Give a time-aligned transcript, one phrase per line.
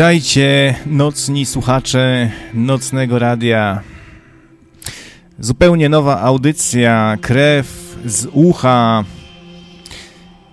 [0.00, 3.82] Witajcie, nocni słuchacze Nocnego Radia.
[5.38, 9.04] Zupełnie nowa audycja, krew z ucha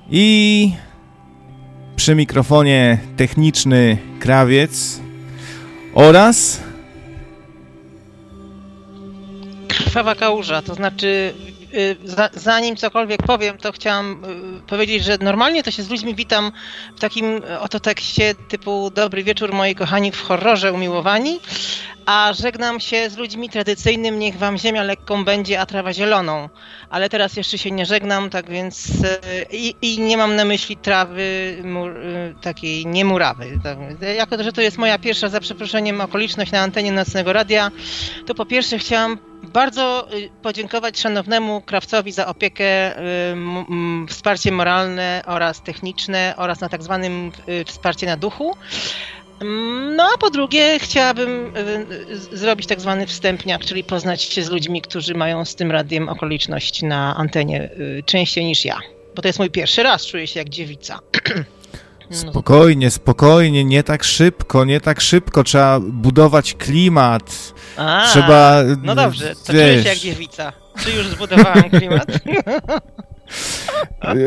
[0.09, 0.71] i
[1.95, 4.99] przy mikrofonie techniczny krawiec
[5.93, 6.61] oraz
[9.67, 11.33] krwawa kałuża, to znaczy
[12.33, 14.23] zanim cokolwiek powiem, to chciałam
[14.57, 16.51] y, powiedzieć, że normalnie to się z ludźmi witam
[16.95, 21.39] w takim y, oto tekście typu Dobry wieczór moi kochani w horrorze umiłowani,
[22.05, 26.49] a żegnam się z ludźmi tradycyjnym, niech wam ziemia lekką będzie, a trawa zieloną.
[26.89, 28.87] Ale teraz jeszcze się nie żegnam, tak więc
[29.51, 31.95] i, i nie mam na myśli trawy mur,
[32.41, 33.59] takiej niemurawy.
[33.63, 33.77] Tak,
[34.15, 37.71] jako, że to jest moja pierwsza, za przeproszeniem, okoliczność na antenie Nocnego Radia,
[38.25, 39.17] to po pierwsze chciałam
[39.53, 43.35] bardzo y, podziękować szanownemu krawcowi za opiekę, y,
[44.09, 48.55] wsparcie moralne oraz techniczne oraz na tak zwanym y, wsparcie na duchu.
[49.95, 51.53] No a po drugie chciałabym
[52.31, 56.81] zrobić tak zwany wstępniak, czyli poznać się z ludźmi, którzy mają z tym radiem okoliczność
[56.81, 57.69] na antenie
[58.05, 58.77] częściej niż ja.
[59.15, 60.99] Bo to jest mój pierwszy raz, czuję się jak dziewica.
[62.11, 62.17] No.
[62.17, 67.53] Spokojnie, spokojnie, nie tak szybko, nie tak szybko, trzeba budować klimat.
[67.77, 68.63] A, trzeba.
[68.83, 70.53] No dobrze, to wiesz, czuję się jak dziewica.
[70.83, 72.07] Czy już zbudowałam klimat?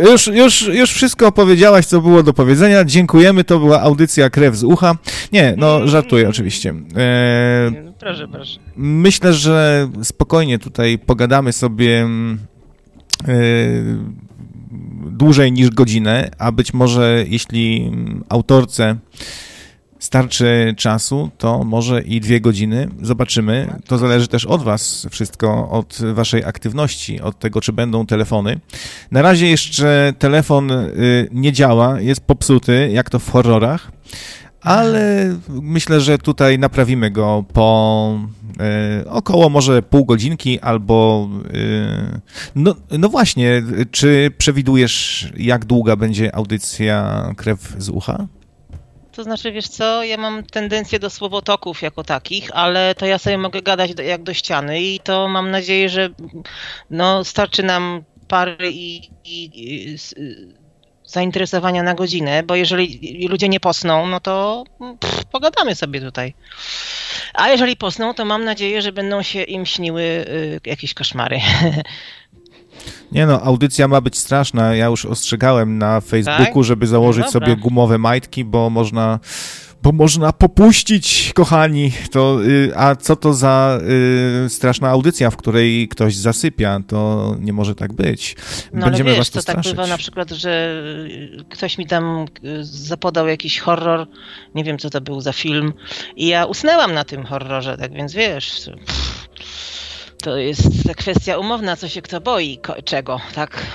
[0.04, 2.84] Już, już, już wszystko opowiedziałaś, co było do powiedzenia.
[2.84, 4.96] Dziękujemy, to była audycja Krew z ucha.
[5.32, 5.88] Nie, no mm.
[5.88, 6.70] żartuję oczywiście.
[6.96, 8.60] E, no, proszę, proszę.
[8.76, 12.08] Myślę, że spokojnie tutaj pogadamy sobie
[13.28, 13.34] e,
[15.20, 17.92] dłużej niż godzinę, a być może jeśli
[18.28, 18.96] autorce
[19.98, 22.88] starczy czasu, to może i dwie godziny.
[23.02, 23.74] Zobaczymy.
[23.86, 28.60] To zależy też od Was wszystko, od Waszej aktywności, od tego, czy będą telefony.
[29.10, 33.92] Na razie jeszcze telefon y, nie działa, jest popsuty, jak to w horrorach
[34.62, 38.18] ale myślę, że tutaj naprawimy go po
[38.60, 42.20] e, około może pół godzinki albo e,
[42.54, 48.26] no, no właśnie, czy przewidujesz jak długa będzie audycja Krew z ucha?
[49.12, 53.38] To znaczy, wiesz co, ja mam tendencję do słowotoków jako takich, ale to ja sobie
[53.38, 56.10] mogę gadać do, jak do ściany i to mam nadzieję, że
[56.90, 59.96] no, starczy nam pary i, i, i
[61.10, 64.64] zainteresowania na godzinę, bo jeżeli ludzie nie posną, no to
[65.00, 66.34] pff, pogadamy sobie tutaj.
[67.34, 71.40] A jeżeli posną, to mam nadzieję, że będą się im śniły y, jakieś koszmary.
[73.12, 74.74] Nie no, audycja ma być straszna.
[74.74, 76.64] Ja już ostrzegałem na Facebooku, tak?
[76.64, 79.18] żeby założyć no sobie gumowe majtki, bo można
[79.82, 81.92] bo można popuścić, kochani.
[82.10, 83.78] To, y, a co to za
[84.46, 86.80] y, straszna audycja, w której ktoś zasypia?
[86.86, 88.36] To nie może tak być.
[88.72, 90.82] No Będziemy ale wiesz, to tak bywa na przykład, że
[91.50, 94.06] ktoś mi tam y, zapodał jakiś horror,
[94.54, 95.72] nie wiem co to był za film
[96.16, 98.70] i ja usnęłam na tym horrorze, tak więc wiesz...
[100.22, 103.66] To jest kwestia umowna, co się kto boi, czego, tak?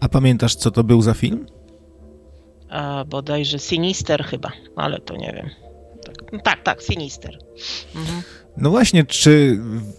[0.00, 1.46] A pamiętasz, co to był za film?
[3.06, 5.50] Bodajże Sinister chyba, ale to nie wiem.
[6.04, 7.38] Tak, tak, tak, Sinister.
[7.96, 8.22] Mhm.
[8.56, 9.58] No właśnie, czy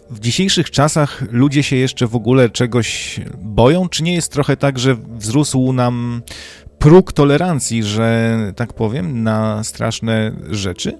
[0.10, 3.90] w dzisiejszych czasach ludzie się jeszcze w ogóle czegoś boją?
[3.90, 6.22] Czy nie jest trochę tak, że wzrósł nam
[6.80, 10.98] próg tolerancji, że tak powiem, na straszne rzeczy?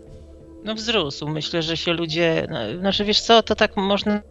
[0.66, 1.28] No wzrósł.
[1.28, 2.48] Myślę, że się ludzie.
[2.50, 4.22] No, znaczy, wiesz co, to tak można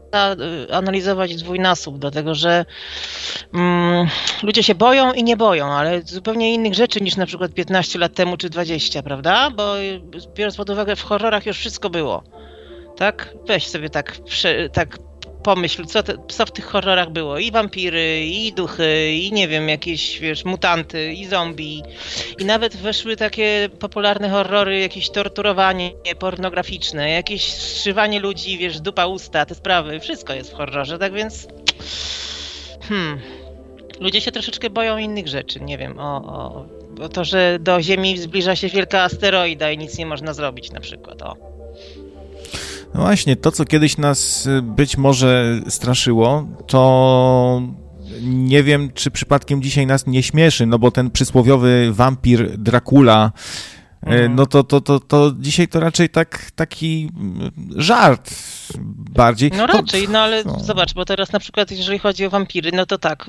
[0.69, 2.65] y, analizować dwójnasób, dlatego że
[3.55, 4.09] mm,
[4.43, 8.15] ludzie się boją i nie boją, ale zupełnie innych rzeczy niż na przykład 15 lat
[8.15, 9.51] temu czy 20, prawda?
[9.51, 9.75] Bo
[10.35, 12.23] biorąc pod uwagę, w horrorach już wszystko było.
[12.97, 13.35] Tak?
[13.47, 14.17] Weź sobie tak,
[14.73, 14.99] tak
[15.45, 17.39] pomyśl, co, te, co w tych horrorach było.
[17.39, 21.83] I wampiry, i duchy, i nie wiem, jakieś, wiesz, mutanty, i zombie.
[22.39, 29.47] I nawet weszły takie popularne horrory, jakieś torturowanie pornograficzne, jakieś zszywanie ludzi, wiesz, dupa usta,
[29.47, 30.01] te sprawy.
[30.01, 31.49] Wszystko jest w horrorze, tak więc...
[32.89, 33.21] Hmm.
[34.01, 36.67] Ludzie się troszeczkę boją innych rzeczy, nie wiem, o, o,
[37.05, 40.81] o to, że do Ziemi zbliża się wielka asteroida i nic nie można zrobić na
[40.81, 41.54] przykład, o.
[42.95, 47.63] No właśnie, to co kiedyś nas y, być może straszyło, to
[48.23, 53.33] nie wiem, czy przypadkiem dzisiaj nas nie śmieszy, no bo ten przysłowiowy wampir Dracula,
[54.07, 54.35] mhm.
[54.35, 57.11] no to, to, to, to dzisiaj to raczej tak, taki
[57.77, 58.31] żart.
[59.15, 59.51] bardziej.
[59.51, 60.61] No raczej, no ale no.
[60.61, 63.27] zobacz, bo teraz na przykład jeżeli chodzi o wampiry, no to tak,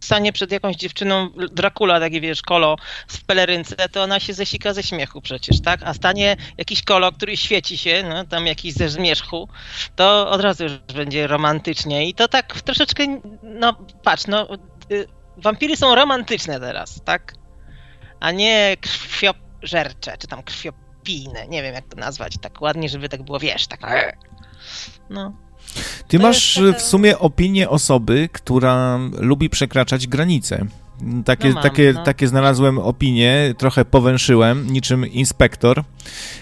[0.00, 2.76] stanie przed jakąś dziewczyną Dracula, taki wiesz, kolo
[3.08, 5.80] w pelerynce, to ona się zesika ze śmiechu przecież, tak?
[5.82, 9.48] A stanie jakiś kolo, który świeci się, no tam jakiś ze zmierzchu,
[9.96, 14.48] to od razu już będzie romantycznie i to tak troszeczkę, no patrz, no
[14.92, 15.06] y,
[15.36, 17.34] wampiry są romantyczne teraz, tak?
[18.20, 18.76] A nie
[19.58, 23.66] krwiożercze, czy tam krwiopijne, nie wiem jak to nazwać tak ładnie, żeby tak było, wiesz,
[23.66, 23.80] tak
[25.10, 25.32] no.
[26.08, 30.66] Ty masz w sumie opinię osoby, która lubi przekraczać granice.
[31.24, 32.04] Takie, no mam, takie, no.
[32.04, 35.84] takie znalazłem opinie, trochę powęszyłem, niczym inspektor.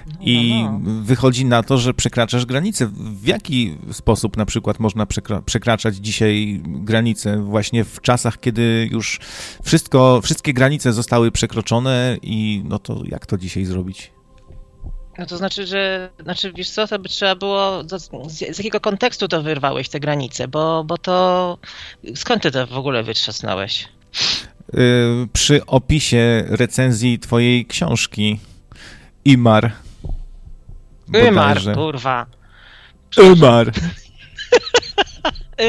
[0.07, 0.81] No, I no.
[1.03, 2.87] wychodzi na to, że przekraczasz granice.
[2.93, 9.21] W jaki sposób na przykład można przekra przekraczać dzisiaj granice, właśnie w czasach, kiedy już
[9.63, 14.13] wszystko, wszystkie granice zostały przekroczone i no to jak to dzisiaj zrobić?
[15.19, 18.11] No to znaczy, że, znaczy wiesz co, to by trzeba było, z,
[18.57, 21.59] z jakiego kontekstu to wyrwałeś te granice, bo, bo to,
[22.15, 23.89] skąd ty to w ogóle wytrzasnąłeś?
[24.73, 28.41] Yy, przy opisie recenzji twojej książki
[29.25, 29.73] Imar.
[31.29, 32.27] Imar, kurwa.
[33.33, 33.73] Imar.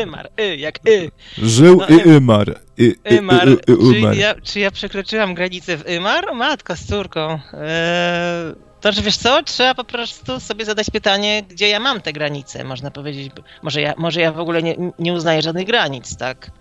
[0.04, 1.12] Imar, y, jak y.
[1.38, 2.60] Żył no, i Imar.
[2.78, 3.50] I, Imar.
[3.50, 6.36] I, i, czy, ja, czy ja przekroczyłam granicę w Imar?
[6.36, 7.40] Matko z córką.
[7.54, 12.14] Eee to, że wiesz co, trzeba po prostu sobie zadać pytanie, gdzie ja mam te
[12.14, 13.32] granice, można powiedzieć.
[13.64, 16.52] Może ja, może ja w ogóle nie, nie uznaję żadnych granic, tak?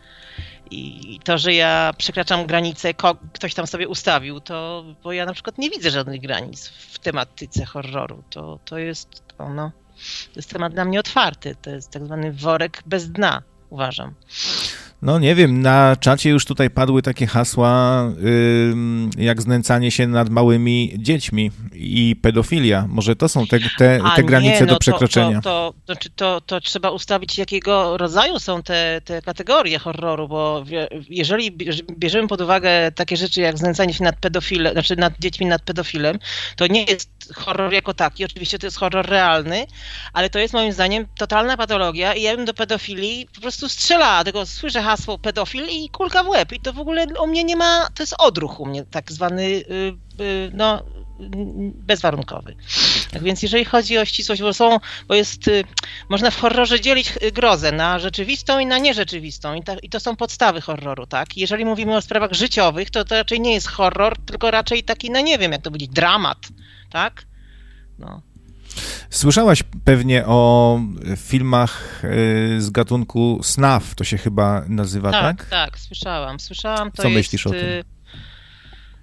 [0.70, 2.94] I to, że ja przekraczam granice,
[3.32, 7.64] ktoś tam sobie ustawił, to bo ja na przykład nie widzę żadnych granic w tematyce
[7.64, 8.22] horroru.
[8.30, 9.70] To, to jest no,
[10.32, 11.56] to jest temat dla mnie otwarty.
[11.62, 14.14] To jest tak zwany worek bez dna, uważam.
[15.02, 18.04] No nie wiem, na czacie już tutaj padły takie hasła
[19.16, 22.84] yy, jak znęcanie się nad małymi dziećmi i pedofilia.
[22.88, 25.40] Może to są te, te, te granice nie, no do przekroczenia.
[25.40, 30.64] To, to, to, to, to, trzeba ustawić, jakiego rodzaju są te, te kategorie horroru, bo
[31.10, 31.52] jeżeli
[31.98, 36.18] bierzemy pod uwagę takie rzeczy jak znęcanie się nad pedofilem, znaczy nad dziećmi nad pedofilem,
[36.56, 38.24] to nie jest horror jako taki.
[38.24, 39.66] Oczywiście to jest horror realny,
[40.12, 44.24] ale to jest moim zdaniem totalna patologia i ja bym do pedofilii po prostu strzelała,
[44.24, 46.52] tylko słyszę hasło pedofil i kulka w łeb.
[46.52, 49.50] I to w ogóle u mnie nie ma, to jest odruch u mnie tak zwany,
[49.50, 49.64] yy,
[50.18, 50.82] yy, no
[51.74, 52.56] bezwarunkowy.
[53.10, 54.78] Tak więc jeżeli chodzi o ścisłość, bo są,
[55.08, 55.64] bo jest, y,
[56.08, 60.00] można w horrorze dzielić y, grozę na rzeczywistą i na nierzeczywistą i, ta, i to
[60.00, 61.36] są podstawy horroru, tak?
[61.36, 65.20] Jeżeli mówimy o sprawach życiowych, to to raczej nie jest horror, tylko raczej taki, no
[65.20, 66.38] nie wiem jak to powiedzieć, dramat,
[66.90, 67.26] tak?
[67.98, 68.22] No.
[69.10, 70.80] Słyszałaś pewnie o
[71.16, 75.36] filmach y, z gatunku SNAF, to się chyba nazywa, tak?
[75.36, 76.40] Tak, tak, słyszałam.
[76.40, 77.58] Słyszałam, to Co jest, myślisz o tym?
[77.58, 77.84] Y,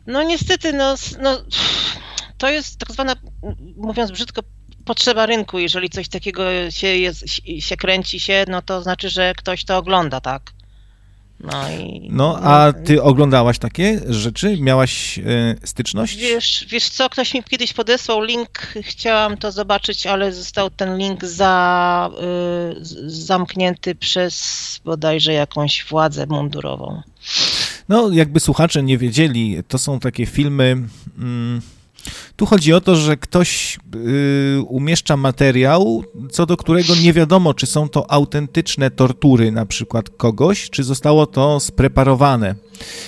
[0.08, 1.44] no niestety, no, no,
[2.38, 3.16] to jest tak zwana,
[3.78, 4.42] mówiąc brzydko,
[4.86, 5.60] potrzeba rynku.
[5.60, 7.25] Jeżeli coś takiego się, jest,
[7.60, 10.51] się kręci się, no to znaczy, że ktoś to ogląda, tak?
[11.44, 14.58] No, i, no a ty oglądałaś takie rzeczy?
[14.60, 16.18] Miałaś y, styczność?
[16.18, 18.50] Wiesz, wiesz co, ktoś mi kiedyś podesłał link,
[18.82, 22.10] chciałam to zobaczyć, ale został ten link za,
[22.74, 27.02] y, zamknięty przez bodajże jakąś władzę mundurową.
[27.90, 30.78] No, jakby słuchacze nie wiedzieli, to są takie filmy.
[31.18, 31.62] Mm,
[32.36, 37.65] tu chodzi o to, że ktoś y, umieszcza materiał, co do którego nie wiadomo, czy
[37.65, 42.55] są to autentyczne tortury na przykład kogoś, czy zostało to spreparowane.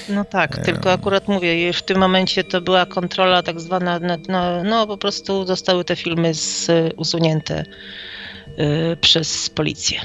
[0.09, 3.99] No tak, tylko akurat mówię, w tym momencie to była kontrola tak zwana,
[4.29, 10.01] no, no po prostu zostały te filmy z, usunięte y, przez policję.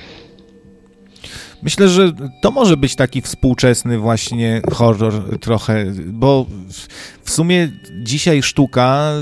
[1.63, 6.47] Myślę, że to może być taki współczesny właśnie horror trochę, bo
[7.25, 7.69] w sumie
[8.03, 9.13] dzisiaj sztuka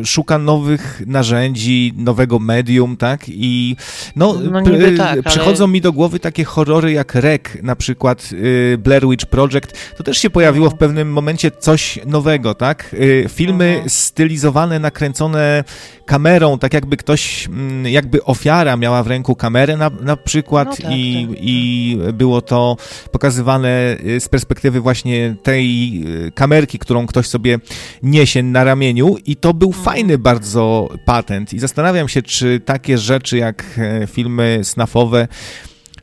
[0.00, 3.20] y, szuka nowych narzędzi, nowego medium, tak?
[3.28, 3.76] I
[4.16, 4.62] no, no
[4.96, 5.72] tak, przychodzą ale...
[5.72, 9.78] mi do głowy takie horrory jak Rek, na przykład y, Blair Witch Project.
[9.96, 12.94] To też się pojawiło w pewnym momencie coś nowego, tak?
[12.94, 13.90] Y, filmy mhm.
[13.90, 15.64] stylizowane, nakręcone
[16.06, 20.76] kamerą, tak jakby ktoś, mm, jakby ofiara miała w ręku kamerę na, na przykład no
[20.76, 21.36] tak, i, tak.
[21.40, 22.76] i było to
[23.12, 27.58] pokazywane y, z perspektywy właśnie tej y, kamerki, którą ktoś sobie
[28.02, 29.84] niesie na ramieniu i to był mhm.
[29.84, 35.28] fajny bardzo patent i zastanawiam się, czy takie rzeczy jak e, filmy snafowe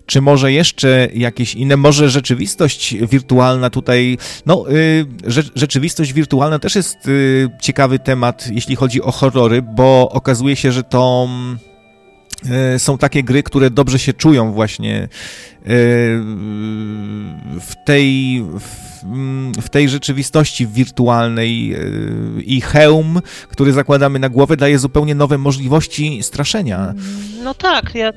[0.05, 5.05] czy może jeszcze jakieś inne, może rzeczywistość wirtualna tutaj, no y,
[5.55, 6.97] rzeczywistość wirtualna też jest
[7.61, 11.27] ciekawy temat, jeśli chodzi o horrory, bo okazuje się, że to
[12.77, 15.07] są takie gry, które dobrze się czują właśnie
[17.59, 18.90] w tej, w
[19.61, 26.23] w tej rzeczywistości wirtualnej y, i hełm, który zakładamy na głowę, daje zupełnie nowe możliwości
[26.23, 26.93] straszenia.
[27.43, 28.13] No tak, ja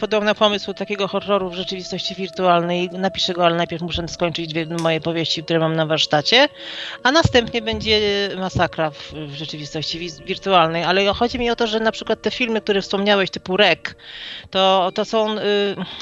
[0.00, 2.90] podobny pomysł takiego horroru w rzeczywistości wirtualnej.
[2.92, 6.48] Napiszę go, ale najpierw muszę skończyć dwie moje powieści, które mam na warsztacie,
[7.02, 8.00] a następnie będzie
[8.38, 10.84] masakra w, w rzeczywistości wirtualnej.
[10.84, 13.96] Ale chodzi mi o to, że na przykład te filmy, które wspomniałeś, typu Rek,
[14.50, 15.40] to, to są, y,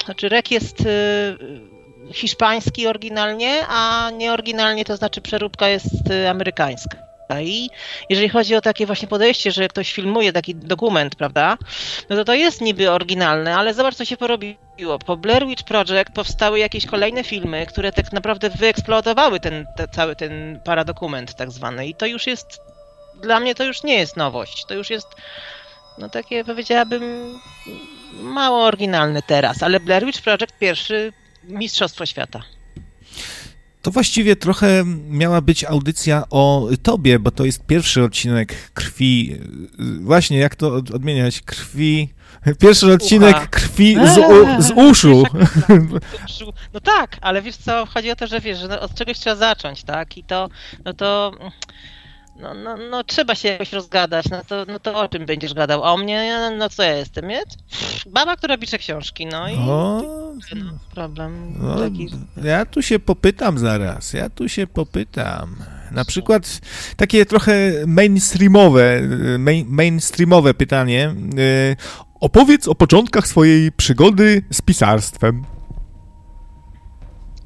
[0.05, 1.78] znaczy Rek jest y,
[2.13, 7.09] hiszpański oryginalnie, a nieoryginalnie to znaczy przeróbka jest y, amerykańska.
[7.41, 7.69] I
[8.09, 11.57] jeżeli chodzi o takie właśnie podejście, że ktoś filmuje taki dokument, prawda,
[12.09, 14.99] no to to jest niby oryginalne, ale zobacz, co się porobiło.
[15.05, 20.15] Po Blair Witch Project powstały jakieś kolejne filmy, które tak naprawdę wyeksploatowały ten, te, cały
[20.15, 21.87] ten paradokument tak zwany.
[21.87, 22.61] I to już jest,
[23.21, 24.65] dla mnie to już nie jest nowość.
[24.65, 25.07] To już jest,
[25.97, 27.33] no takie powiedziałabym,
[28.13, 32.43] mało oryginalne teraz, ale Blair Witch Project pierwszy mistrzostwo świata.
[33.81, 39.35] To właściwie trochę miała być audycja o tobie, bo to jest pierwszy odcinek krwi.
[40.01, 41.41] Właśnie, jak to odmieniać?
[41.41, 42.09] Krwi.
[42.59, 43.47] Pierwszy odcinek Ucha.
[43.47, 45.23] krwi z, u, z uszu.
[46.73, 49.83] No tak, ale wiesz co, chodzi o to, że wiesz, że od czegoś trzeba zacząć,
[49.83, 50.17] tak?
[50.17, 50.49] I to,
[50.85, 51.31] no to
[52.41, 55.83] no, no, no trzeba się jakoś rozgadać, no to, no to o czym będziesz gadał?
[55.83, 56.49] O mnie?
[56.57, 57.41] No co ja jestem, nie?
[58.09, 60.01] Baba, która pisze książki, no i o,
[60.55, 62.09] no, problem no, taki.
[62.43, 65.55] Ja tu się popytam zaraz, ja tu się popytam.
[65.91, 66.61] Na przykład
[66.95, 69.01] takie trochę mainstreamowe,
[69.39, 71.15] main, mainstreamowe pytanie.
[71.39, 71.75] Y,
[72.19, 75.45] opowiedz o początkach swojej przygody z pisarstwem.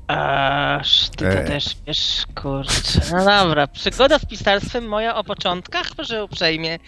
[0.07, 1.43] Aż ty to e.
[1.43, 3.01] też wiesz, kurczę.
[3.11, 6.79] No dobra, przygoda z pisarstwem moja o początkach, proszę uprzejmie.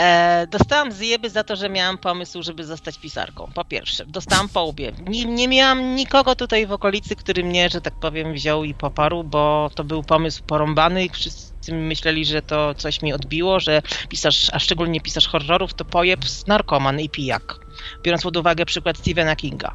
[0.00, 3.50] E, dostałam zjeby za to, że miałam pomysł, żeby zostać pisarką.
[3.54, 4.92] Po pierwsze, dostałam po łbie.
[5.08, 9.24] Nie, nie miałam nikogo tutaj w okolicy, który mnie, że tak powiem, wziął i poparł,
[9.24, 14.50] bo to był pomysł porąbany i wszyscy myśleli, że to coś mi odbiło, że pisarz,
[14.52, 17.58] a szczególnie pisarz horrorów, to pojeb, narkoman i pijak.
[18.02, 19.74] Biorąc pod uwagę przykład Stephena Kinga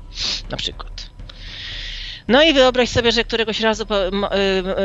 [0.49, 1.08] na przykład.
[2.29, 3.87] No i wyobraź sobie, że któregoś razu y,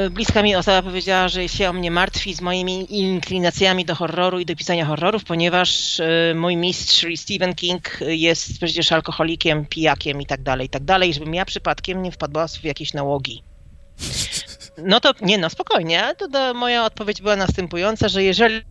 [0.07, 4.39] y, bliska mi osoba powiedziała, że się o mnie martwi z moimi inklinacjami do horroru
[4.39, 10.27] i do pisania horrorów, ponieważ y, mój mistrz Stephen King jest przecież alkoholikiem, pijakiem i
[10.27, 13.43] tak dalej, i tak dalej, żebym ja przypadkiem nie wpadła w jakieś nałogi.
[14.79, 16.15] No to nie, no spokojnie.
[16.19, 18.63] To, to moja odpowiedź była następująca, że jeżeli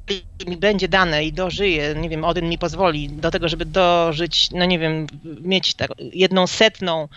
[0.47, 4.65] mi będzie dane i dożyję, nie wiem, Odyn mi pozwoli do tego, żeby dożyć, no
[4.65, 5.07] nie wiem,
[5.41, 7.07] mieć tak, jedną setną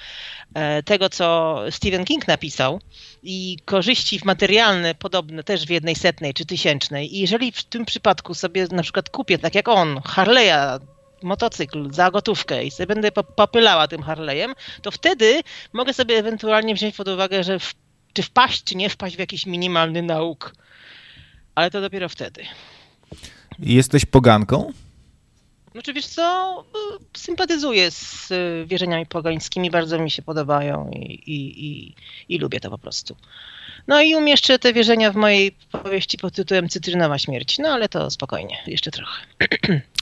[0.55, 2.81] e, tego, co Stephen King napisał
[3.23, 7.17] i korzyści materialne podobne też w jednej setnej czy tysięcznej.
[7.17, 10.81] I jeżeli w tym przypadku sobie na przykład kupię, tak jak on, Harley'a
[11.23, 16.97] motocykl za gotówkę i sobie będę popylała tym Harley'em, to wtedy mogę sobie ewentualnie wziąć
[16.97, 17.75] pod uwagę, że w
[18.17, 20.55] czy wpaść, czy nie wpaść w jakiś minimalny nauk.
[21.55, 22.43] Ale to dopiero wtedy.
[23.59, 24.73] Jesteś poganką?
[25.73, 26.65] Znaczy wiesz co,
[27.17, 31.95] sympatyzuję z y, wierzeniami pogańskimi, bardzo mi się podobają i, i, i,
[32.29, 33.17] i lubię to po prostu.
[33.87, 38.11] No i umieszczę te wierzenia w mojej powieści pod tytułem Cytrynowa śmierć, no ale to
[38.11, 39.27] spokojnie, jeszcze trochę.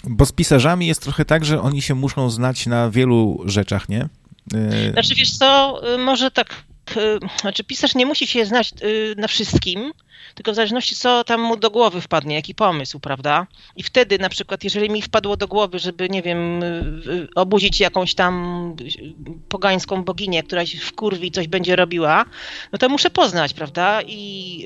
[0.05, 4.09] Bo z pisarzami jest trochę tak, że oni się muszą znać na wielu rzeczach, nie?
[4.55, 6.65] Y, znaczy wiesz co, y, może tak
[7.41, 9.93] znaczy pisarz nie musi się znać y, na wszystkim,
[10.35, 13.47] tylko w zależności co tam mu do głowy wpadnie, jaki pomysł, prawda?
[13.77, 16.67] I wtedy na przykład, jeżeli mi wpadło do głowy, żeby, nie wiem, y,
[17.07, 18.77] y, obudzić jakąś tam
[19.49, 22.25] pogańską boginię, która w kurwi coś będzie robiła,
[22.73, 24.03] no to muszę poznać, prawda?
[24.07, 24.65] I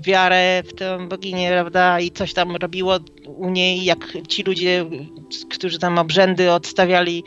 [0.00, 2.00] wiarę w tę boginię, prawda?
[2.00, 3.98] I coś tam robiło u niej, jak
[4.28, 4.86] ci ludzie,
[5.50, 7.24] którzy tam obrzędy odstawiali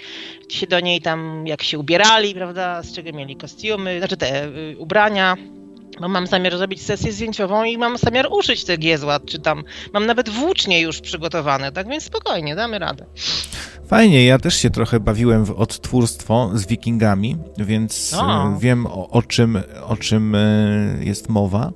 [0.54, 2.84] się do niej tam, jak się ubierali, prawda?
[2.84, 5.38] Z czego mieli kostiumy, znaczy te ubrania
[6.00, 10.06] bo mam zamiar zrobić sesję zdjęciową i mam zamiar uszyć te giezła, czy tam mam
[10.06, 13.06] nawet włócznie już przygotowane, tak więc spokojnie, damy radę.
[13.92, 18.48] Fajnie, ja też się trochę bawiłem w odtwórstwo z wikingami, więc o.
[18.48, 19.58] E, wiem o, o, czym,
[19.88, 20.40] o czym e,
[21.02, 21.72] jest mowa.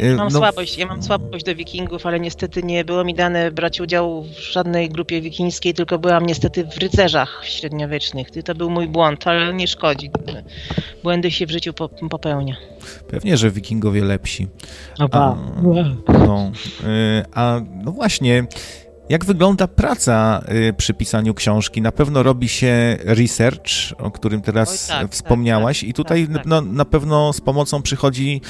[0.00, 0.38] Ja mam, no...
[0.38, 4.52] słabość, ja mam słabość do wikingów, ale niestety nie było mi dane brać udziału w
[4.52, 8.30] żadnej grupie wikińskiej, tylko byłam niestety w rycerzach średniowiecznych.
[8.44, 10.10] To był mój błąd, ale nie szkodzi.
[11.02, 11.72] Błędy się w życiu
[12.10, 12.56] popełnia.
[13.08, 14.48] Pewnie, że wikingowie lepsi.
[14.98, 15.36] A,
[16.08, 16.52] no,
[16.84, 18.46] e, a no właśnie,
[19.08, 21.82] jak wygląda praca y, przy pisaniu książki?
[21.82, 26.36] Na pewno robi się research, o którym teraz Oj, tak, wspomniałaś, tak, i tutaj tak,
[26.36, 26.46] tak.
[26.46, 28.40] No, na pewno z pomocą przychodzi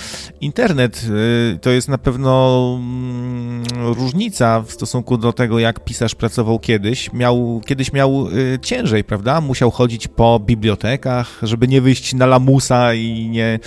[0.40, 1.06] internet.
[1.54, 7.12] Y, to jest na pewno mm, różnica w stosunku do tego, jak pisarz pracował kiedyś.
[7.12, 9.40] Miał, kiedyś miał y, ciężej, prawda?
[9.40, 13.58] Musiał chodzić po bibliotekach, żeby nie wyjść na lamusa i nie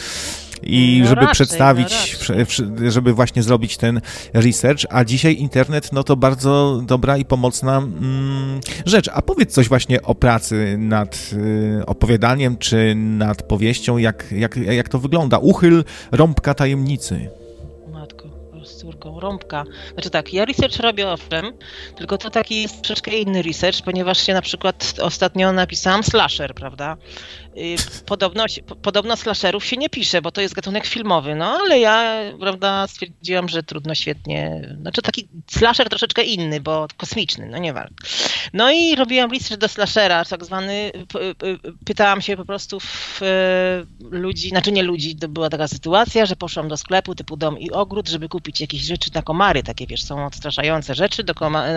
[0.63, 4.01] i no żeby raczej, przedstawić, no żeby właśnie zrobić ten
[4.33, 9.09] research, a dzisiaj internet, no to bardzo dobra i pomocna mm, rzecz.
[9.13, 14.89] A powiedz coś właśnie o pracy nad y, opowiadaniem, czy nad powieścią, jak, jak, jak
[14.89, 15.37] to wygląda?
[15.37, 17.38] Uchyl rąbka tajemnicy
[18.89, 19.63] córką Rąbka.
[19.93, 21.53] Znaczy tak, ja research robię owszem,
[21.95, 26.97] tylko to taki jest troszeczkę inny research, ponieważ się na przykład ostatnio napisałam slasher, prawda?
[27.57, 28.45] Y, podobno,
[28.81, 33.49] podobno slasherów się nie pisze, bo to jest gatunek filmowy, no ale ja, prawda, stwierdziłam,
[33.49, 37.95] że trudno świetnie, znaczy taki slasher troszeczkę inny, bo kosmiczny, no nie warto.
[38.53, 40.91] No i robiłam research do slashera, tak zwany,
[41.85, 43.21] pytałam się po prostu w
[44.11, 47.71] ludzi, znaczy nie ludzi, to była taka sytuacja, że poszłam do sklepu typu dom i
[47.71, 51.73] ogród, żeby kupić rzeczy na komary, takie wiesz, są odstraszające rzeczy do komary,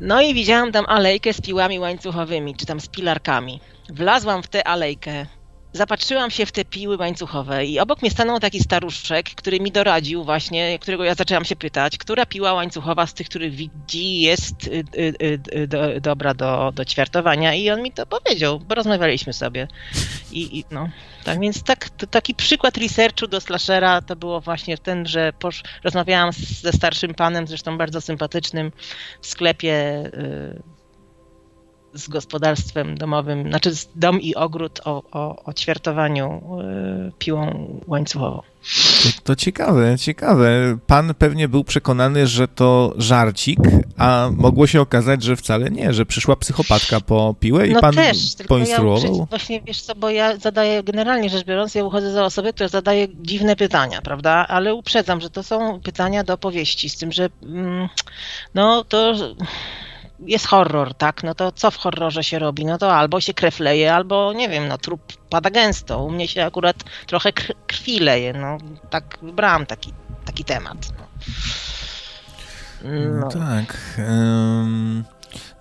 [0.00, 3.60] no i widziałam tam alejkę z piłami łańcuchowymi, czy tam z pilarkami.
[3.88, 5.26] Wlazłam w tę alejkę,
[5.76, 10.24] zapatrzyłam się w te piły łańcuchowe i obok mnie stanął taki staruszek, który mi doradził
[10.24, 14.84] właśnie, którego ja zaczęłam się pytać, która piła łańcuchowa z tych, których widzi jest y,
[14.98, 19.68] y, y, do, dobra do, do ćwiartowania i on mi to powiedział, bo rozmawialiśmy sobie.
[20.32, 20.88] I, i no,
[21.24, 26.32] tak więc tak, taki przykład researchu do slashera to było właśnie ten, że posz, rozmawiałam
[26.60, 28.72] ze starszym panem, zresztą bardzo sympatycznym
[29.20, 30.10] w sklepie
[31.96, 36.42] z gospodarstwem domowym, znaczy dom i ogród o, o, o ćwiartowaniu
[37.08, 38.42] y, piłą łańcuchową.
[39.02, 40.78] To, to, ciekawe, ciekawe.
[40.86, 43.58] Pan pewnie był przekonany, że to żarcik,
[43.98, 47.94] a mogło się okazać, że wcale nie, że przyszła psychopatka po piłę i no pan
[47.94, 49.18] też, poinstruował.
[49.18, 52.68] Ja właśnie wiesz co, bo ja zadaję, generalnie rzecz biorąc, ja uchodzę za osobę, która
[52.68, 54.46] zadaje dziwne pytania, prawda?
[54.48, 57.88] Ale uprzedzam, że to są pytania do powieści, z tym, że mm,
[58.54, 59.14] no to
[60.20, 61.22] jest horror, tak?
[61.22, 62.64] No to co w horrorze się robi?
[62.64, 66.04] No to albo się krew leje, albo nie wiem, no trup pada gęsto.
[66.04, 66.76] U mnie się akurat
[67.06, 67.32] trochę
[67.66, 68.58] krwi leje, no
[68.90, 69.92] tak wybrałam taki,
[70.24, 70.78] taki temat.
[70.98, 71.06] No.
[73.20, 73.28] No.
[73.28, 73.98] Tak.
[73.98, 75.04] Um,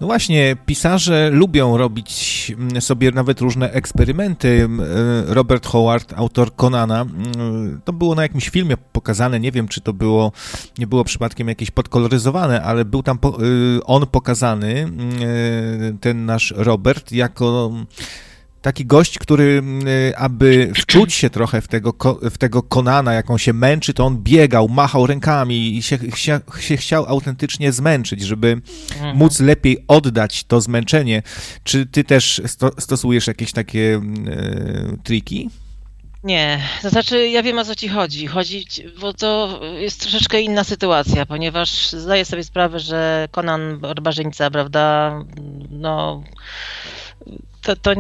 [0.02, 4.64] no właśnie, pisarze lubią robić mm, sobie nawet różne eksperymenty.
[4.64, 9.68] Mm, e, Robert Howard, autor Conana, mm, to było na jakimś filmie pokazane, nie wiem,
[9.68, 10.32] czy to było,
[10.78, 14.90] nie było przypadkiem jakieś podkoloryzowane, ale był tam y, on pokazany,
[15.22, 17.72] y, ten nasz Robert, jako
[18.66, 19.64] taki gość, który,
[20.10, 24.18] y, aby wczuć się trochę w tego, w tego Konana, jaką się męczy, to on
[24.18, 28.62] biegał, machał rękami i się, się, się chciał autentycznie zmęczyć, żeby
[28.94, 29.18] mhm.
[29.18, 31.24] móc lepiej oddać to zmęczenie.
[31.64, 35.50] Czy ty też sto, stosujesz jakieś takie e, triki?
[36.24, 38.28] Nie, to znaczy ja wiem o co ci chodzi.
[38.28, 38.66] Chodzi,
[39.00, 45.20] bo to jest troszeczkę inna sytuacja, ponieważ zdaję sobie sprawę, że Konan Barbarzyńca, prawda,
[45.70, 46.24] no
[47.66, 47.92] to, to,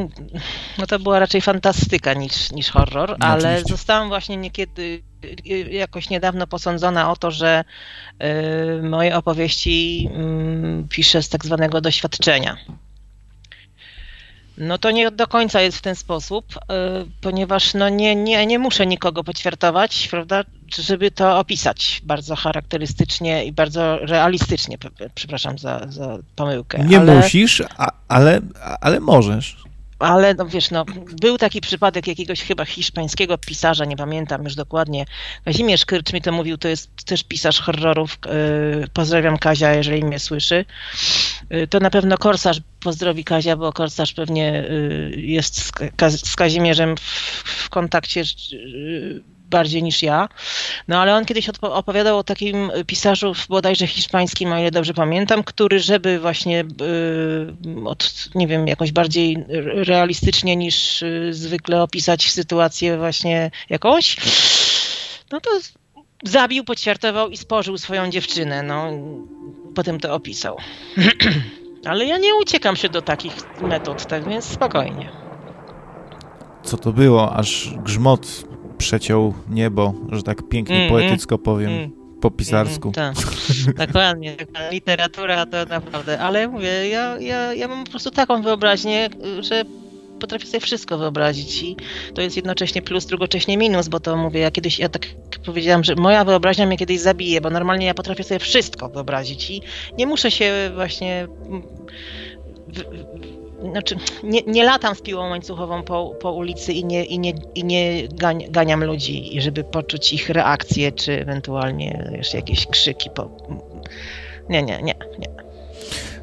[0.77, 3.73] no to była raczej fantastyka niż, niż horror, no, ale oczywiście.
[3.73, 5.01] zostałam właśnie niekiedy
[5.71, 7.63] jakoś niedawno posądzona o to, że
[8.79, 10.09] y, moje opowieści
[10.85, 12.57] y, piszę z tak zwanego doświadczenia.
[14.57, 16.57] No to nie do końca jest w ten sposób, y,
[17.21, 20.43] ponieważ no nie, nie, nie muszę nikogo poćwiartować, prawda,
[20.77, 24.77] żeby to opisać bardzo charakterystycznie i bardzo realistycznie.
[25.15, 26.85] Przepraszam za, za pomyłkę.
[26.85, 27.15] Nie ale...
[27.15, 28.41] musisz, a, ale,
[28.81, 29.65] ale możesz
[29.99, 30.85] ale no wiesz, no,
[31.21, 35.05] był taki przypadek jakiegoś chyba hiszpańskiego pisarza, nie pamiętam już dokładnie.
[35.45, 38.17] Kazimierz Kyrcz mi to mówił, to jest też pisarz horrorów.
[38.25, 40.65] Yy, pozdrawiam Kazia, jeżeli mnie słyszy.
[41.49, 44.65] Yy, to na pewno Korsarz pozdrowi Kazia, bo Korsarz pewnie
[45.11, 48.23] yy, jest z, Kazimierzem w, kontakcie
[49.49, 50.29] bardziej niż ja.
[50.87, 55.79] No ale on kiedyś opowiadał o takim pisarzu bodajże hiszpańskim, o ile dobrze pamiętam, który
[55.79, 56.63] żeby właśnie
[57.75, 59.37] yy, od, nie wiem, jakoś bardziej
[59.87, 64.17] realistycznie niż zwykle opisać sytuację właśnie jakąś,
[65.31, 65.49] no to
[66.23, 68.63] zabił, podświartował i spożył swoją dziewczynę.
[68.63, 68.91] No,
[69.75, 70.57] potem to opisał.
[71.85, 75.09] Ale ja nie uciekam się do takich metod, tak więc spokojnie.
[76.63, 77.35] Co to było?
[77.35, 78.43] Aż grzmot
[78.77, 81.71] przeciął niebo, że tak pięknie mm, poetycko powiem.
[81.71, 82.91] Mm, po pisarsku.
[82.97, 83.25] Mm, tak,
[83.87, 84.35] dokładnie.
[84.71, 86.19] Literatura to naprawdę.
[86.19, 89.63] Ale mówię, ja, ja, ja mam po prostu taką wyobraźnię, że
[90.19, 91.75] potrafię sobie wszystko wyobrazić i
[92.13, 95.07] to jest jednocześnie plus, drugocznie minus, bo to mówię, ja kiedyś, ja tak
[95.45, 99.61] powiedziałam, że moja wyobraźnia mnie kiedyś zabije, bo normalnie ja potrafię sobie wszystko wyobrazić i
[99.97, 101.27] nie muszę się właśnie
[103.71, 107.63] znaczy, nie, nie latam z piłą łańcuchową po, po ulicy i nie, i nie, i
[107.63, 108.07] nie
[108.49, 113.09] ganiam ludzi, żeby poczuć ich reakcje, czy ewentualnie jeszcze jakieś krzyki.
[113.09, 113.29] Po...
[114.49, 115.44] Nie, nie, nie, nie.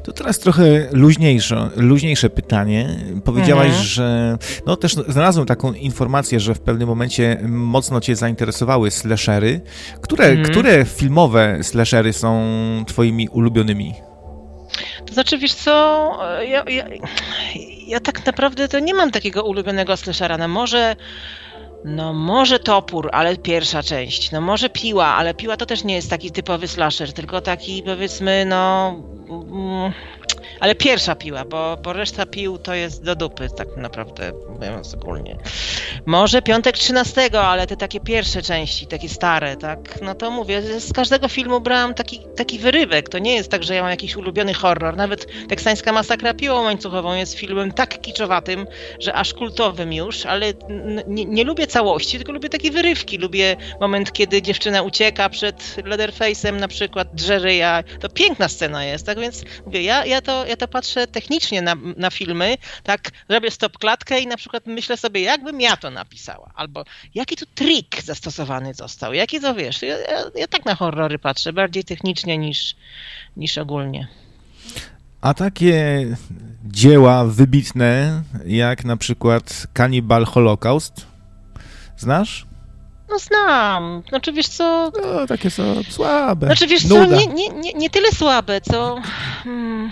[0.03, 2.89] To teraz trochę luźniejsze, luźniejsze pytanie.
[3.25, 3.83] Powiedziałaś, mhm.
[3.85, 9.61] że no też znalazłem taką informację, że w pewnym momencie mocno cię zainteresowały slashery.
[10.01, 10.51] Które, mhm.
[10.51, 12.43] które filmowe slashery są
[12.87, 13.93] twoimi ulubionymi?
[15.05, 15.71] To znaczy, wiesz co,
[16.41, 16.85] ja, ja,
[17.87, 20.37] ja tak naprawdę to nie mam takiego ulubionego slashera.
[20.37, 20.95] No może
[21.85, 24.31] no może topór, ale pierwsza część.
[24.31, 28.45] No może piła, ale piła to też nie jest taki typowy slasher, tylko taki powiedzmy
[28.45, 28.95] no...
[30.59, 35.37] Ale pierwsza piła, bo, bo reszta pił to jest do dupy, tak naprawdę, mówiąc ogólnie.
[36.05, 40.93] Może piątek 13, ale te takie pierwsze części, takie stare, tak, no to mówię, z
[40.93, 43.09] każdego filmu brałam taki, taki wyrywek.
[43.09, 44.97] To nie jest tak, że ja mam jakiś ulubiony horror.
[44.97, 48.67] Nawet teksańska masakra piłą łańcuchową jest filmem tak kiczowatym,
[48.99, 50.53] że aż kultowym już, ale
[51.07, 53.17] nie, nie lubię całości, tylko lubię takie wyrywki.
[53.17, 57.83] Lubię moment, kiedy dziewczyna ucieka przed Leatherface'em na przykład, drze ryja.
[57.99, 61.75] To piękna scena jest, tak więc mówię, ja, ja to ja to patrzę technicznie na,
[61.97, 66.51] na filmy, tak robię stop klatkę i na przykład myślę sobie, jakbym ja to napisała,
[66.55, 66.83] albo
[67.15, 69.81] jaki tu trik zastosowany został, jaki to wiesz.
[69.81, 72.75] Ja, ja, ja tak na horrory patrzę, bardziej technicznie niż,
[73.37, 74.07] niż ogólnie.
[75.21, 76.05] A takie
[76.63, 81.07] dzieła wybitne, jak na przykład Cannibal Holocaust,
[81.97, 82.45] znasz?
[83.09, 84.03] No znam.
[84.09, 84.91] Znaczy wiesz co...
[85.01, 86.47] No, takie są słabe.
[86.47, 87.05] Znaczy wiesz Nuda.
[87.05, 89.01] co, nie, nie, nie, nie tyle słabe, co...
[89.43, 89.91] Hmm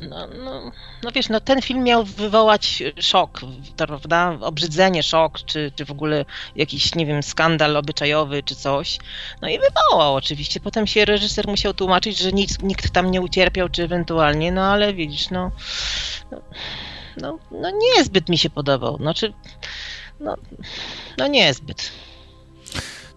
[0.00, 3.40] no, no, no wiesz, no ten film miał wywołać szok,
[3.76, 4.38] prawda?
[4.40, 6.24] Obrzydzenie, szok, czy, czy w ogóle
[6.56, 8.98] jakiś, nie wiem, skandal obyczajowy, czy coś.
[9.42, 10.60] No i wywołał oczywiście.
[10.60, 14.94] Potem się reżyser musiał tłumaczyć, że nikt, nikt tam nie ucierpiał, czy ewentualnie, no ale
[14.94, 15.50] widzisz, no,
[17.16, 18.96] no, no niezbyt mi się podobał.
[18.96, 19.32] Znaczy,
[20.20, 20.36] no,
[21.18, 21.92] no niezbyt.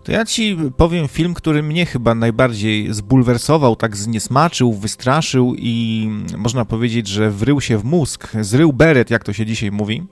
[0.07, 6.65] To ja ci powiem film, który mnie chyba najbardziej zbulwersował, tak zniesmaczył, wystraszył i można
[6.65, 10.03] powiedzieć, że wrył się w mózg, zrył beret, jak to się dzisiaj mówi.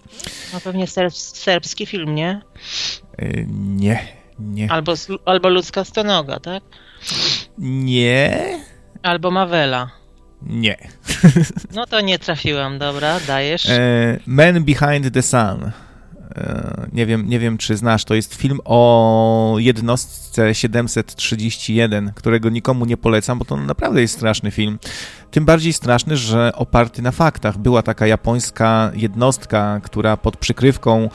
[0.54, 2.42] No pewnie serbski film, nie?
[3.20, 4.00] Yy, nie,
[4.40, 4.72] nie.
[4.72, 4.94] Albo,
[5.26, 6.64] albo ludzka stonoga, tak?
[7.58, 8.60] Nie.
[9.04, 9.90] Albo Mawela.
[10.42, 10.78] Nie.
[11.74, 13.70] No to nie trafiłam, dobra, dajesz.
[13.70, 15.72] E, Man Behind the Sun.
[16.94, 22.98] Nie wiem, nie wiem, czy znasz, to jest film o jednostce 731, którego nikomu nie
[22.98, 24.80] polecam, bo to naprawdę jest straszny film.
[25.32, 27.58] Tym bardziej straszny, że oparty na faktach.
[27.58, 31.10] Była taka japońska jednostka, która pod przykrywką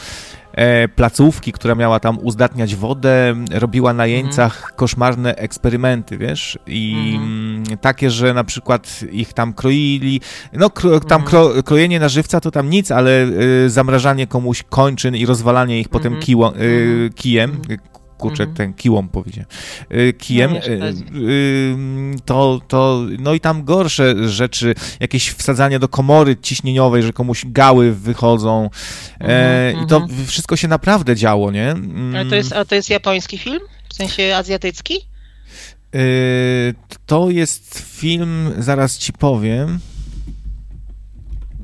[0.53, 4.75] E, placówki, która miała tam uzdatniać wodę, robiła na jeńcach mhm.
[4.77, 6.59] koszmarne eksperymenty, wiesz?
[6.67, 7.50] I mhm.
[7.77, 10.21] Takie, że na przykład ich tam kroili.
[10.53, 11.25] No, kro, tam mhm.
[11.25, 13.27] kro, krojenie na żywca to tam nic, ale
[13.65, 17.63] y, zamrażanie komuś kończyn i rozwalanie ich potem kiło, y, kijem,
[18.21, 18.57] kurczę, mm -hmm.
[18.57, 19.45] ten kiłom powiedział,
[19.95, 21.77] y, kijem, no, y, y,
[22.25, 27.93] to, to, no i tam gorsze rzeczy, jakieś wsadzanie do komory ciśnieniowej, że komuś gały
[27.93, 28.71] wychodzą
[29.19, 29.85] mm -hmm.
[29.85, 30.27] i to mhm.
[30.27, 31.75] wszystko się naprawdę działo, nie?
[32.21, 33.61] A to jest, a to jest japoński film?
[33.89, 35.10] W sensie azjatycki?
[37.07, 39.81] To jest film, zaraz ci powiem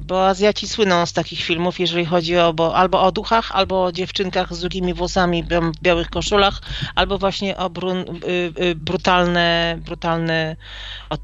[0.06, 3.92] bo Azjaci słyną z takich filmów, jeżeli chodzi o, bo, albo o duchach, albo o
[3.92, 6.60] dziewczynkach z długimi włosami w białych koszulach,
[6.94, 10.56] albo właśnie o brun, y, y, brutalne, brutalne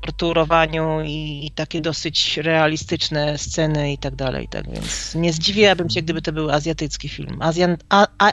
[0.00, 4.48] torturowaniu i, i, takie dosyć realistyczne sceny i tak dalej.
[4.48, 7.42] Tak więc nie zdziwiłabym się, gdyby to był azjatycki film.
[7.42, 8.30] Azjan, a, a,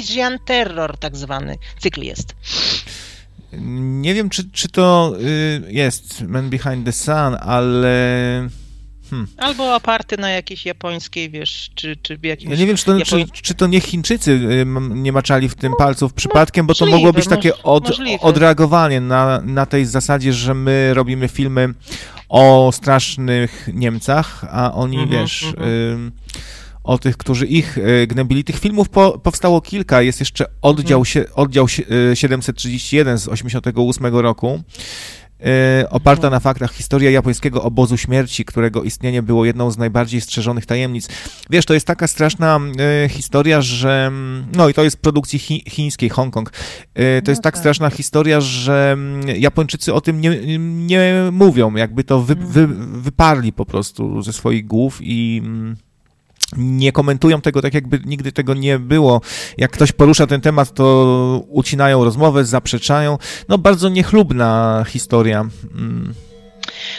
[0.00, 2.34] Asian Terror tak zwany cykl jest.
[3.58, 8.48] Nie wiem, czy, czy to y, jest Man Behind the Sun, ale
[9.10, 9.26] Hmm.
[9.36, 12.50] Albo oparty na jakiejś japońskiej, wiesz, czy, czy jakimś...
[12.50, 13.24] Ja nie wiem, czy to, Japoń...
[13.32, 17.12] czy, czy to nie Chińczycy y, nie maczali w tym palców przypadkiem, bo to mogło
[17.12, 21.74] być takie od, odreagowanie na, na tej zasadzie, że my robimy filmy
[22.28, 25.42] o strasznych Niemcach, a oni, mm -hmm, wiesz...
[25.42, 26.16] Mm -hmm.
[26.16, 26.30] y,
[26.84, 28.44] o tych, którzy ich y, gnębili.
[28.44, 30.02] Tych filmów po, powstało kilka.
[30.02, 31.26] Jest jeszcze oddział, mhm.
[31.34, 31.68] oddział
[32.14, 34.62] 731 y, z 88 roku.
[35.80, 40.66] Yy, oparta na faktach historia japońskiego obozu śmierci, którego istnienie było jedną z najbardziej strzeżonych
[40.66, 41.08] tajemnic.
[41.50, 42.60] Wiesz, to jest taka straszna
[43.08, 46.50] historia, że mm, no i to jest produkcji chi chińskiej, Hongkong.
[46.94, 51.76] To jest no tak, tak straszna historia, że mm, Japończycy o tym nie, nie mówią,
[51.76, 52.66] jakby to wy, wy,
[53.00, 55.76] wyparli po prostu ze swoich głów i mm,
[56.56, 59.20] nie komentują tego tak, jakby nigdy tego nie było.
[59.56, 63.18] Jak ktoś porusza ten temat, to ucinają rozmowę, zaprzeczają.
[63.48, 65.48] No, bardzo niechlubna historia.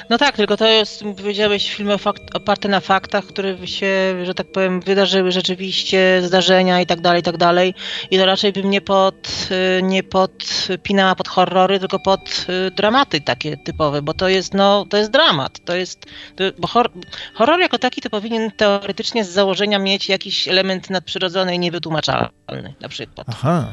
[0.10, 1.96] No tak, tylko to jest, powiedziałeś, filmy
[2.34, 7.24] oparte na faktach, które się, że tak powiem, wydarzyły rzeczywiście, zdarzenia i tak dalej, i
[7.24, 7.74] tak dalej.
[8.12, 13.22] I to raczej bym nie, pod, y, nie podpinała pod horrory, tylko pod y, dramaty
[13.22, 15.66] takie typowe, bo to jest, no, to jest dramat.
[15.66, 16.92] To jest, to, bo hor,
[17.34, 22.90] horror jako taki to powinien teoretycznie z założenia mieć jakiś element nadprzyrodzony i niewytłumaczalny, na
[22.90, 23.28] przykład.
[23.30, 23.68] Aha.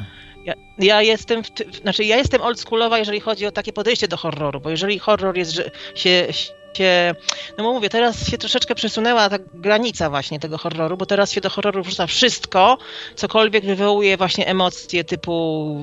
[0.78, 1.48] Ja, jestem, w,
[1.82, 5.50] znaczy ja jestem oldschoolowa, jeżeli chodzi o takie podejście do horroru, bo jeżeli horror jest,
[5.50, 6.26] że się,
[6.74, 7.14] się,
[7.58, 11.40] no bo mówię, teraz się troszeczkę przesunęła ta granica właśnie tego horroru, bo teraz się
[11.40, 12.78] do horroru wrzuca wszystko,
[13.14, 15.76] cokolwiek wywołuje właśnie emocje typu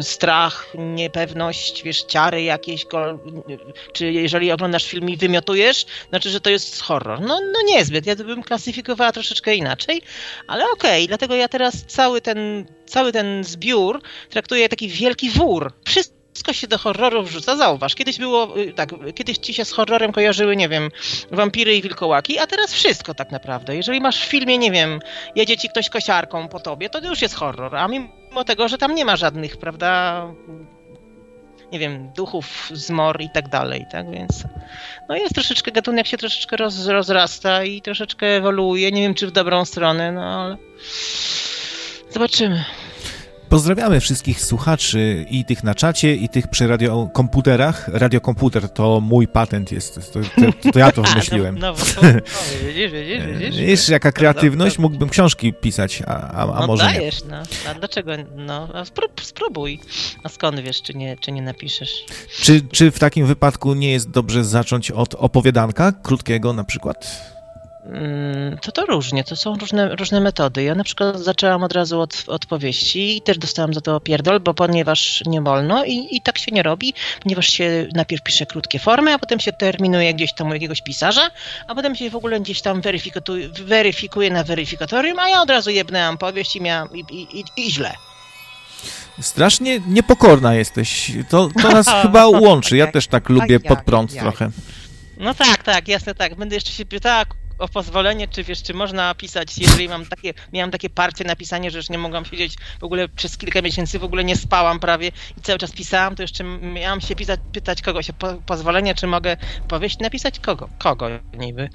[0.00, 2.86] strach, niepewność, wiesz, ciary jakieś,
[3.92, 7.20] czy jeżeli oglądasz film i wymiotujesz, znaczy, że to jest horror.
[7.20, 10.02] No, no niezbyt, ja bym klasyfikowała troszeczkę inaczej,
[10.46, 15.72] ale okej, okay, dlatego ja teraz cały ten, cały ten zbiór traktuję taki wielki wór.
[15.84, 17.56] Wszystko wszystko się do horroru wrzuca.
[17.56, 20.90] Zauważ, kiedyś było y, tak, kiedyś ci się z horrorem kojarzyły, nie wiem,
[21.30, 23.76] wampiry i wilkołaki, a teraz wszystko tak naprawdę.
[23.76, 25.00] Jeżeli masz w filmie, nie wiem,
[25.36, 28.94] jedzie ci ktoś kosiarką po tobie, to już jest horror, a mimo tego, że tam
[28.94, 30.26] nie ma żadnych, prawda,
[31.72, 34.44] nie wiem, duchów, zmor i tak dalej, tak, więc
[35.08, 39.30] no jest troszeczkę, gatunek się troszeczkę roz, rozrasta i troszeczkę ewoluuje, nie wiem, czy w
[39.30, 40.56] dobrą stronę, no ale
[42.10, 42.64] zobaczymy.
[43.52, 47.88] Pozdrawiamy wszystkich słuchaczy i tych na czacie, i tych przy radiokomputerach.
[47.88, 51.58] Radiokomputer to mój patent jest, to, to, to ja to wymyśliłem.
[51.58, 52.08] no, no,
[52.66, 53.56] widzisz, widzisz, widzisz.
[53.56, 57.30] Wiesz, jaka kreatywność, mógłbym książki pisać, a, a, a no może dajesz, nie.
[57.30, 57.42] no.
[57.70, 58.12] A dlaczego?
[58.36, 58.68] No,
[59.22, 59.80] spróbuj.
[60.24, 62.04] A skąd wiesz, czy nie, czy nie napiszesz?
[62.42, 67.31] Czy, czy w takim wypadku nie jest dobrze zacząć od opowiadanka, krótkiego na przykład?
[67.84, 70.62] Mm, to to różnie, to są różne, różne metody.
[70.62, 74.40] Ja na przykład zaczęłam od razu od, od powieści i też dostałam za to pierdol,
[74.40, 78.78] bo ponieważ nie wolno i, i tak się nie robi, ponieważ się najpierw pisze krótkie
[78.78, 81.30] formy, a potem się terminuje gdzieś tam u jakiegoś pisarza,
[81.68, 85.70] a potem się w ogóle gdzieś tam weryfikuje, weryfikuje na weryfikatorium, a ja od razu
[85.70, 87.92] jebnęłam powieść i miałam i, i, i, i źle.
[89.20, 91.12] Strasznie niepokorna jesteś.
[91.28, 92.76] To, to nas chyba łączy.
[92.76, 94.50] Ja też tak lubię pod prąd trochę.
[95.16, 96.34] No tak, tak, jasne, tak.
[96.34, 97.24] Będę jeszcze się pytała,
[97.58, 101.78] o pozwolenie, czy wiesz, czy można pisać, jeżeli mam takie, miałam takie parcie napisanie, że
[101.78, 105.40] już nie mogłam siedzieć w ogóle przez kilka miesięcy, w ogóle nie spałam prawie i
[105.40, 109.36] cały czas pisałam, to jeszcze miałam się pisać, pytać kogoś o po, pozwolenie, czy mogę
[109.68, 111.68] powieść napisać kogo, kogo niby.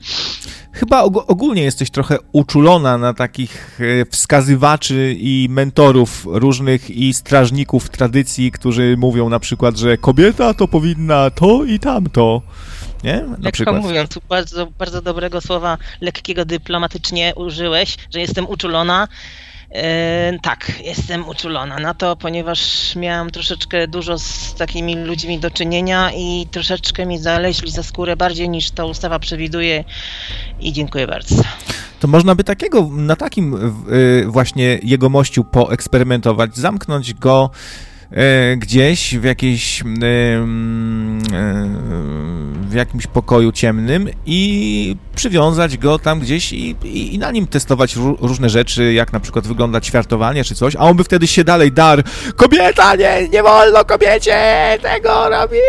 [0.71, 7.89] Chyba og ogólnie jesteś trochę uczulona na takich e, wskazywaczy i mentorów różnych i strażników
[7.89, 12.41] tradycji, którzy mówią na przykład, że kobieta to powinna to i tamto
[13.03, 13.13] nie?
[13.13, 13.81] Na Lekko przykład.
[13.81, 19.07] mówiąc, bardzo, bardzo dobrego słowa, lekkiego dyplomatycznie użyłeś, że jestem uczulona.
[19.71, 26.11] E, tak, jestem uczulona na to, ponieważ miałam troszeczkę dużo z takimi ludźmi do czynienia
[26.15, 29.83] i troszeczkę mi zaleźli za skórę bardziej niż ta ustawa przewiduje
[30.59, 31.35] i dziękuję bardzo.
[31.99, 37.49] To można by takiego, na takim y, właśnie jegomościu poeksperymentować, zamknąć go
[38.57, 39.85] gdzieś w jakiejś e,
[42.61, 47.95] w jakimś pokoju ciemnym i przywiązać go tam gdzieś i, i, i na nim testować
[48.21, 51.71] różne rzeczy, jak na przykład wygląda ćwiartowanie czy coś, a on by wtedy się dalej
[51.71, 52.03] dar
[52.35, 54.37] kobieta, nie, nie wolno kobiecie
[54.81, 55.61] tego robić!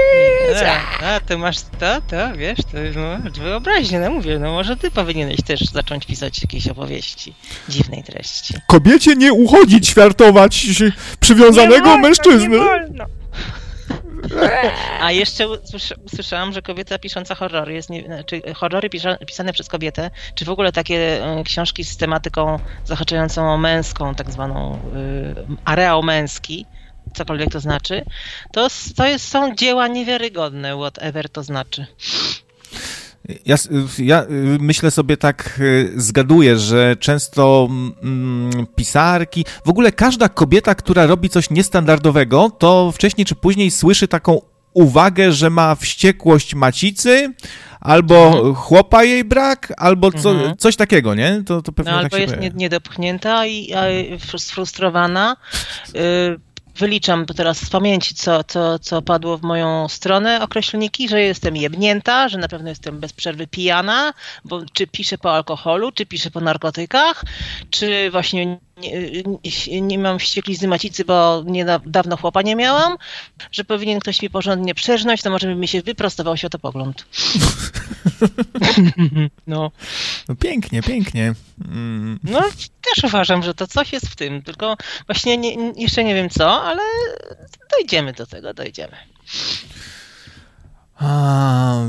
[1.02, 4.90] A, a ty masz to, to, wiesz, to no, wyobraźnie, no mówię, no może ty
[4.90, 7.34] powinieneś też zacząć pisać jakieś opowieści
[7.68, 8.54] dziwnej treści.
[8.66, 10.66] Kobiecie nie uchodzi ćwiartować
[11.20, 12.27] przywiązanego mężczyzny!
[12.28, 13.04] Mężczyzny.
[15.00, 15.48] A jeszcze
[16.04, 18.90] usłyszałam, że kobieta pisząca horrory jest, nie, znaczy horrory
[19.26, 24.30] pisane przez kobietę, czy w ogóle takie e, książki z tematyką zahaczającą o męską, tak
[24.30, 26.66] zwaną y, areał męski,
[27.14, 28.04] cokolwiek to znaczy,
[28.52, 31.86] to, to jest, są dzieła niewiarygodne, whatever to znaczy.
[33.46, 33.56] Ja,
[33.98, 34.26] ja,
[34.60, 37.68] myślę sobie tak, y, zgaduję, że często
[38.02, 44.08] mm, pisarki, w ogóle każda kobieta, która robi coś niestandardowego, to wcześniej czy później słyszy
[44.08, 44.40] taką
[44.72, 47.32] uwagę, że ma wściekłość macicy,
[47.80, 48.54] albo mhm.
[48.54, 50.56] chłopa jej brak, albo co, mhm.
[50.56, 51.42] coś takiego, nie?
[51.46, 53.72] To, to pewnie no, tak albo jest nie, niedopchnięta i
[54.38, 55.36] sfrustrowana.
[55.96, 56.40] Y,
[56.78, 62.28] wyliczam teraz z pamięci, co, co, co padło w moją stronę, określniki, że jestem jebnięta,
[62.28, 64.14] że na pewno jestem bez przerwy pijana,
[64.44, 67.24] bo czy piszę po alkoholu, czy piszę po narkotykach,
[67.70, 72.96] czy właśnie nie, nie mam wścieklizny macicy, bo niedawno chłopa nie miałam,
[73.52, 77.04] że powinien ktoś mi porządnie przerznąć, to może by mi się wyprostował światopogląd.
[79.46, 79.70] no.
[80.28, 80.36] no.
[80.36, 81.34] Pięknie, pięknie.
[81.64, 82.18] Mm.
[82.24, 82.40] No,
[82.94, 86.62] też uważam, że to coś jest w tym, tylko właśnie nie, jeszcze nie wiem co,
[86.62, 86.82] ale
[87.70, 88.96] dojdziemy do tego, dojdziemy.
[91.00, 91.84] A,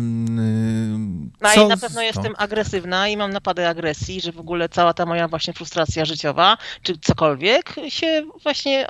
[1.42, 1.66] no co?
[1.66, 5.28] i na pewno jestem agresywna i mam napady agresji, że w ogóle cała ta moja
[5.28, 8.88] właśnie frustracja życiowa, czy cokolwiek się właśnie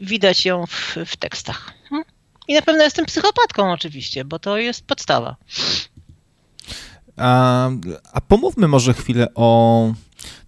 [0.00, 1.72] widać ją w, w tekstach.
[1.88, 2.02] Hm?
[2.48, 5.36] I na pewno jestem psychopatką oczywiście, bo to jest podstawa.
[7.16, 7.70] A,
[8.12, 9.92] a pomówmy może chwilę o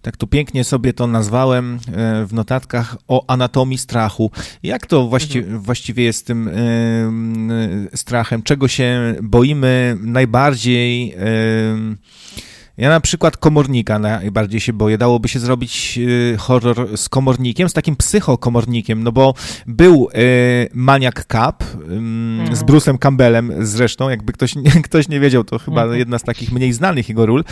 [0.01, 4.31] tak tu pięknie sobie to nazwałem e, w notatkach o anatomii strachu.
[4.63, 5.59] Jak to właści mhm.
[5.59, 8.43] właściwie jest tym y, strachem?
[8.43, 11.15] Czego się boimy najbardziej?
[12.77, 14.97] Ja na przykład komornika najbardziej się boję.
[14.97, 19.33] Dałoby się zrobić y, horror z komornikiem, z takim psychokomornikiem, no bo
[19.67, 22.55] był y, Maniak Cap y, mhm.
[22.55, 24.53] z Bruce'em Campbellem zresztą, jakby ktoś,
[24.85, 25.99] ktoś nie wiedział, to chyba mhm.
[25.99, 27.43] jedna z takich mniej znanych jego ról,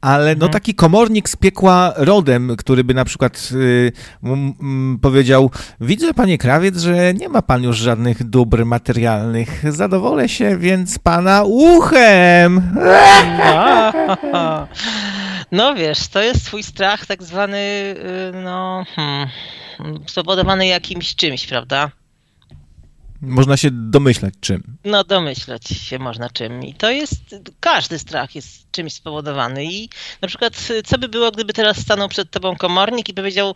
[0.00, 0.52] ale no mhm.
[0.52, 3.92] taki komornik z piekła rodem, który by na przykład y,
[5.02, 10.98] powiedział, widzę panie krawiec, że nie ma pan już żadnych dóbr materialnych, zadowolę się więc
[10.98, 12.62] pana uchem.
[15.52, 19.28] No wiesz, to jest twój strach tak zwany, y, no, hmm,
[20.06, 21.90] spowodowany jakimś czymś, prawda?
[23.20, 24.62] Można się domyślać czym.
[24.84, 26.62] No, domyślać się można czym.
[26.62, 29.64] I to jest, każdy strach jest czymś spowodowany.
[29.64, 29.88] I
[30.22, 33.54] na przykład, co by było, gdyby teraz stanął przed tobą komornik i powiedział,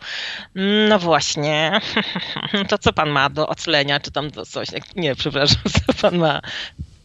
[0.89, 1.79] no właśnie,
[2.69, 4.67] to co pan ma do oclenia, czy tam do coś.
[4.95, 6.41] Nie, przepraszam, co pan ma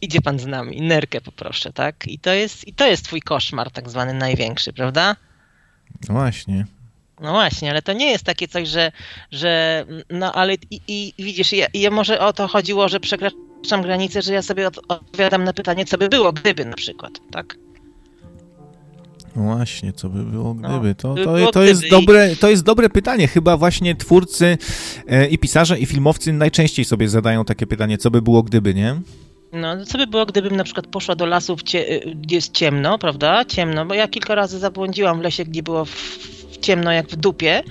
[0.01, 2.07] idzie pan z nami, nerkę poproszę, tak?
[2.07, 5.15] I to jest, i to jest twój koszmar tak zwany największy, prawda?
[6.09, 6.65] No właśnie.
[7.21, 8.91] No właśnie, ale to nie jest takie coś, że,
[9.31, 14.21] że no ale i, i widzisz, ja, ja może o to chodziło, że przekraczam granicę,
[14.21, 17.57] że ja sobie odpowiadam na pytanie, co by było, gdyby na przykład, tak?
[19.35, 20.95] No właśnie, co by było no, gdyby?
[20.95, 23.27] To, to, to, jest dobre, to jest dobre pytanie.
[23.27, 24.57] Chyba właśnie twórcy
[25.07, 29.01] e, i pisarze i filmowcy najczęściej sobie zadają takie pytanie, co by było gdyby, nie?
[29.51, 33.45] No, co by było, gdybym na przykład poszła do lasu, gdzie jest ciemno, prawda?
[33.45, 37.63] Ciemno, bo ja kilka razy zabłądziłam w lesie, gdzie było w ciemno jak w dupie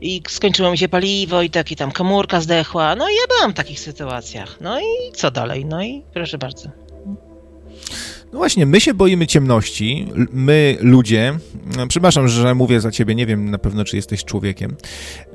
[0.00, 2.96] i skończyło mi się paliwo i taki tam komórka zdechła.
[2.96, 4.60] No i ja byłam w takich sytuacjach.
[4.60, 5.64] No i co dalej?
[5.64, 6.85] No i proszę bardzo.
[8.32, 11.38] No właśnie, my się boimy ciemności, my ludzie,
[11.76, 14.76] no, przepraszam, że mówię za ciebie, nie wiem na pewno, czy jesteś człowiekiem,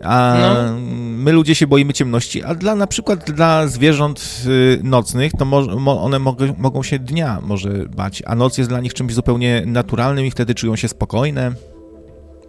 [0.04, 0.80] a no.
[0.98, 6.04] my ludzie się boimy ciemności, a dla na przykład dla zwierząt y, nocnych, to mo,
[6.04, 10.26] one mogą, mogą się dnia może bać, a noc jest dla nich czymś zupełnie naturalnym
[10.26, 11.52] i wtedy czują się spokojne.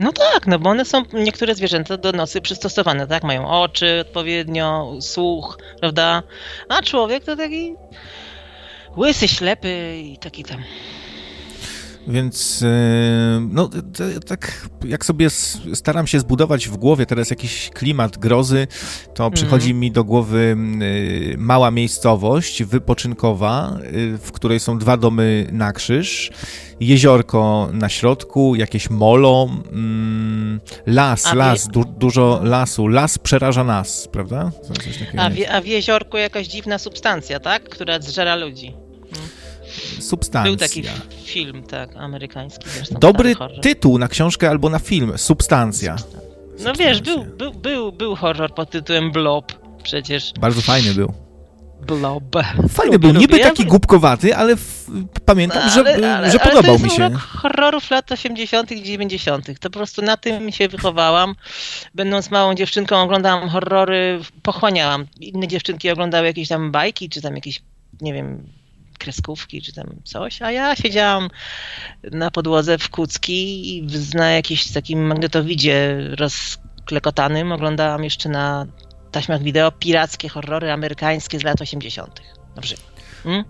[0.00, 3.24] No tak, no bo one są, niektóre zwierzęta do nocy przystosowane, tak?
[3.24, 6.22] Mają oczy odpowiednio, słuch, prawda?
[6.68, 7.74] A człowiek to taki
[8.96, 10.58] łysy, ślepy i taki tam.
[12.06, 13.70] Więc e, no,
[14.26, 15.30] tak jak sobie
[15.74, 18.66] staram się zbudować w głowie teraz jakiś klimat grozy,
[19.14, 19.32] to mhm.
[19.32, 19.80] przychodzi mm.
[19.80, 20.56] mi do głowy
[21.36, 26.30] mała miejscowość wypoczynkowa, y, w której są dwa domy na krzyż,
[26.80, 34.08] jeziorko na środku, jakieś molo, mm, las, a las, du dużo lasu, las przeraża nas,
[34.12, 34.50] prawda?
[35.16, 37.68] A w, a w jeziorku jakaś dziwna substancja, tak?
[37.68, 38.81] Która zżera ludzi.
[40.00, 40.50] Substancja.
[40.50, 40.82] Był taki
[41.24, 42.70] film, tak, amerykański.
[42.70, 45.12] Zresztą, Dobry tytuł na książkę albo na film.
[45.16, 45.96] Substancja.
[46.64, 50.32] No wiesz, był, był, był, był horror pod tytułem Blob przecież.
[50.40, 51.12] Bardzo fajny był.
[51.86, 52.24] Blob.
[52.68, 54.90] Fajny był, niby taki głupkowaty, ale w,
[55.24, 57.10] pamiętam, że, ale, ale, że podobał mi się.
[57.10, 58.72] horrorów lat 80.
[58.72, 59.46] i 90.
[59.60, 61.34] To po prostu na tym się wychowałam.
[61.94, 65.06] Będąc małą dziewczynką oglądałam horrory, pochłaniałam.
[65.20, 67.62] Inne dziewczynki oglądały jakieś tam bajki, czy tam jakieś,
[68.00, 68.46] nie wiem,
[69.02, 71.28] kreskówki czy tam coś, a ja siedziałam
[72.12, 78.66] na podłodze w kucki i na jakimś takim magnetowidzie rozklekotanym oglądałam jeszcze na
[79.10, 82.20] taśmach wideo pirackie horrory amerykańskie z lat 80.
[82.56, 82.91] Na przykład.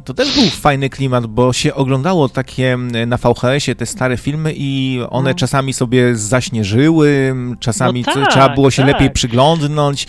[0.05, 5.01] To też był fajny klimat, bo się oglądało takie na VHS-ie te stare filmy i
[5.11, 5.35] one no.
[5.35, 8.93] czasami sobie zaśnieżyły, czasami no tak, trzeba było się tak.
[8.93, 10.07] lepiej przyglądnąć.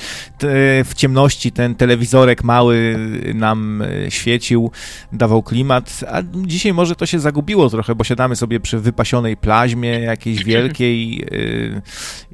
[0.85, 2.99] w ciemności ten telewizorek mały
[3.33, 4.71] nam e, świecił,
[5.11, 9.89] dawał klimat, a dzisiaj może to się zagubiło trochę, bo siadamy sobie przy wypasionej plaźmie
[9.89, 11.25] jakiejś wielkiej
[11.77, 11.81] e,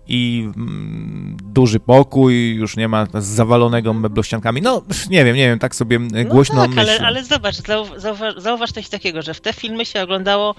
[0.10, 4.62] i mm, duży pokój, już nie ma zawalonego meblościankami.
[4.62, 6.82] No, nie wiem, nie wiem, tak sobie no głośno tak, myślę.
[6.82, 7.55] Ale, ale zobacz,
[7.97, 10.55] zauważ, zauważ coś takiego, że w te filmy się oglądało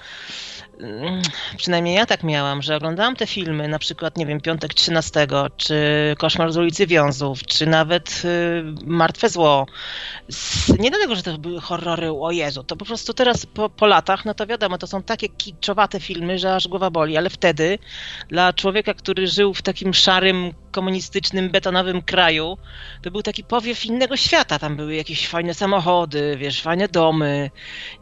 [1.56, 5.26] przynajmniej ja tak miałam, że oglądałam te filmy, na przykład, nie wiem, Piątek 13,
[5.56, 5.74] czy
[6.18, 9.66] Koszmar z ulicy Wiązów, czy nawet y, Martwe Zło.
[10.78, 14.24] Nie dlatego, że to były horrory, o Jezu, to po prostu teraz po, po latach,
[14.24, 17.78] no to wiadomo, to są takie kiczowate filmy, że aż głowa boli, ale wtedy
[18.28, 22.58] dla człowieka, który żył w takim szarym, komunistycznym, betonowym kraju,
[23.02, 24.58] to był taki powiew innego świata.
[24.58, 27.50] Tam były jakieś fajne samochody, wiesz, fajne domy,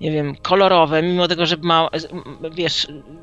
[0.01, 1.89] nie wiem, kolorowe, mimo tego, że ma,
[2.53, 2.68] wiesz,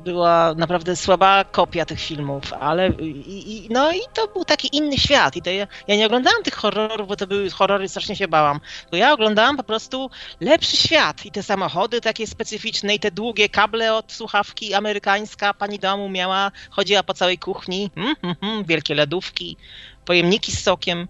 [0.04, 4.98] była naprawdę słaba kopia tych filmów, ale i, i, no i to był taki inny
[4.98, 5.36] świat.
[5.36, 8.60] I to ja, ja nie oglądałam tych horrorów, bo to były horrory, strasznie się bałam.
[8.90, 13.48] To ja oglądałam po prostu lepszy świat i te samochody takie specyficzne i te długie
[13.48, 18.94] kable od słuchawki amerykańska pani domu miała, chodziła po całej kuchni, mm, mm, mm, wielkie
[18.94, 19.56] lodówki,
[20.04, 21.08] pojemniki z sokiem.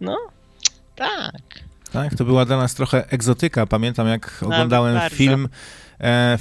[0.00, 0.16] No,
[0.96, 1.66] tak.
[1.92, 3.66] Tak, to była dla nas trochę egzotyka.
[3.66, 5.85] Pamiętam, jak oglądałem film E,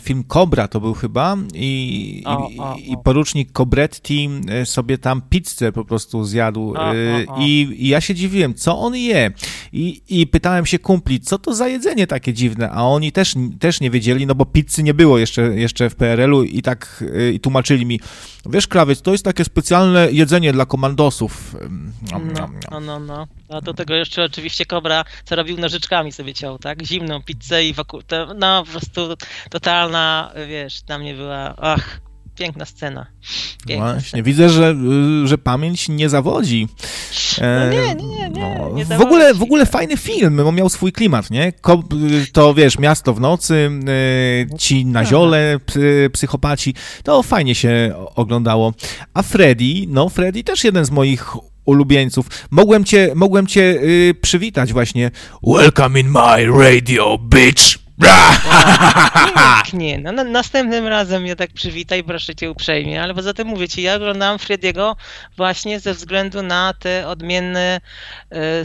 [0.01, 5.21] film Cobra to był chyba i, o, i, o, i porucznik Cobretti e, sobie tam
[5.29, 9.31] pizzę po prostu zjadł o, e, I, I, ja się dziwiłem, co on je.
[9.73, 13.81] I, i pytałem się kumpli, co to za jedzenie takie dziwne, a oni też, też
[13.81, 17.03] nie wiedzieli, no bo pizzy nie było jeszcze, jeszcze w PRL-u i tak
[17.33, 17.99] i tłumaczyli mi,
[18.45, 21.55] wiesz krawiec, to jest takie specjalne jedzenie dla komandosów.
[22.11, 22.19] No,
[22.71, 23.27] no, no, no.
[23.55, 26.83] A do tego jeszcze oczywiście Kobra, co robił nożyczkami sobie ciął, tak?
[26.83, 29.15] Zimną pizzę i wokół, to, no po prostu
[29.49, 32.01] totalna, wiesz, dla mnie była, ach,
[32.35, 33.05] piękna scena.
[33.67, 34.23] Piękna Właśnie, scena.
[34.23, 34.75] widzę, że,
[35.25, 36.67] że pamięć nie zawodzi.
[37.41, 40.91] No nie, nie, nie, no, nie w, ogóle, w ogóle fajny film, bo miał swój
[40.91, 41.53] klimat, nie?
[42.33, 43.69] To, wiesz, miasto w nocy,
[44.53, 45.59] e, ci na ziole,
[46.13, 48.73] psychopaci, to fajnie się oglądało.
[49.13, 51.35] A Freddy, no Freddy też jeden z moich
[51.65, 52.25] ulubieńców.
[52.51, 55.11] Mogłem cię, mogłem cię yy, przywitać właśnie.
[55.43, 57.85] Welcome in my radio, bitch!
[59.73, 63.81] Nie, no, następnym razem mnie tak przywitaj, proszę cię uprzejmie, ale poza tym mówię ci,
[63.81, 64.95] ja oglądałam Frediego
[65.37, 67.81] właśnie ze względu na te odmienne,
[68.31, 68.63] e,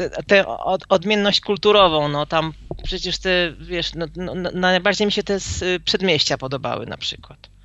[0.00, 0.44] e, tę
[0.88, 2.52] odmienność kulturową, no tam
[2.84, 5.38] przecież te, wiesz, no, no, no, najbardziej mi się te
[5.84, 7.57] przedmieścia podobały na przykład.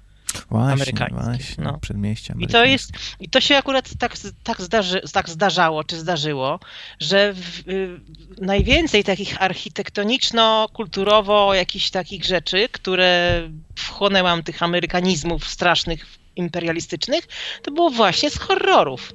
[0.49, 1.23] Właśnie, amerykańskie.
[1.23, 1.77] Właśnie, no.
[1.77, 4.13] przedmieścia I to jest, i to się akurat tak,
[4.43, 6.59] tak, zdarzy, tak zdarzało, czy zdarzyło,
[6.99, 7.99] że w, y,
[8.41, 13.41] najwięcej takich architektoniczno-kulturowo jakichś takich rzeczy, które
[13.75, 16.05] wchłonęłam tych amerykanizmów strasznych,
[16.35, 17.27] imperialistycznych,
[17.61, 19.13] to było właśnie z horrorów.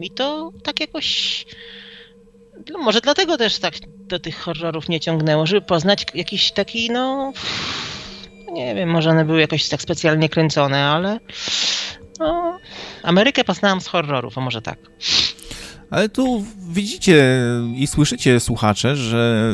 [0.00, 1.44] I to tak jakoś...
[2.70, 3.74] No może dlatego też tak
[4.08, 7.32] do tych horrorów nie ciągnęło, żeby poznać jakiś taki, no
[8.52, 11.20] nie wiem, może one były jakoś tak specjalnie kręcone, ale
[12.18, 12.58] no,
[13.02, 14.78] Amerykę poznałam z horrorów, a może tak.
[15.92, 17.24] Ale tu widzicie
[17.76, 19.52] i słyszycie, słuchacze, że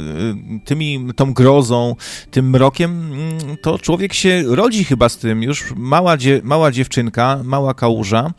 [0.57, 1.97] y, tymi, tą grozą,
[2.31, 5.43] tym mrokiem, mm, to człowiek się rodzi chyba z tym.
[5.43, 8.31] Już mała, dzie, mała dziewczynka, mała kałuża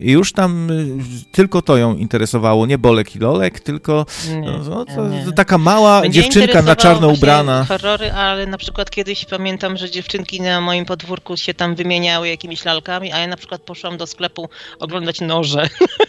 [0.00, 0.98] i już tam y,
[1.32, 2.66] tylko to ją interesowało.
[2.66, 5.32] Nie Bolek i Lolek, tylko nie, no, no to, nie.
[5.32, 7.64] taka mała Będzie dziewczynka na czarno ubrana.
[7.64, 12.64] horrory, ale na przykład kiedyś pamiętam, że dziewczynki na moim podwórku się tam wymieniały jakimiś
[12.64, 14.48] lalkami, a ja na przykład poszłam do sklepu
[14.78, 15.68] oglądać noże.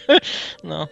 [0.64, 0.88] no.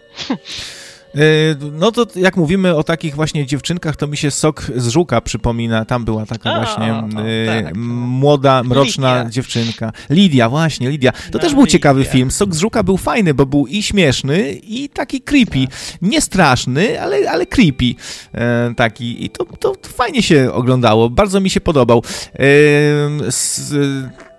[1.16, 5.20] E, no to jak mówimy o takich właśnie dziewczynkach, to mi się sok z żuka
[5.20, 5.84] przypomina.
[5.84, 7.76] Tam była taka właśnie e, tak.
[7.76, 9.30] młoda, mroczna Lidia.
[9.30, 9.92] dziewczynka.
[10.10, 11.12] Lidia, właśnie, Lidia.
[11.12, 11.72] To no, też był Lidia.
[11.72, 12.30] ciekawy film.
[12.30, 15.66] Sok z żuka był fajny, bo był i śmieszny, i taki creepy.
[15.66, 16.02] Tak.
[16.02, 17.94] Nie straszny, ale, ale creepy.
[18.34, 19.24] E, taki.
[19.24, 21.10] I to, to, to, fajnie się oglądało.
[21.10, 22.02] Bardzo mi się podobał.
[22.34, 22.46] E,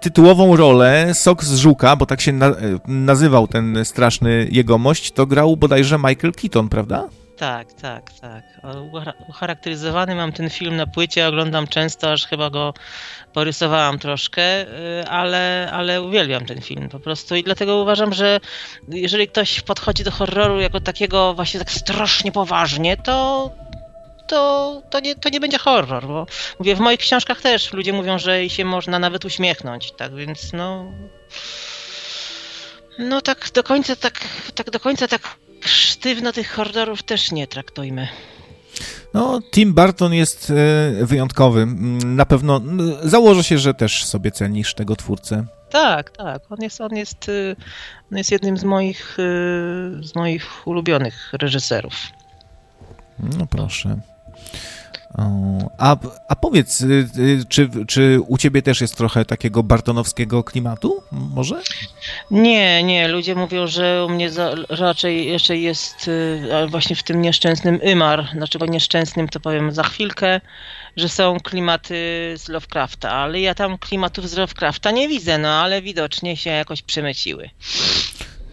[0.01, 2.51] tytułową rolę Sok z Żuka, bo tak się na,
[2.87, 7.07] nazywał ten straszny jegomość, to grał bodajże Michael Keaton, prawda?
[7.37, 8.43] Tak, tak, tak.
[9.29, 12.73] Ucharakteryzowany mam ten film na płycie, oglądam często, aż chyba go
[13.33, 18.39] porysowałam troszkę, y, ale, ale uwielbiam ten film po prostu i dlatego uważam, że
[18.87, 23.49] jeżeli ktoś podchodzi do horroru jako takiego właśnie tak strasznie poważnie, to
[24.27, 26.25] to, to, nie, to nie będzie horror, bo
[26.59, 30.91] mówię, w moich książkach też ludzie mówią, że się można nawet uśmiechnąć, tak więc no...
[32.99, 34.19] No tak do końca, tak,
[34.55, 35.21] tak do końca tak
[35.61, 38.07] sztywno tych horrorów też nie traktujmy.
[39.13, 41.61] No, Tim Burton jest e, wyjątkowy.
[41.61, 42.61] Mm, na pewno
[43.03, 45.45] założę się, że też sobie cenisz tego twórcę.
[45.69, 46.41] Tak, tak.
[46.49, 47.55] On jest, on jest, y,
[48.11, 49.23] on jest jednym z moich, y,
[50.01, 51.95] z moich ulubionych reżyserów.
[53.19, 53.99] No proszę.
[55.77, 55.95] A,
[56.27, 61.03] a powiedz, y, y, czy, czy u ciebie też jest trochę takiego bartonowskiego klimatu?
[61.11, 61.61] Może?
[62.31, 63.07] Nie, nie.
[63.07, 68.27] Ludzie mówią, że u mnie za, raczej jeszcze jest y, właśnie w tym nieszczęsnym Ymar.
[68.33, 70.41] Dlaczego nieszczęsnym, to powiem za chwilkę,
[70.97, 71.95] że są klimaty
[72.37, 76.81] z Lovecrafta, ale ja tam klimatów z Lovecrafta nie widzę, no ale widocznie się jakoś
[76.81, 77.49] przemyciły.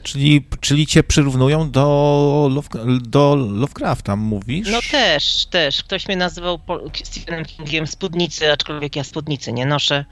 [0.05, 2.69] Czyli, czyli cię przyrównują do, Love,
[3.01, 4.69] do Lovecrafta, mówisz?
[4.71, 5.83] No też, też.
[5.83, 6.61] Ktoś mnie nazywał
[7.05, 10.05] Stephenem Kingiem spódnicy, aczkolwiek ja spódnicy nie noszę.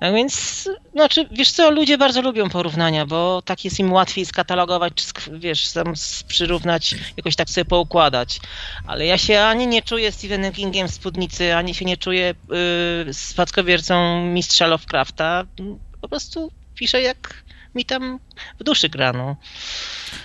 [0.00, 4.92] Tak więc, znaczy, wiesz co, ludzie bardzo lubią porównania, bo tak jest im łatwiej skatalogować,
[4.94, 5.92] czy wiesz, sam
[6.28, 8.40] przyrównać, jakoś tak sobie poukładać.
[8.86, 12.34] Ale ja się ani nie czuję Stephenem Kingiem spódnicy, ani się nie czuję
[13.06, 15.44] yy, spadkobiercą mistrza Lovecrafta.
[16.00, 17.43] Po prostu piszę jak
[17.74, 18.18] mi tam
[18.60, 19.36] w duszy gra, no.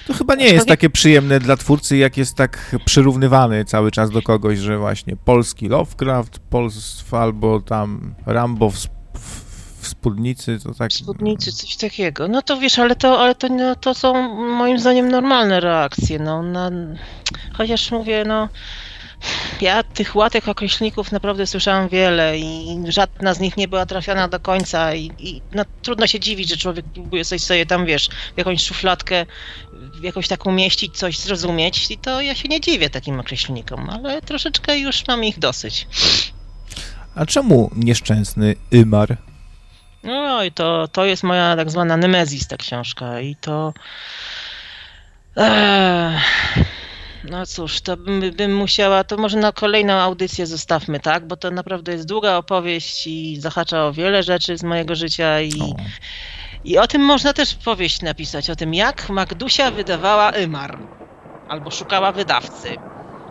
[0.08, 4.22] To chyba nie jest takie przyjemne dla twórcy, jak jest tak przyrównywany cały czas do
[4.22, 10.92] kogoś, że właśnie polski Lovecraft, Pols albo tam Rambo w, w, w spódnicy, to tak...
[10.92, 12.28] W spódnicy, coś takiego.
[12.28, 16.44] No to wiesz, ale to, ale to, no, to są moim zdaniem normalne reakcje, no.
[16.44, 16.72] Na,
[17.54, 18.50] chociaż mówię, no
[19.62, 24.40] ja tych łatek określników naprawdę słyszałam wiele i żadna z nich nie była trafiona do
[24.40, 28.38] końca i, i no, trudno się dziwić, że człowiek próbuje coś sobie tam, wiesz, w
[28.38, 29.26] jakąś szufladkę
[30.02, 34.80] jakoś tak umieścić, coś zrozumieć i to ja się nie dziwię takim określnikom, ale troszeczkę
[34.80, 35.88] już mam ich dosyć.
[37.16, 39.18] A czemu nieszczęsny Ymar?
[40.04, 43.74] No i to, to jest moja tak zwana Nemezis ta książka i to...
[45.36, 46.20] Eee
[47.24, 51.28] no cóż, to bym, bym, musiała, to może na kolejną audycję zostawmy, tak?
[51.28, 55.62] Bo to naprawdę jest długa opowieść i zahacza o wiele rzeczy z mojego życia i,
[55.62, 55.76] o.
[56.64, 60.78] i o tym można też powieść napisać, o tym jak Magdusia wydawała Ymar,
[61.48, 62.76] albo szukała wydawcy,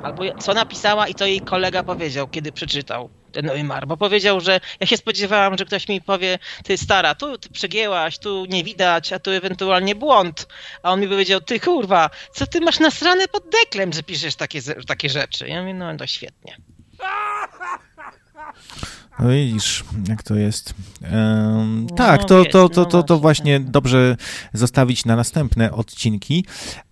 [0.02, 4.60] albo co napisała i co jej kolega powiedział, kiedy przeczytał ten Ymar, bo powiedział, że
[4.80, 9.12] ja się spodziewałam, że ktoś mi powie, ty stara, tu ty przegięłaś, tu nie widać,
[9.12, 10.48] a tu ewentualnie błąd.
[10.82, 14.60] A on mi powiedział, ty kurwa, co ty masz nasrane pod deklem, że piszesz takie,
[14.86, 15.48] takie rzeczy?
[15.48, 16.56] Ja mówię, no to świetnie.
[19.20, 20.74] No widzisz, jak to jest.
[21.02, 24.16] Um, no, tak, to, to, to, to, to właśnie dobrze
[24.52, 26.44] zostawić na następne odcinki.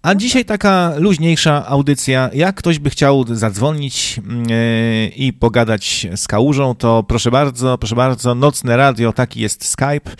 [0.02, 2.30] A dzisiaj taka luźniejsza audycja.
[2.32, 8.34] Jak ktoś by chciał zadzwonić yy, i pogadać z kałużą, to proszę bardzo, proszę bardzo,
[8.34, 10.10] nocne radio, taki jest Skype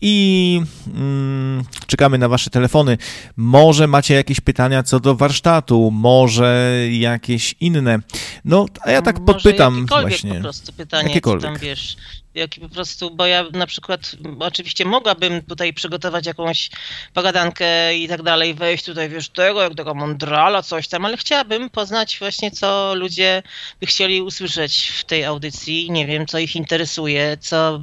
[0.00, 0.60] i
[0.94, 2.98] mm, czekamy na Wasze telefony.
[3.36, 7.98] Może macie jakieś pytania co do warsztatu, może jakieś inne.
[8.44, 10.34] No, a ja tak może podpytam właśnie.
[10.34, 11.52] po prostu pytanie, jakiekolwiek.
[11.52, 11.96] tam wiesz,
[12.36, 16.70] jaki po prostu, bo ja na przykład oczywiście mogłabym tutaj przygotować jakąś
[17.14, 21.70] pogadankę i tak dalej, wejść tutaj, wiesz, tego, jak tego mądrala, coś tam, ale chciałabym
[21.70, 23.42] poznać właśnie, co ludzie
[23.80, 27.82] by chcieli usłyszeć w tej audycji, nie wiem, co ich interesuje, co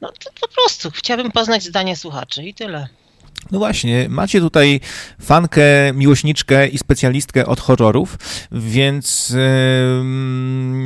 [0.00, 2.88] no to po prostu chciałbym poznać zdanie słuchaczy i tyle.
[3.50, 4.80] No właśnie, macie tutaj
[5.20, 8.18] fankę, miłośniczkę i specjalistkę od horrorów,
[8.52, 10.04] więc yy,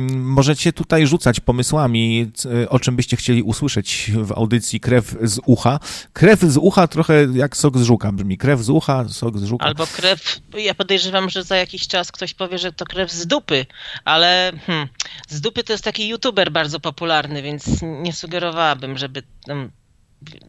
[0.09, 2.31] możecie tutaj rzucać pomysłami,
[2.69, 5.79] o czym byście chcieli usłyszeć w audycji Krew z ucha.
[6.13, 8.37] Krew z ucha trochę jak sok z żuka brzmi.
[8.37, 9.65] Krew z ucha, sok z żuka.
[9.65, 13.65] Albo krew, ja podejrzewam, że za jakiś czas ktoś powie, że to krew z dupy,
[14.05, 14.87] ale hmm,
[15.29, 19.23] z dupy to jest taki youtuber bardzo popularny, więc nie sugerowałabym, żeby...
[19.47, 19.71] Um,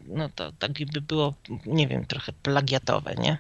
[0.09, 1.35] no to tak by było,
[1.67, 3.39] nie wiem, trochę plagiatowe, nie?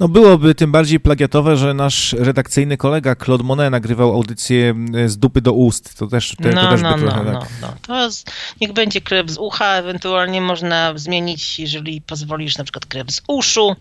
[0.00, 5.18] No byłoby tym bardziej plagiatowe, że nasz redakcyjny kolega Claude Monet nagrywał audycję e, z
[5.18, 5.98] dupy do ust.
[5.98, 7.50] To też, te, no, to też no, by trochę no, tak...
[7.60, 7.74] no, no.
[7.86, 8.24] To z,
[8.60, 13.76] niech będzie krew z ucha, ewentualnie można zmienić, jeżeli pozwolisz, na przykład krew z uszu,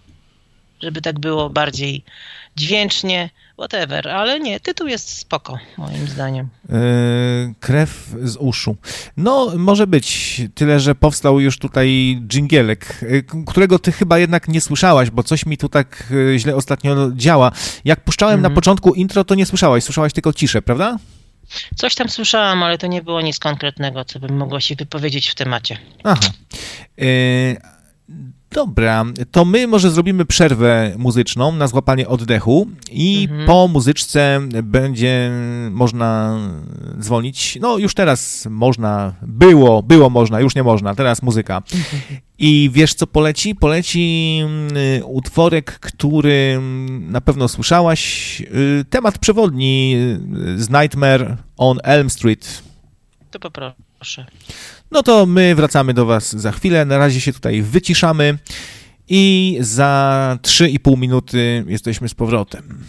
[0.81, 2.03] żeby tak było bardziej
[2.55, 3.29] dźwięcznie
[3.59, 6.49] whatever, ale nie, tytuł jest spoko, moim zdaniem.
[6.69, 6.77] Yy,
[7.59, 8.75] krew z uszu.
[9.17, 14.61] No, może być, tyle, że powstał już tutaj dżingielek, yy, którego ty chyba jednak nie
[14.61, 17.51] słyszałaś, bo coś mi tu tak yy, źle ostatnio działa.
[17.85, 18.43] Jak puszczałem -hmm.
[18.43, 18.55] na mhm.
[18.55, 20.97] początku intro, to nie słyszałaś, słyszałaś tylko ciszę, prawda?
[21.75, 25.35] Coś tam słyszałam, ale to nie było nic konkretnego, co bym mogła się wypowiedzieć w
[25.35, 25.77] temacie.
[26.03, 26.19] Aha.
[26.97, 27.57] Yy,
[28.51, 33.47] Dobra, to my może zrobimy przerwę muzyczną na złapanie oddechu i mhm.
[33.47, 35.31] po muzyczce będzie
[35.71, 36.39] można
[36.99, 37.57] dzwonić.
[37.61, 41.61] No już teraz można, było, było można, już nie można, teraz muzyka.
[42.37, 43.55] I wiesz co poleci?
[43.55, 44.73] Poleci mm,
[45.05, 48.41] utworek, który na pewno słyszałaś.
[48.41, 49.95] Y, temat przewodni
[50.55, 52.63] z Nightmare on Elm Street.
[53.31, 53.88] To poproszę.
[54.91, 56.85] No to my wracamy do Was za chwilę.
[56.85, 58.37] Na razie się tutaj wyciszamy
[59.07, 62.83] i za 3,5 minuty jesteśmy z powrotem.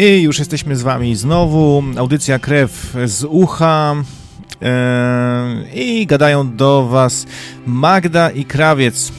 [0.00, 1.82] I już jesteśmy z wami znowu.
[1.96, 3.94] Audycja Krew z ucha.
[4.62, 7.26] Eee, I gadają do was
[7.66, 9.12] Magda i Krawiec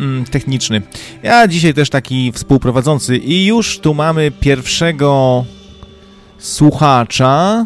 [0.00, 0.82] mm, techniczny.
[1.22, 5.44] Ja dzisiaj też taki współprowadzący i już tu mamy pierwszego
[6.38, 7.64] słuchacza.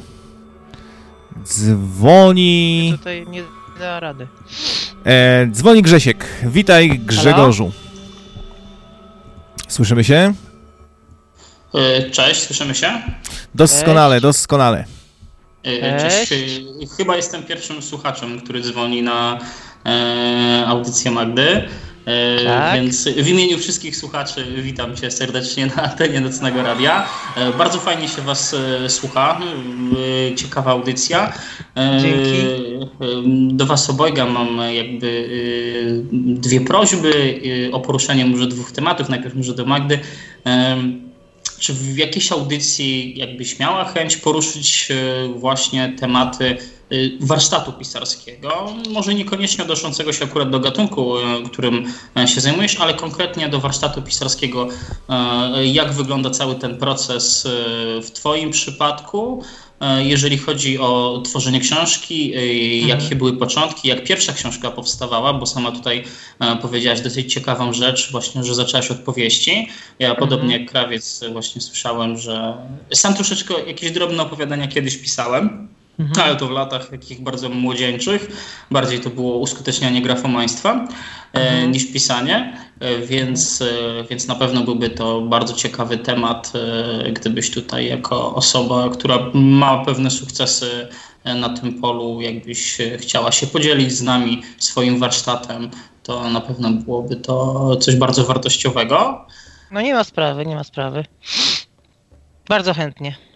[1.45, 2.95] Dzwoni.
[2.99, 3.43] Tutaj nie
[3.79, 4.27] da rady.
[5.05, 6.27] E, dzwoni Grzesiek.
[6.47, 7.73] Witaj Grzegorzu.
[9.69, 10.35] Słyszymy się?
[11.75, 13.03] E, cześć, słyszymy się?
[13.55, 14.23] Doskonale, Cześć.
[14.23, 14.85] doskonale.
[15.63, 16.29] E, cześć.
[16.29, 16.61] Cześć.
[16.97, 19.39] Chyba jestem pierwszym słuchaczem, który dzwoni na
[19.87, 21.69] e, audycję Magdy.
[22.07, 22.75] E, tak.
[22.75, 27.07] Więc w imieniu wszystkich słuchaczy witam Cię serdecznie na antenie Nocnego Radia.
[27.37, 29.41] E, bardzo fajnie się Was e, słucha.
[30.37, 31.33] Ciekawa audycja.
[32.01, 32.49] Dzięki.
[33.57, 35.29] Do Was obojga mam jakby
[36.13, 37.41] dwie prośby
[37.73, 39.09] o poruszenie może dwóch tematów.
[39.09, 39.99] Najpierw może do Magdy.
[41.59, 44.89] Czy w jakiejś audycji jakbyś miała chęć poruszyć
[45.37, 46.57] właśnie tematy
[46.93, 52.81] Y, warsztatu pisarskiego, może niekoniecznie odnoszącego się akurat do gatunku, y, którym e, się zajmujesz,
[52.81, 54.69] ale konkretnie do warsztatu pisarskiego,
[55.09, 59.43] e, jak wygląda cały ten proces e, w Twoim przypadku,
[59.99, 62.31] jeżeli chodzi o tworzenie książki,
[62.87, 63.19] jakie mhm.
[63.19, 66.05] były początki, jak pierwsza książka powstawała, bo sama tutaj
[66.63, 69.69] powiedziałaś dosyć ciekawą rzecz, właśnie, że zaczęłaś od powieści.
[69.99, 70.29] Ja mhm.
[70.29, 72.55] podobnie jak krawiec właśnie słyszałem, że
[72.93, 75.69] sam troszeczkę jakieś drobne opowiadania kiedyś pisałem.
[75.99, 76.27] Mhm.
[76.27, 78.29] Ale to w latach takich bardzo młodzieńczych.
[78.71, 80.89] Bardziej to było uskutecznianie grafomaństwa
[81.33, 81.73] e, mhm.
[81.73, 86.53] niż pisanie, e, więc, e, więc na pewno byłby to bardzo ciekawy temat,
[87.13, 90.89] gdybyś tutaj jako osoba, która ma pewne sukcesy
[91.25, 95.71] na tym polu, jakbyś chciała się podzielić z nami swoim warsztatem,
[96.03, 99.27] to na pewno byłoby to coś bardzo wartościowego.
[99.71, 101.05] No nie ma sprawy, nie ma sprawy.
[102.49, 103.28] Bardzo chętnie.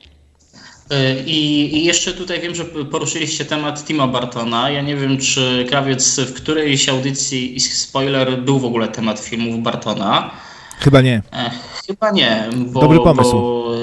[0.91, 4.71] E, I, I, jeszcze tutaj wiem, że poruszyliście temat Tima Bartona.
[4.71, 10.31] Ja nie wiem, czy krawiec w którejś audycji, spoiler, był w ogóle temat filmów Bartona.
[10.79, 11.23] Chyba nie.
[11.33, 11.51] E,
[11.87, 12.49] chyba nie.
[12.57, 13.33] Bo, Dobry pomysł.
[13.33, 13.75] Bo,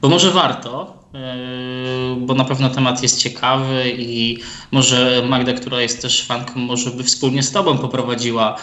[0.00, 4.38] bo może warto, e, bo na pewno temat jest ciekawy i
[4.70, 8.56] może Magda, która jest też fanką, może by wspólnie z Tobą poprowadziła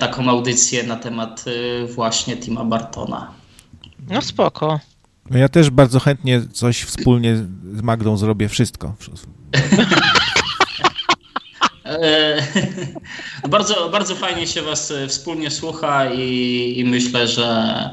[0.00, 1.44] taką audycję na temat
[1.94, 3.30] właśnie Tima Bartona.
[4.08, 4.80] No spoko.
[5.30, 7.36] No ja też bardzo chętnie coś wspólnie
[7.74, 8.94] z Magdą zrobię, wszystko.
[11.84, 12.42] E,
[13.48, 17.90] bardzo, bardzo fajnie się Was wspólnie słucha i, i myślę, że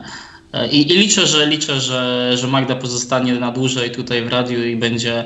[0.72, 4.76] i, I, liczę, że liczę, że, że Magda pozostanie na dłużej tutaj w radiu i
[4.76, 5.26] będzie,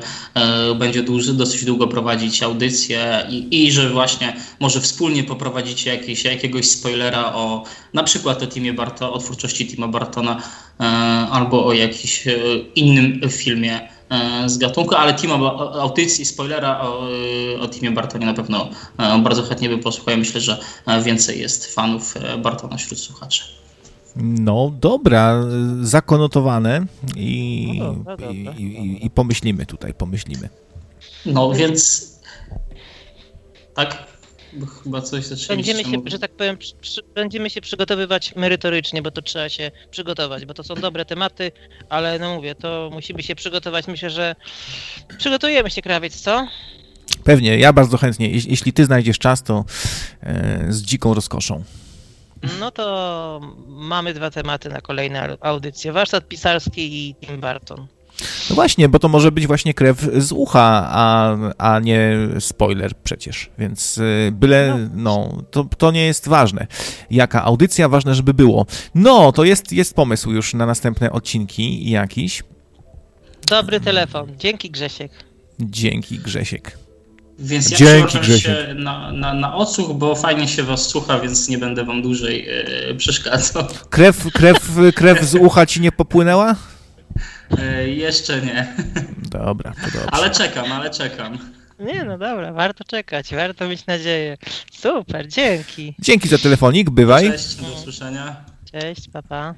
[0.75, 6.69] będzie dłuży, dosyć długo prowadzić audycję i, i że właśnie może wspólnie poprowadzicie jakieś, jakiegoś
[6.69, 7.63] spoilera o
[7.93, 10.41] na przykład o Timie Barto, o twórczości Tima Bartona
[10.79, 10.85] E,
[11.31, 12.33] albo o jakimś e,
[12.75, 15.43] innym filmie e, z gatunku, ale team
[15.79, 17.07] audycji, spoilera o,
[17.59, 18.69] o teamie Bartonie na pewno
[19.23, 20.17] bardzo chętnie by posłuchał.
[20.17, 20.59] Myślę, że
[21.03, 23.64] więcej jest fanów Bartona wśród słuchaczy.
[24.15, 25.43] No dobra,
[25.81, 26.85] zakonotowane
[27.15, 30.49] i, no dobra, i, i, i pomyślimy tutaj, pomyślimy.
[31.25, 32.11] No więc
[33.75, 34.15] tak?
[34.83, 39.49] Chyba coś Będziemy się, że tak powiem, przy, będziemy się przygotowywać merytorycznie, bo to trzeba
[39.49, 41.51] się przygotować, bo to są dobre tematy,
[41.89, 43.87] ale no mówię, to musimy się przygotować.
[43.87, 44.35] Myślę, że
[45.17, 46.47] przygotujemy się, krawiec, co?
[47.23, 48.29] Pewnie, ja bardzo chętnie.
[48.29, 49.65] Jeśli ty znajdziesz czas, to
[50.21, 51.63] e, z dziką rozkoszą.
[52.59, 55.91] No to mamy dwa tematy na kolejne audycje.
[55.91, 57.87] Warsztat pisarski i Tim Barton.
[58.49, 63.49] No właśnie, bo to może być właśnie krew z ucha, a, a nie spoiler przecież,
[63.57, 66.67] więc y, byle, no, no to, to nie jest ważne.
[67.11, 68.65] Jaka audycja, ważne, żeby było.
[68.95, 72.43] No, to jest, jest pomysł już na następne odcinki jakiś.
[73.49, 74.27] Dobry telefon.
[74.37, 75.11] Dzięki Grzesiek.
[75.59, 76.77] Dzięki Grzesiek.
[77.39, 78.41] Więc ja Dzięki, Grzesiek.
[78.67, 82.45] się na, na, na odsłuch, bo fajnie się was słucha, więc nie będę wam dłużej
[82.87, 83.67] yy, przeszkadzał.
[83.89, 86.55] Krew, krew, krew z ucha ci nie popłynęła?
[87.57, 88.75] E, jeszcze nie.
[89.31, 90.11] Dobra, to dobrze.
[90.11, 91.37] Ale czekam, ale czekam.
[91.79, 94.37] Nie, no dobra, warto czekać, warto mieć nadzieję.
[94.71, 95.95] Super, dzięki.
[95.99, 97.31] Dzięki za telefonik, bywaj.
[97.31, 98.35] Cześć, do usłyszenia.
[98.71, 99.53] Cześć, papa.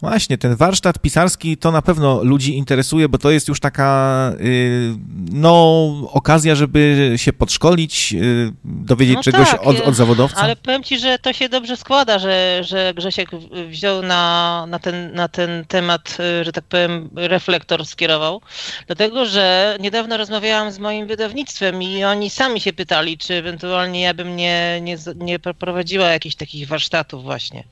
[0.00, 4.94] Właśnie, ten warsztat pisarski to na pewno ludzi interesuje, bo to jest już taka y,
[5.32, 10.40] no, okazja, żeby się podszkolić, y, dowiedzieć no czegoś tak, od, od, zawodowca.
[10.40, 13.30] Ale powiem ci, że to się dobrze składa, że, że Grzesiek
[13.68, 18.40] wziął na, na, ten, na ten temat, y, że tak powiem, reflektor skierował.
[18.86, 24.14] Dlatego, że niedawno rozmawiałam z moim wydawnictwem i oni sami się pytali, czy ewentualnie ja
[24.14, 27.64] bym nie, nie, nie prowadziła jakichś takich warsztatów właśnie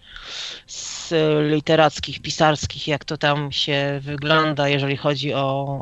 [0.66, 5.80] z y, literackich, pisarskich, jak to tam się wygląda, jeżeli chodzi o,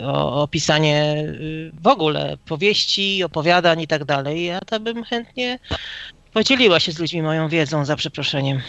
[0.00, 4.44] y, o, o pisanie y, w ogóle powieści, opowiadań i tak dalej.
[4.44, 5.58] Ja to bym chętnie
[6.32, 8.60] podzieliła się z ludźmi moją wiedzą, za przeproszeniem.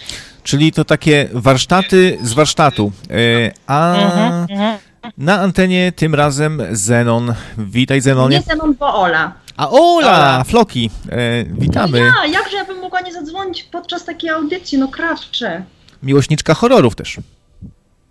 [0.43, 2.91] Czyli to takie warsztaty z warsztatu.
[3.09, 4.78] E, A Mhm, mhm.
[5.18, 7.34] na antenie tym razem Zenon.
[7.57, 8.41] Witaj Nie Zenonie.
[8.41, 9.34] Zenon, bo Ola.
[9.57, 10.43] A Ola, Ola.
[10.43, 11.99] Floki, e, witamy.
[11.99, 15.64] No ja, jakże ja bym mogła nie zadzwonić podczas takiej audycji, no krawcze.
[16.03, 17.18] Miłośniczka horrorów też.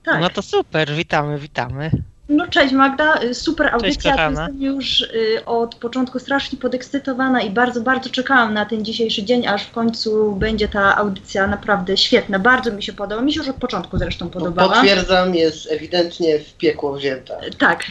[0.05, 0.21] Tak.
[0.21, 1.91] No to super, witamy, witamy.
[2.33, 4.11] No cześć Magda, Y, super audycja.
[4.11, 4.41] kochana.
[4.43, 9.47] Jestem już y, od początku strasznie podekscytowana i bardzo, bardzo czekałam na ten dzisiejszy dzień,
[9.47, 12.39] aż w końcu będzie ta audycja naprawdę świetna.
[12.39, 13.23] Bardzo mi się podoba.
[13.23, 14.75] Mi się już od początku zresztą podobała.
[14.75, 17.35] Potwierdzam, jest ewidentnie w piekło wzięta.
[17.59, 17.85] Tak.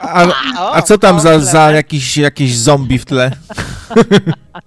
[0.00, 0.26] A,
[0.72, 3.30] a co tam za, za jakiś, jakiś zombie w tle?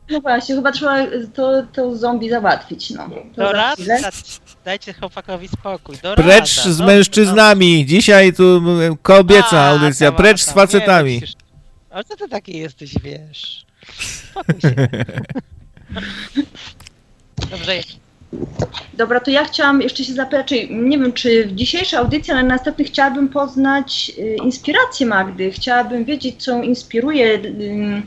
[0.09, 0.95] No właśnie, chyba trzeba
[1.34, 2.89] to, to zombie załatwić.
[2.89, 3.09] No.
[3.09, 3.99] To Do za rad, chwilę.
[4.65, 5.95] dajcie chłopakowi spokój.
[6.03, 7.86] Do Precz rada, z no, mężczyznami.
[7.86, 10.11] Dzisiaj tu m, kobieca A, audycja.
[10.11, 11.13] Precz z tam, facetami.
[11.13, 11.36] nie musisz-
[11.89, 13.65] Ale co ty taki jesteś, wiesz?
[14.32, 14.76] Spokój się.
[17.51, 17.74] Dobrze,
[18.93, 22.43] Dobra, to ja chciałam jeszcze się zapytać, czy, nie wiem, czy w dzisiejszej audycji, ale
[22.43, 25.51] następnych chciałabym poznać y, inspirację Magdy.
[25.51, 28.01] Chciałabym wiedzieć, co ją inspiruje, y,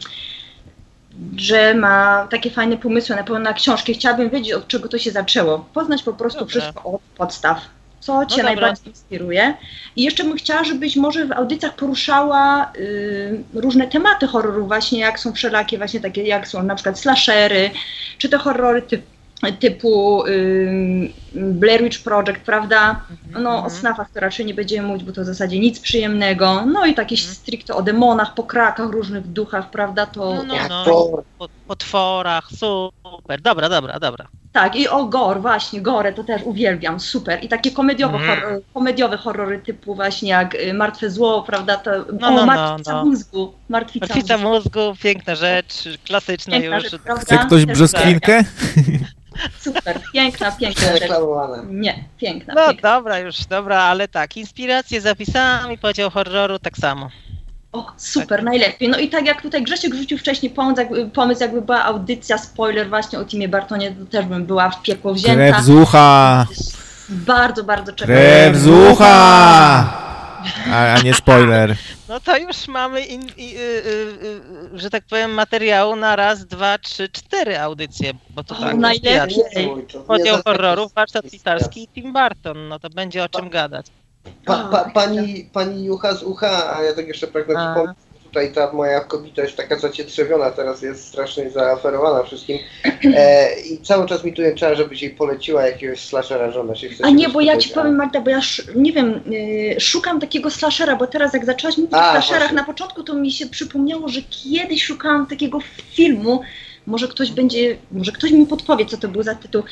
[1.37, 3.95] że ma takie fajne pomysły na pewno na książki.
[3.95, 5.67] Chciałabym wiedzieć, od czego to się zaczęło.
[5.75, 6.61] Poznać po prostu Dobra.
[6.61, 7.61] wszystko od podstaw.
[8.01, 8.45] Co Cię dobra.
[8.45, 9.55] najbardziej inspiruje?
[9.97, 15.21] I jeszcze bym chciała, żebyś może w audycjach poruszała y, różne tematy horroru, właśnie jak
[15.21, 17.71] są wszelakie, właśnie takie jak są na przykład slashery,
[18.19, 19.13] czy te horrory typu
[19.61, 23.01] typu ym, Blair Witch Project, prawda?
[23.31, 23.71] No o Mhm.
[23.71, 26.67] snafach to raczej nie będziemy mówić, bo to w zasadzie nic przyjemnego.
[26.67, 27.35] No i takie Mhm.
[27.35, 30.07] stricte o demonach, pokrakach, różnych duchach, prawda?
[30.07, 30.85] To No, no, no.
[31.39, 33.41] Po, potworach, super.
[33.41, 34.27] Dobra, dobra, dobra.
[34.53, 37.45] tak, i o gore, właśnie, gore to też uwielbiam, super.
[37.45, 38.41] I takie komediowe, Mhm.
[38.41, 41.77] horror, komediowe horrory typu właśnie jak y, Martwe Zło, prawda?
[41.77, 43.05] To, No, o, no, no, Martwica no.
[43.05, 44.49] mózgu, Martwica, Martwica mózgu.
[44.81, 45.75] mózgu, piękna rzecz,
[46.07, 46.91] klasyczna Piękna już.
[46.91, 47.03] rzecz?
[47.21, 48.45] Chce ktoś brzoskwinkę?
[49.61, 51.11] Super, piękna, piękna rzecz.
[51.71, 52.97] Nie, piękna, No piękna.
[52.97, 57.11] dobra, już, dobra, ale tak, inspiracje zapisałam i podział horroru tak samo.
[57.73, 58.89] O, super, najlepiej.
[58.89, 62.89] No i tak jak tutaj Grzesiek rzucił wcześniej pomysł, jakby, pomysł, jakby była audycja, spoiler
[62.89, 65.35] właśnie o Timie Bartonie, to też bym była w piekło wzięta.
[65.35, 66.47] Krew z ucha!
[67.09, 68.15] Bardzo, bardzo czekam.
[68.15, 70.03] Krew z ucha!
[70.73, 71.77] A, a nie spoiler.
[72.09, 76.47] No to już mamy, in, i, y, y, y, że tak powiem, materiału na raz,
[76.47, 79.45] dwa, trzy, cztery audycje, bo to tak, najlepiej.
[80.07, 83.87] Podział za- horrorów, warsztat pisarski i Tim Burton, no to będzie o czym gadać.
[84.45, 87.99] Pa, pa, pani, pani Jucha z ucha, a ja tak jeszcze pragnę przypomnieć,
[88.33, 89.05] tutaj ta moja
[89.37, 92.59] jest taka zacietrzewiona, teraz jest strasznie zaaferowana wszystkim
[93.05, 96.89] e, i cały czas mi tu jęczała, żebyś jej poleciła jakiegoś slashera, że ona się
[96.89, 100.21] chce A nie, bo ja ci powiem Magda, bo ja sz, nie wiem, y, szukam
[100.21, 102.57] takiego slashera, bo teraz jak zaczęłaś mówić o A, slasherach właśnie.
[102.57, 105.59] na początku, to mi się przypomniało, że kiedyś szukałam takiego
[105.93, 106.41] filmu,
[106.87, 109.63] może ktoś będzie, może ktoś mi podpowie, co to był za tytuł.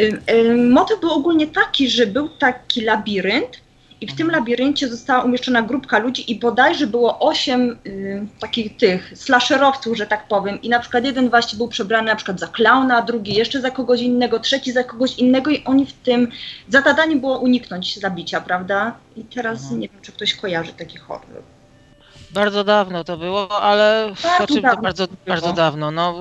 [0.00, 3.69] Y, y, motyw był ogólnie taki, że był taki labirynt
[4.00, 9.12] i w tym labiryncie została umieszczona grupka ludzi i bodajże było osiem y, takich tych
[9.14, 10.62] slasherowców, że tak powiem.
[10.62, 14.00] I na przykład jeden właśnie był przebrany na przykład za klauna, drugi jeszcze za kogoś
[14.00, 16.30] innego, trzeci za kogoś innego i oni w tym,
[16.68, 18.94] za zadaniem było uniknąć zabicia, prawda?
[19.16, 19.80] I teraz Mhm.
[19.80, 21.42] nie wiem, czy ktoś kojarzy taki horror.
[22.30, 25.90] Bardzo dawno to było, ale Bardzo znaczy, dawno bardzo, bardzo dawno.
[25.90, 26.14] No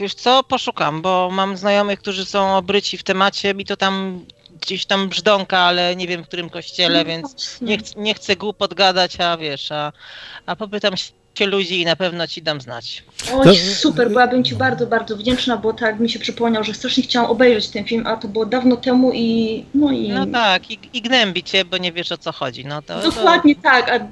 [0.00, 4.24] y, już co, poszukam, bo mam znajomych, którzy są obryci w temacie, mi to tam
[4.64, 8.36] gdzieś tam brzdąka, ale nie wiem w którym kościele, No więc nie, ch- nie chcę
[8.36, 9.92] głupot gadać, a wiesz, a,
[10.46, 10.94] a popytam
[11.38, 13.04] się ludzi i na pewno ci dam znać.
[13.32, 17.02] Oj, To- super, byłabym Ci bardzo, bardzo wdzięczna, bo tak mi się przypomniał, że strasznie
[17.02, 20.08] chciałam obejrzeć ten film, a to było dawno temu i no i...
[20.08, 22.64] No tak, i, i gnębi cię, bo nie wiesz o co chodzi.
[22.64, 24.08] No to, Dokładnie tak, a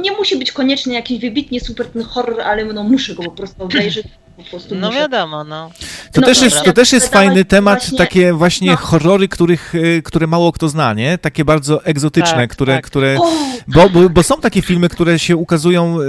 [0.00, 3.62] nie musi być koniecznie jakiś wybitnie super ten horror, ale no muszę go po prostu
[3.64, 4.06] obejrzeć,
[4.36, 4.98] po prostu To, no muszę.
[5.00, 5.70] wiadomo, no.
[6.12, 6.54] To, No też, dobra.
[6.54, 8.76] jest, to też jest Wydawać fajny temat, właśnie- takie właśnie no.
[8.76, 11.18] horrory, których, y, które mało kto zna, nie?
[11.18, 12.86] Takie bardzo egzotyczne, Tak, które, tak.
[12.86, 13.32] które O,
[13.68, 16.04] bo, bo, bo są takie filmy, które się ukazują y,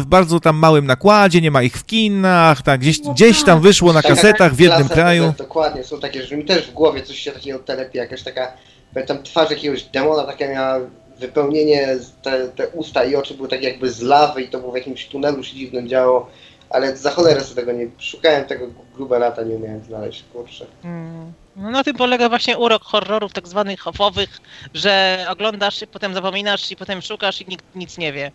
[0.00, 3.54] w bardzo tam małym nakładzie, nie ma ich w kinach, tak, gdzieś, No gdzieś tam
[3.56, 3.62] tak.
[3.62, 5.34] wyszło na kasetach w jednym kraju.
[5.38, 8.52] Dokładnie, są takie, że mi też w głowie coś się takiego telepie, jakaś taka,
[8.94, 10.80] pamiętam twarz jakiegoś demona, taka miała
[11.20, 11.88] wypełnienie,
[12.22, 15.06] te, te usta i oczy były tak jakby z lawy i to było w jakimś
[15.06, 16.30] tunelu się dziwnym działo,
[16.70, 20.66] ale za cholerę sobie tego nie, szukałem tego grube lata, nie umiałem znaleźć, kurczę.
[20.84, 21.32] Mm.
[21.56, 24.38] No na tym polega właśnie urok horrorów tak zwanych hofowych,
[24.74, 28.30] że oglądasz i potem zapominasz i potem szukasz i nikt nic nie wie.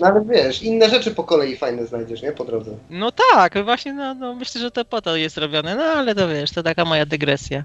[0.00, 2.32] No ale wiesz, inne rzeczy po kolei fajne znajdziesz, nie?
[2.32, 2.70] Po drodze.
[2.90, 6.28] No tak, właśnie no, no myślę, że to po to jest robione, no ale to
[6.28, 7.64] wiesz, to taka moja dygresja.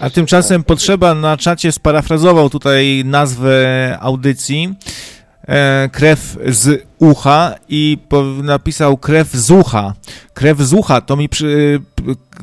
[0.00, 4.74] A tymczasem potrzeba na czacie sparafrazował tutaj nazwę audycji.
[5.48, 7.98] E, krew z ucha i
[8.42, 9.94] napisał krew z ucha.
[10.34, 11.80] Krew z ucha, to mi przy,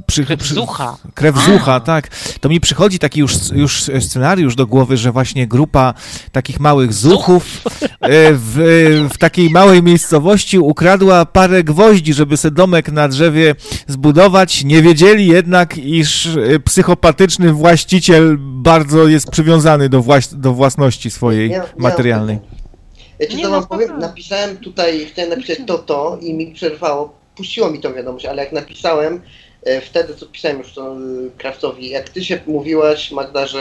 [0.07, 0.97] przy, Krew z ucha.
[1.13, 2.07] Krew z ucha, tak.
[2.41, 5.93] To mi przychodzi taki już, już scenariusz do głowy, że właśnie grupa
[6.31, 7.87] takich małych zuchów e,
[8.33, 13.55] w, w takiej małej miejscowości ukradła parę gwoździ, żeby se domek na drzewie
[13.87, 14.63] zbudować.
[14.63, 21.49] Nie wiedzieli jednak, iż e, psychopatyczny właściciel bardzo jest przywiązany do, właś, do własności swojej
[21.49, 22.39] Nie- nie mam materialnej.
[23.19, 26.53] Ja ci Nie, to no, wam powiem, napisałem tutaj, chciałem napisać to, to i mi
[26.53, 29.21] przerwało, puściło mi tą wiadomość, ale jak napisałem,
[29.63, 30.97] e, wtedy co pisałem już to e,
[31.37, 33.59] Krawcowi, jak ty się mówiłaś Magda, że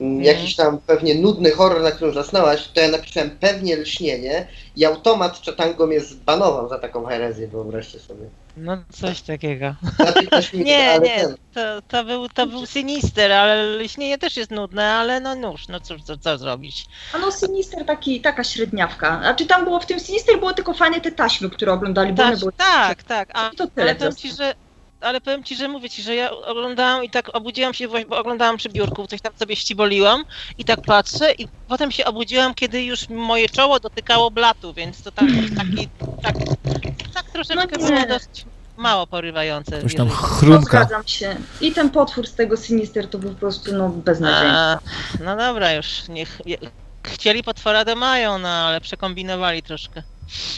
[0.00, 0.22] mm, Mhm.
[0.22, 5.40] jakiś tam pewnie nudny horror, na którym zasnęłaś, to ja napisałem pewnie lśnienie i automat
[5.46, 8.30] Chatango mnie zbanował za taką herezję, wyobraźcie sobie.
[8.56, 9.74] No coś takiego.
[9.98, 14.36] Na 15 minut, Nie, nie, ten, to, to, był, to był Sinister, ale Lśnienie też
[14.36, 16.86] jest nudne, ale no nóż, no cóż, co, co zrobić.
[17.14, 19.18] A no Sinister taki, taka średniawka.
[19.20, 22.30] Znaczy tam było w tym Sinister było tylko fajne te taśmy, które oglądali, bo one
[22.32, 24.54] Tak, były tak, tak, a, to tyle ale powiem ci, że
[25.00, 28.18] ale powiem ci, że mówię ci, że ja oglądałam i tak obudziłam się właśnie, bo
[28.18, 30.24] oglądałam przy biurku, coś tam sobie ściboliłam
[30.58, 35.12] i tak patrzę i potem się obudziłam, kiedy już moje czoło dotykało blatu, więc to
[35.12, 35.26] tak,
[35.56, 35.88] taki,
[36.22, 36.34] tak,
[37.14, 38.44] tak troszeczkę No było dość
[38.76, 39.82] mało porywające.
[39.82, 40.60] Coś tam jeżeli- No, chrumka.
[40.84, 41.36] zgadzam się.
[41.60, 44.56] I ten potwór z tego Sinister to był po prostu no beznadziejny.
[45.24, 46.40] No dobra, już niech.
[47.02, 50.02] Chcieli potwora to mają, no ale przekombinowali troszkę.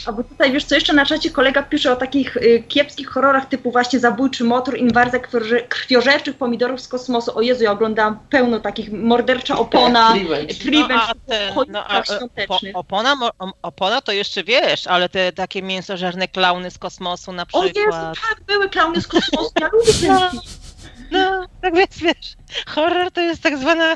[0.05, 3.45] A bo tutaj wiesz co, jeszcze na czacie kolega pisze o takich y, kiepskich horrorach
[3.45, 7.37] typu właśnie Zabójczy Motor, krwioże- krwiożerczych pomidorów z kosmosu.
[7.37, 10.53] O Jezu, ja oglądałam pełno takich, Mordercza Opona, Revenge.
[10.65, 11.89] Revenge, no, no,
[12.35, 13.15] e, po, opona,
[13.61, 18.15] opona to jeszcze wiesz, ale te takie mięsożerne klauny z kosmosu na O Jezu, przykład.
[18.29, 20.29] tak, były klauny z kosmosu, ja lubię ten No.
[20.29, 20.41] film.
[21.11, 22.33] No, tak więc wiesz,
[22.67, 23.93] horror to jest tak zwana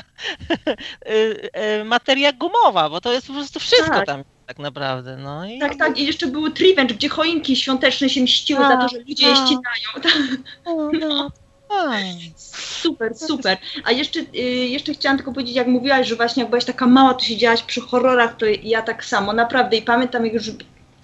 [1.08, 1.50] y,
[1.80, 4.06] y, materia gumowa, bo to jest po prostu wszystko Tak.
[4.06, 5.16] tam tak naprawdę.
[5.16, 8.88] No i Tak, tak, i jeszcze były Revenge, gdzie choinki świąteczne się mściły za to,
[8.88, 9.36] że ludzie je A.
[9.36, 9.88] ścinają.
[10.02, 10.12] Tak,
[10.66, 11.30] no, no.
[11.68, 11.92] A.
[12.80, 13.58] Super, super.
[13.84, 14.38] A jeszcze, y,
[14.68, 17.80] jeszcze chciałam tylko powiedzieć, jak mówiłaś, że właśnie jak byłaś taka mała, to siedziałaś przy
[17.80, 19.76] horrorach, to ja tak samo, naprawdę.
[19.76, 20.50] I pamiętam, jak już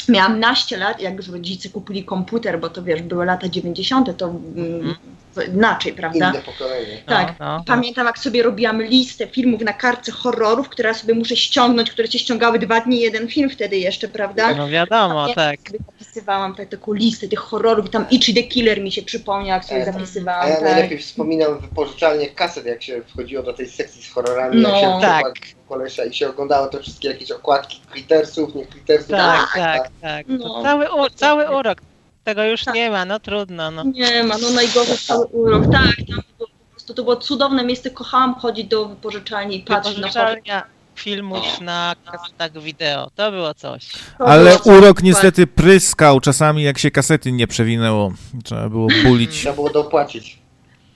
[0.08, 4.26] miałam naście lat, jak już rodzice kupili komputer, bo to wiesz, były lata 90., to
[4.28, 6.30] mm, to inaczej, prawda?
[6.30, 7.02] Inne pokolenie.
[7.06, 7.34] Tak.
[7.40, 7.64] No, no.
[7.66, 12.08] Pamiętam, jak sobie robiłam listę filmów na kartce horrorów, które ja sobie muszę ściągnąć, które
[12.08, 14.54] cię ściągały dwa dni, jeden film wtedy jeszcze, prawda?
[14.54, 15.60] No wiadomo, Ja tak.
[15.66, 19.46] sobie zapisywałam tak, taką listę tych horrorów i tam Itchy the Killer mi się przypomniał,
[19.56, 20.46] jak sobie E, zapisywałam.
[20.46, 20.64] A ja tak.
[20.64, 24.68] najlepiej wspominam wypożyczalnie kaset, jak się wchodziło do tej sekcji z horrorami, No.
[24.68, 25.22] jak się Tak.
[25.24, 25.34] tak.
[25.68, 29.10] kolesia i się oglądało te wszystkie jakieś okładki Critersów, nie Critersów.
[29.10, 30.26] Tak, tak, tak.
[30.28, 30.38] No.
[30.48, 31.78] To cały, u, cały urok.
[32.24, 32.74] Tego już Tak.
[32.74, 33.70] nie ma, no trudno.
[33.70, 33.84] No.
[33.84, 35.64] Nie ma, no najgorszy cały urok.
[35.72, 39.98] Tak, tam było po prostu, to było cudowne miejsce, kochałam chodzić do wypożyczalni i patrzeć
[39.98, 40.62] na
[40.94, 43.10] filmów na kasetach wideo.
[43.14, 43.88] To było coś.
[44.18, 48.12] To Ale było coś urok niestety pryskał czasami, jak się kasety nie przewinęło.
[48.44, 49.30] Trzeba było bulić.
[49.30, 50.38] Trzeba było dopłacić.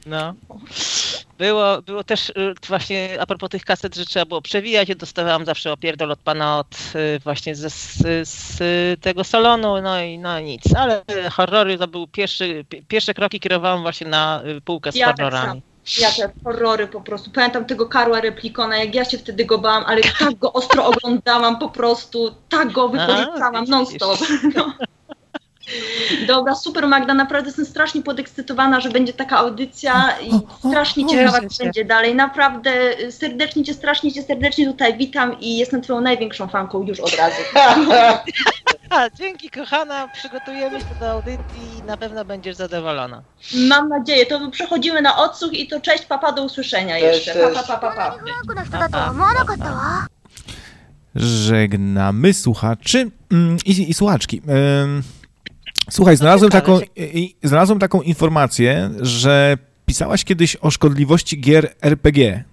[0.06, 0.34] No.
[1.38, 4.88] Było, było też y, właśnie a propos tych kaset, że trzeba było przewijać.
[4.88, 7.96] Ja dostawałam zawsze opierdol od pana od y, właśnie ze, z,
[8.28, 8.58] z
[9.00, 10.62] tego salonu, no i no nic.
[10.76, 15.06] Ale horrory to był pierwszy, pi- pierwsze kroki kierowałam właśnie na y, półkę z Ja
[15.06, 15.62] tak horrorami.
[15.98, 17.30] Ja te horrory po prostu.
[17.30, 21.58] Pamiętam tego Karła Replikona, jak ja się wtedy go bałam, ale tak go ostro oglądałam
[21.58, 23.70] po prostu, tak go wypożyczałam widzisz.
[23.70, 24.18] non stop.
[24.56, 24.72] No.
[26.26, 30.30] Dobra, super Magda, naprawdę jestem strasznie podekscytowana, że będzie taka audycja i
[30.68, 32.14] strasznie ciekawa, co będzie dalej.
[32.14, 37.00] Naprawdę y, serdecznie cię, strasznie cię, serdecznie tutaj witam i jestem twoją największą fanką już
[37.00, 37.36] od razu.
[39.18, 43.22] Dzięki kochana, przygotujemy się do audycji i na pewno będziesz zadowolona.
[43.54, 47.34] Mam nadzieję, to przechodzimy na odsłuch i to cześć, papa, do usłyszenia jeszcze.
[47.54, 48.18] Pa, pa, pa.
[51.14, 54.42] Żegnamy słuchaczy mm, i, i słuchaczki.
[55.90, 56.78] Słuchaj, znalazłem taką,
[57.42, 62.44] znalazłem taką informację, że pisałaś kiedyś o szkodliwości gier RPG.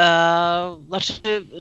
[0.00, 1.12] E, znaczy,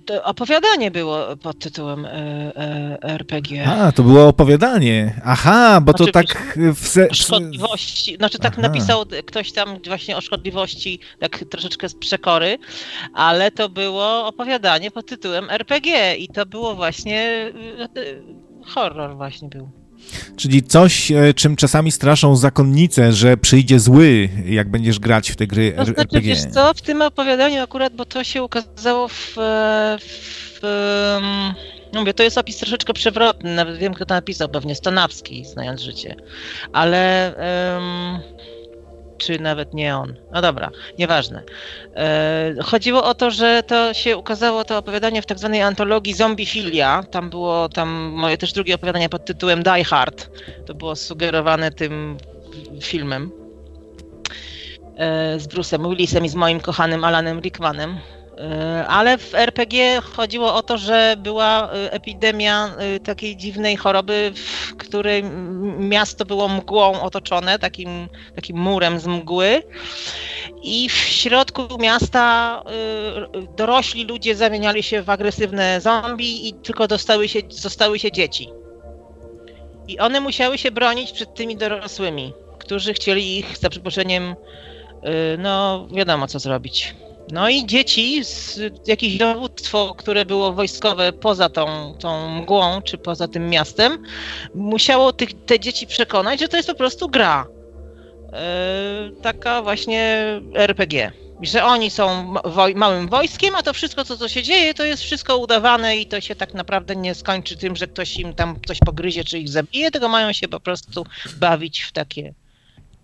[0.05, 3.67] to opowiadanie było pod tytułem e, e, RPG.
[3.67, 5.21] A, to było opowiadanie.
[5.25, 8.61] Aha, bo to Znaczy, tak w se, szkodliwości, znaczy tak Aha.
[8.61, 12.57] napisał ktoś tam właśnie o szkodliwości, tak troszeczkę z przekory,
[13.13, 17.51] ale to było opowiadanie pod tytułem RPG i to było właśnie
[18.65, 19.69] horror właśnie był.
[20.37, 25.47] czyli coś, e, czym czasami straszą zakonnice, że przyjdzie zły, jak będziesz grać w te
[25.47, 26.21] gry To znaczy, RPG.
[26.21, 30.61] wiesz co, w tym opowiadaniu akurat, bo to się ukazało w, e, w
[31.93, 35.81] no mówię, to jest opis troszeczkę przewrotny, nawet wiem kto to napisał, pewnie Stanowski, znając
[35.81, 36.15] życie,
[36.73, 38.19] ale em,
[39.21, 40.15] czy nawet nie on.
[40.31, 41.43] No dobra, nieważne.
[41.95, 47.03] E, chodziło o to, że to się ukazało to opowiadanie w tak zwanej antologii Zombiefilia.
[47.03, 50.29] Tam było tam moje też drugie opowiadanie pod tytułem Die Hard.
[50.65, 52.17] To było sugerowane tym
[52.81, 53.31] filmem
[54.97, 57.97] e, z Bruce'em Willisem i z moim kochanym Alanem Rickmanem.
[58.37, 64.31] E, ale w RPG chodziło o to, że była e, epidemia e, takiej dziwnej choroby,
[64.35, 65.23] w której
[65.79, 69.63] miasto było mgłą otoczone, takim, takim murem z mgły.
[70.63, 72.63] I w środku miasta
[73.57, 78.49] dorośli ludzie zamieniali się w agresywne zombie i tylko dostały się, zostały się dzieci.
[79.87, 84.35] I one musiały się bronić przed tymi dorosłymi, którzy chcieli ich za przeproszeniem,
[85.37, 86.95] no wiadomo co zrobić.
[87.31, 93.27] No i dzieci, z, jakieś dowództwo, które było wojskowe poza tą, tą mgłą, czy poza
[93.27, 94.03] tym miastem,
[94.55, 97.47] musiało tych, te dzieci przekonać, że to jest po prostu gra.
[98.31, 101.11] Yy, taka właśnie RPG.
[101.41, 105.03] Że oni są woj małym wojskiem, a to wszystko, co, co się dzieje, to jest
[105.03, 108.79] wszystko udawane i to się tak naprawdę nie skończy tym, że ktoś im tam coś
[108.79, 111.05] pogryzie, czy ich zabije, tylko mają się po prostu
[111.39, 112.33] bawić w takie,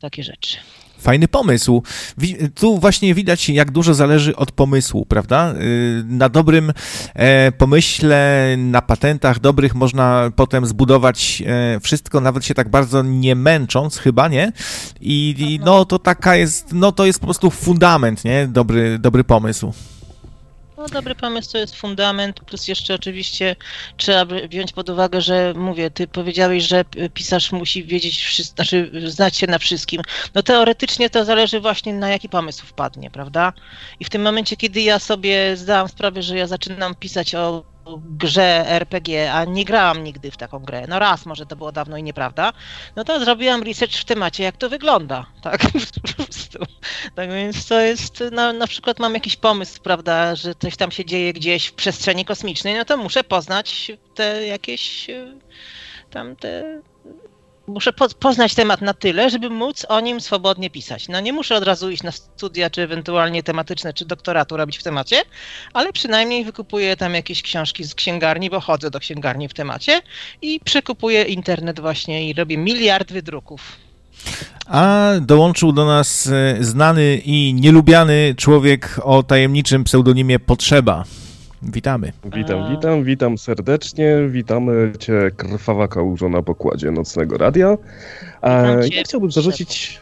[0.01, 0.57] takie rzeczy.
[0.99, 1.83] Fajny pomysł.
[2.55, 5.53] Tu właśnie widać, jak dużo zależy od pomysłu, prawda?
[5.53, 6.73] Y, na dobrym
[7.13, 13.35] e, pomyśle, na patentach dobrych można potem zbudować e, wszystko, nawet się tak bardzo nie
[13.35, 14.51] męcząc, chyba, nie?
[15.01, 18.47] I, i no to taka jest, no to jest po prostu fundament, nie?
[18.47, 19.73] Dobry, dobry pomysł.
[20.77, 23.55] No, dobry pomysł to jest fundament, plus jeszcze oczywiście
[23.97, 29.47] trzeba wziąć pod uwagę, że mówię, ty powiedziałeś, że pisarz musi wiedzieć, znaczy znać się
[29.47, 30.01] na wszystkim.
[30.35, 33.53] No teoretycznie to zależy właśnie na jaki pomysł wpadnie, prawda?
[33.99, 37.63] I w tym momencie, kiedy ja sobie zdałam sprawę, że ja zaczynam pisać o
[38.05, 41.97] grze RPG, a nie grałam nigdy w taką grę, no raz może to było dawno
[41.97, 42.53] i nieprawda,
[42.95, 45.61] no to zrobiłam research w temacie, jak to wygląda, tak,
[46.01, 46.59] po prostu.
[47.15, 51.05] Tak więc to jest, no, na przykład mam jakiś pomysł, prawda, że coś tam się
[51.05, 55.33] dzieje gdzieś w przestrzeni kosmicznej, no to muszę poznać te jakieś e,
[56.09, 56.81] tam te
[57.67, 61.07] muszę po, poznać temat na tyle, żeby móc o nim swobodnie pisać.
[61.07, 64.83] No nie muszę od razu iść na studia, czy ewentualnie tematyczne, czy doktoratu robić w
[64.83, 65.21] temacie,
[65.73, 70.01] ale przynajmniej wykupuję tam jakieś książki z księgarni, bo chodzę do księgarni w temacie
[70.41, 73.61] i przekupuję internet właśnie i robię miliard wydruków.
[74.67, 81.03] A dołączył do nas e, znany i nielubiany człowiek o tajemniczym pseudonimie Potrzeba.
[81.63, 82.11] Witamy.
[82.35, 84.17] Witam, witam, witam serdecznie.
[84.29, 87.77] Witamy Cię, krwawa kałużo na pokładzie nocnego radia.
[88.91, 90.01] Ja chciałbym zarzucić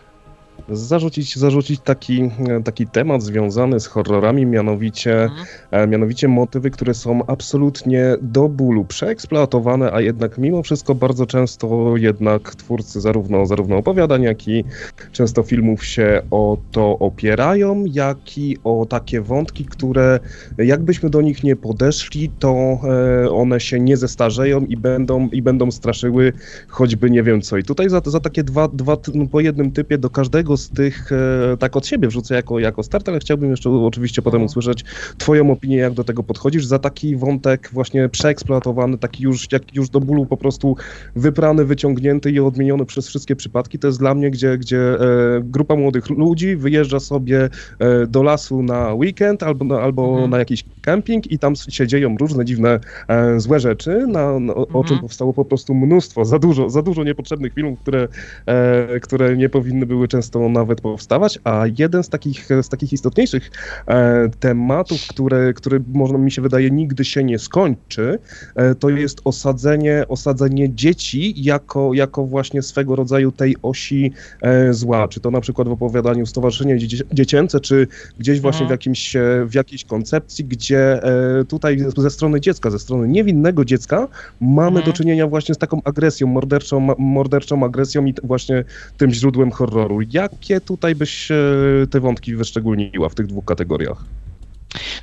[0.69, 2.29] zarzucić, zarzucić taki,
[2.63, 5.45] taki temat związany z horrorami, mianowicie, mhm.
[5.71, 11.97] E, mianowicie motywy, które są absolutnie do bólu przeeksploatowane, a jednak mimo wszystko bardzo często
[11.97, 14.63] jednak twórcy zarówno, zarówno opowiadań, jak i
[15.11, 20.19] często filmów się o to opierają, jak i o takie wątki, które
[20.57, 22.79] jakbyśmy do nich nie podeszli, to
[23.25, 26.33] e, one się nie zestarzeją i będą, i będą straszyły
[26.67, 27.57] choćby nie wiem co.
[27.57, 31.11] I tutaj za, za takie dwa, dwa no, po jednym typie do każdego z tych
[31.11, 34.45] e, tak od siebie wrzucę jako, jako start, ale chciałbym jeszcze oczywiście potem mhm.
[34.45, 34.85] usłyszeć
[35.17, 39.89] twoją opinię, jak do tego podchodzisz, za taki wątek właśnie przeeksploatowany, taki już, jak już
[39.89, 40.75] do bólu po prostu
[41.15, 43.79] wyprany, wyciągnięty i odmieniony przez wszystkie przypadki.
[43.79, 44.97] To jest dla mnie, gdzie, gdzie e,
[45.43, 50.29] grupa młodych ludzi wyjeżdża sobie e, do lasu na weekend albo, albo mhm.
[50.29, 52.79] na jakiś camping i tam się dzieją różne dziwne,
[53.37, 54.85] złe rzeczy, na, na, o mhm.
[54.85, 58.07] czym powstało po prostu mnóstwo, za dużo, za dużo niepotrzebnych filmów, które,
[59.01, 63.51] które nie powinny były często nawet powstawać, a jeden z takich, z takich istotniejszych
[63.87, 68.19] e, tematów, które, który można mi się wydaje nigdy się nie skończy,
[68.55, 74.11] e, to jest osadzenie, osadzenie dzieci jako, jako właśnie swego rodzaju tej osi
[74.41, 77.87] e, zła, czy to na przykład w opowiadaniu Stowarzyszenie Dzieci Dziecięce, czy
[78.19, 78.73] gdzieś właśnie w, mhm.
[78.73, 79.15] jakimś,
[79.45, 80.99] w jakiejś koncepcji, gdzie
[81.47, 84.07] tutaj ze strony dziecka, ze strony niewinnego dziecka
[84.41, 84.85] mamy mhm.
[84.85, 88.63] do czynienia właśnie z taką agresją, morderczą, morderczą agresją i właśnie
[88.97, 89.99] tym źródłem horroru.
[90.11, 91.35] Jak Jakie tutaj byś e,
[91.91, 94.05] te wątki wyszczególniła w tych dwóch kategoriach?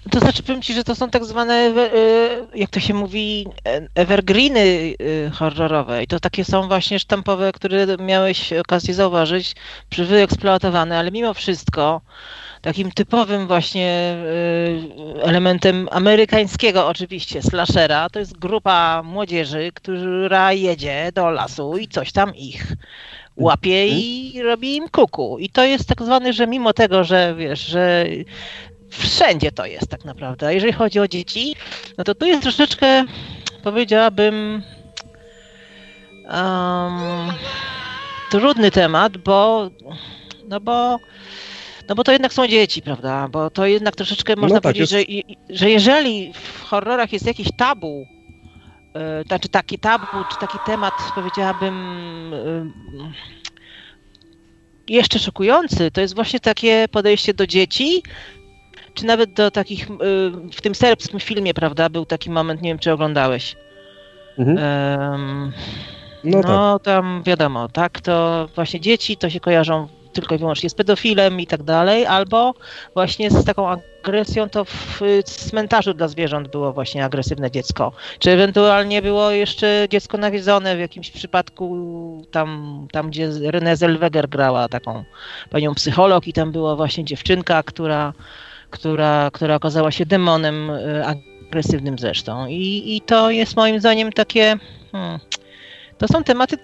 [0.07, 1.91] No to znaczy powiem Ci, że to są tak zwane, e,
[2.55, 3.47] jak to się mówi,
[3.95, 4.95] evergreeny
[5.27, 9.55] e, horrorowe i to takie są właśnie sztampowe, które miałeś okazję zauważyć,
[9.99, 12.01] wyeksploatowane, ale mimo wszystko
[12.63, 14.17] takim typowym właśnie
[15.23, 22.35] elementem amerykańskiego oczywiście slashera to jest grupa młodzieży, która jedzie do lasu i coś tam
[22.37, 22.67] ich
[23.43, 24.01] łapie mhm.
[24.01, 25.39] i robi im kuku.
[25.39, 28.07] I to jest tak zwany, że mimo tego, że wiesz, że
[28.91, 30.47] wszędzie to jest tak naprawdę.
[30.47, 31.57] A jeżeli chodzi o dzieci,
[31.99, 33.05] no to tu jest troszeczkę,
[33.63, 34.63] powiedziałabym,
[36.29, 37.33] um,
[38.31, 39.71] trudny temat, bo
[40.49, 40.99] no bo
[41.89, 43.29] no bo to jednak są dzieci, prawda?
[43.29, 45.09] Bo to jednak troszeczkę można no tak, powiedzieć, jest...
[45.49, 48.07] że, że jeżeli w horrorach jest jakiś tabu,
[49.27, 51.75] znaczy taki tabu, czy taki temat, powiedziałabym,
[52.99, 53.13] yy,
[54.89, 58.03] jeszcze szokujący, to jest właśnie takie podejście do dzieci,
[58.95, 62.79] czy nawet do takich, yy, w tym serbskim filmie, prawda, był taki moment, nie wiem,
[62.79, 63.57] czy oglądałeś.
[64.39, 65.53] Mhm.
[66.25, 66.85] no, no tak.
[66.85, 71.47] tam wiadomo, tak, to właśnie dzieci to się kojarzą tylko i wyłącznie z pedofilem i
[71.47, 72.55] tak dalej, albo
[72.95, 73.69] właśnie z taką
[74.03, 77.93] agresją, to w cmentarzu dla zwierząt było właśnie agresywne dziecko.
[78.19, 84.69] Czy ewentualnie było jeszcze dziecko nawiedzone w jakimś przypadku tam, tam gdzie Renée Zellweger grała
[84.69, 85.05] taką
[85.51, 88.13] panią psycholog i tam była właśnie dziewczynka, która,
[88.71, 92.47] która, która okazała się demonem e, agresywnym zresztą.
[92.47, 94.57] I, i to jest moim zdaniem takie...
[94.93, 95.19] Hmm,
[96.03, 96.59] to są tematy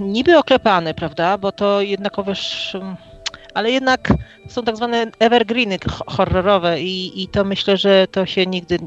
[0.00, 1.38] niby oklepane, prawda?
[1.38, 2.72] Bo to jednakowoż
[3.54, 4.12] ale jednak
[4.48, 8.78] są tak zwane evergreeny horrorowe i, i to myślę, że to się nigdy,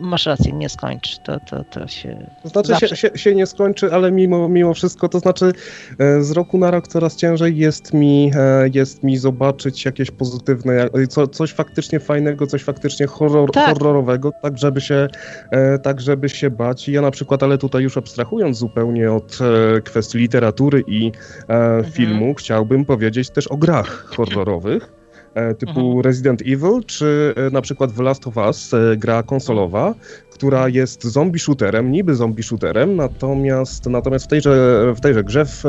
[0.00, 1.16] masz rację, nie skończy.
[1.24, 2.30] To, to, to się...
[2.42, 2.88] To znaczy zawsze...
[2.88, 5.52] się, się, się, nie skończy, ale mimo, mimo wszystko, to znaczy
[5.98, 10.88] e, z roku na rok coraz ciężej jest mi, e, jest mi zobaczyć jakieś pozytywne,
[11.08, 13.78] co, coś faktycznie fajnego, coś faktycznie horror, tak.
[13.78, 15.08] horrorowego, tak żeby, się,
[15.50, 16.88] e, tak żeby się bać.
[16.88, 19.38] Ja na przykład, ale tutaj już abstrahując zupełnie od
[19.84, 21.12] kwestii literatury i
[21.48, 21.92] mhm.
[21.92, 24.92] filmu, chciałbym powiedzieć też o grach horrorowych
[25.34, 26.00] e, typu mhm.
[26.00, 29.94] Resident Evil, czy e, na przykład The Last of Us, e, gra konsolowa,
[30.38, 35.64] która jest zombie shooterem, niby zombie shooterem, natomiast, natomiast w, tejże, w tejże grze w,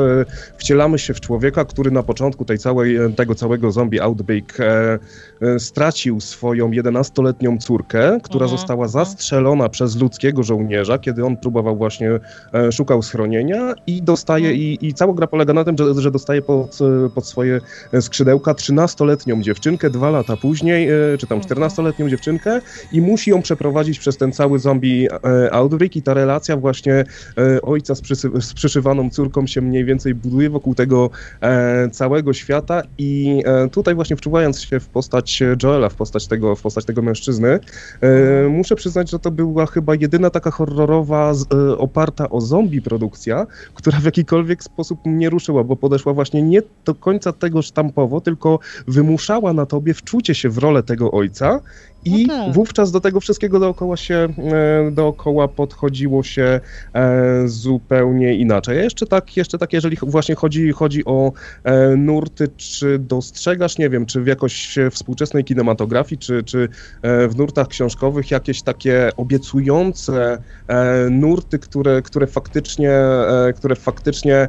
[0.58, 4.98] wcielamy się w człowieka, który na początku tej całej, tego całego zombie outbreak e,
[5.40, 8.58] e, stracił swoją 11-letnią córkę, która mhm.
[8.58, 8.90] została mhm.
[8.90, 12.10] zastrzelona przez ludzkiego żołnierza, kiedy on próbował właśnie,
[12.54, 14.62] e, szukał schronienia i dostaje, mhm.
[14.62, 16.78] i, i cała gra polega na tym, że, że dostaje pod,
[17.14, 17.60] pod swoje
[18.00, 22.10] skrzydełka 13-letnią dziewczynkę, dwa lata później, e, czy tam 14-letnią mhm.
[22.10, 22.60] dziewczynkę
[22.92, 26.94] i musi ją przeprowadzić przez ten cały zombie e, outbreak i ta relacja właśnie
[27.38, 31.10] e, ojca z, przysy, z przyszywaną córką się mniej więcej buduje wokół tego
[31.40, 33.42] e, całego świata i
[33.72, 37.58] tutaj właśnie wczuwając się w postać Joela, w postać tego, w postać tego mężczyzny,
[38.50, 41.32] muszę przyznać, że to była chyba jedyna taka horrorowa
[41.78, 46.94] oparta o zombie produkcja, która w jakikolwiek sposób mnie ruszyła, bo podeszła właśnie nie do
[46.94, 48.58] końca tego sztampowo, tylko
[48.88, 51.60] wymuszała na tobie wczucie się w rolę tego ojca
[52.04, 52.54] i no tak.
[52.54, 56.60] wówczas do tego wszystkiego dookoła się, e, dookoła podchodziło się
[56.94, 58.78] e, zupełnie inaczej.
[58.78, 61.32] A jeszcze tak, jeszcze tak, jeżeli właśnie chodzi, chodzi o
[61.64, 66.68] e, nurty, czy dostrzegasz, nie wiem, czy w jakoś współczesnej kinematografii, czy, czy
[67.02, 70.38] w nurtach książkowych jakieś takie obiecujące
[71.10, 72.92] nurty, które, które faktycznie,
[73.56, 74.46] które faktycznie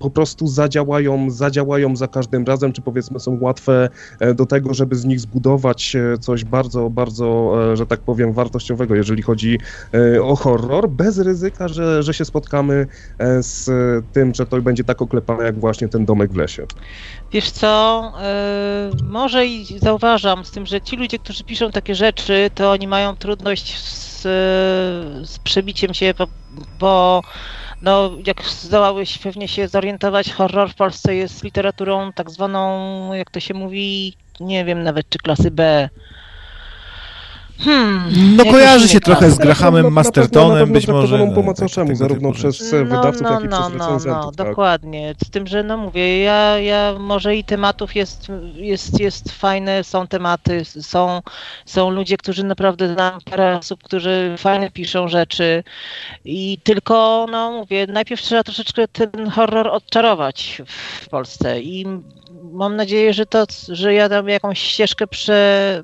[0.00, 3.88] po prostu zadziałają, zadziałają za każdym razem, czy powiedzmy są łatwe
[4.34, 5.89] do tego, żeby z nich zbudować
[6.20, 9.58] coś bardzo, bardzo, e, że tak powiem, wartościowego, jeżeli chodzi
[9.94, 12.86] e, o horror, bez ryzyka, że, że się spotkamy
[13.18, 13.70] e, z
[14.12, 16.66] tym, że to będzie tak oklepane jak właśnie ten domek w lesie.
[17.32, 18.12] Wiesz co,
[19.02, 23.16] może i zauważam z tym, że ci ludzie, którzy piszą takie rzeczy, to oni mają
[23.16, 24.22] trudność z,
[25.30, 26.26] z przebiciem się, bo,
[26.80, 27.22] bo
[27.82, 33.40] no, jak zdołałeś pewnie się zorientować, horror w Polsce jest literaturą tak zwaną, jak to
[33.40, 35.88] się mówi, nie wiem nawet czy klasy B.
[37.64, 41.26] Hmm, no kojarzy się trochę z Grahamem Mastertonem, być może.
[41.26, 44.06] No, pomocoszemu, tak, zarówno przez no, wydawców, no, jak i no, przez recenzentów.
[44.06, 44.46] No, no, tak.
[44.46, 45.14] dokładnie.
[45.24, 50.06] Z tym, że no mówię, ja, ja może i tematów jest, jest, jest fajne, są
[50.06, 51.20] tematy, są,
[51.66, 55.64] są ludzie, którzy naprawdę znam parę osób, którzy fajnie piszą rzeczy
[56.24, 60.62] i tylko, no mówię, najpierw trzeba troszeczkę ten horror odczarować
[61.00, 61.86] w Polsce i
[62.52, 65.82] mam nadzieję, że to, że ja tam jakąś ścieżkę prze,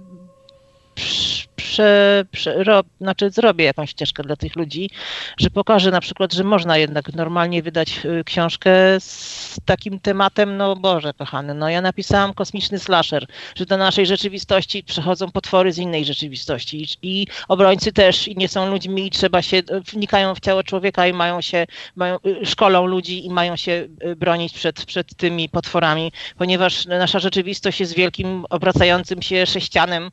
[0.94, 4.90] prze, prze, rob, znaczy zrobię jakąś ścieżkę dla tych ludzi,
[5.38, 10.76] że pokażę na przykład, że można jednak normalnie wydać y, książkę z takim tematem, no
[10.76, 16.04] Boże kochany, no ja napisałam kosmiczny slasher, że do naszej rzeczywistości przechodzą potwory z innej
[16.04, 19.62] rzeczywistości i, i obrońcy też i nie są ludźmi i trzeba się,
[19.92, 21.66] wnikają w ciało człowieka i mają się,
[21.96, 27.18] mają, y, szkolą ludzi i mają się y, bronić przed, przed tymi potworami, ponieważ nasza
[27.18, 30.10] rzeczywistość jest wielkim obracającym się sześcianem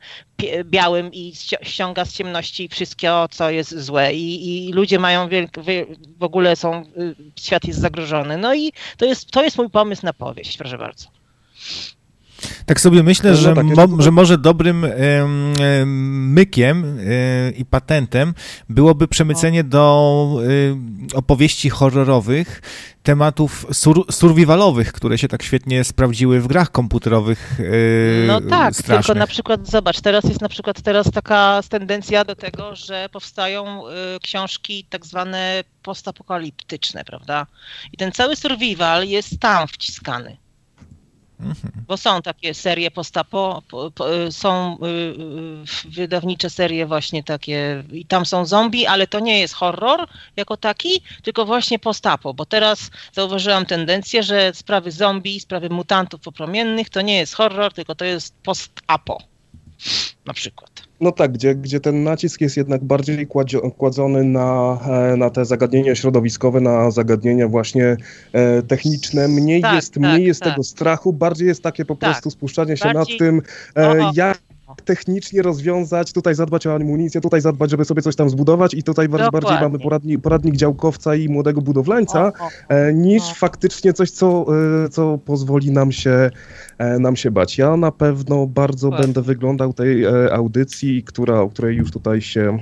[0.64, 5.30] białym i ściąga z ciemności wszystko, co jest złe i, i ludzie mają
[6.18, 8.38] w ogóle są, y, świat jest zagrożony.
[8.38, 11.08] No i to jest, to jest mój pomysł na powieść, proszę bardzo.
[12.66, 14.86] Tak sobie myślę, no, że, mo, że może dobrym
[16.34, 18.34] mykiem e, i patentem
[18.70, 20.40] byłoby przemycenie do
[21.14, 22.62] e, opowieści horrorowych
[23.04, 27.56] tematów sur survivalowych, które się tak świetnie sprawdziły w grach komputerowych.
[27.60, 29.06] Yy, no tak, strasznych.
[29.06, 33.88] tylko na przykład zobacz, teraz jest na przykład teraz taka tendencja do tego, że powstają
[33.88, 37.48] y, książki tak zwane postapokaliptyczne, prawda?
[37.94, 40.38] I ten cały survival jest tam wciskany.
[41.44, 41.86] Mhm.
[41.88, 44.88] Bo są takie serie postapo, po, po, są y,
[45.88, 50.58] y, wydawnicze serie właśnie takie i tam są zombie, ale to nie jest horror jako
[50.58, 57.02] taki, tylko właśnie postapo, bo teraz zauważyłam tendencję, że sprawy zombie, sprawy mutantów popromiennych to
[57.02, 59.18] nie jest horror, tylko to jest postapo
[60.26, 60.73] na przykład.
[61.04, 63.28] No tak, gdzie, gdzie ten nacisk jest jednak bardziej
[63.78, 64.80] kładzony na,
[65.14, 67.98] e, na te zagadnienia środowiskowe, na zagadnienia właśnie
[68.34, 69.28] e, techniczne.
[69.28, 70.50] Mniej tak, jest, tak, mniej jest tak.
[70.54, 72.12] tego strachu, bardziej jest takie po tak.
[72.12, 73.18] prostu spuszczanie się bardziej...
[73.18, 73.42] nad tym,
[73.76, 74.40] e, jak
[74.86, 79.10] technicznie rozwiązać, tutaj zadbać o amunicję, tutaj zadbać, żeby sobie coś tam zbudować i tutaj
[79.10, 82.92] bardziej, bardziej mamy poradnik, poradnik działkowca i młodego budowlańca, o, o.
[82.94, 83.36] Niż o.
[83.36, 84.46] faktycznie coś, co,
[84.92, 86.30] co pozwoli nam się,
[87.00, 87.58] nam się bać.
[87.58, 92.60] Ja na pewno bardzo będę wyglądał tej audycji, która, o której już tutaj się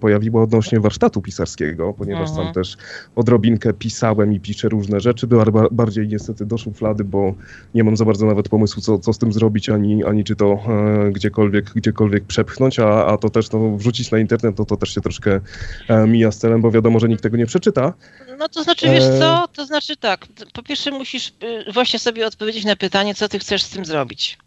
[0.00, 2.46] pojawiła odnośnie warsztatu pisarskiego, ponieważ mhm.
[2.46, 2.76] sam też
[3.16, 5.26] odrobinkę pisałem i piszę różne rzeczy,
[5.70, 7.34] bardziej niestety do szuflady, bo
[7.74, 10.58] nie mam za bardzo nawet pomysłu, co, co z tym zrobić, ani, ani czy to
[11.12, 14.94] gdziekolwiek gdziekolwiek, gdziekolwiek przepchnąć, a, a to też no, wrzucić na internet, to, to też
[14.94, 15.40] się troszkę
[15.88, 17.92] e, mija z celem, bo wiadomo, że nikt tego nie przeczyta.
[18.38, 22.26] No to znaczy, wiesz e, co, to znaczy tak, po pierwsze musisz y, właśnie sobie
[22.26, 24.38] odpowiedzieć na pytanie, co ty chcesz z tym zrobić.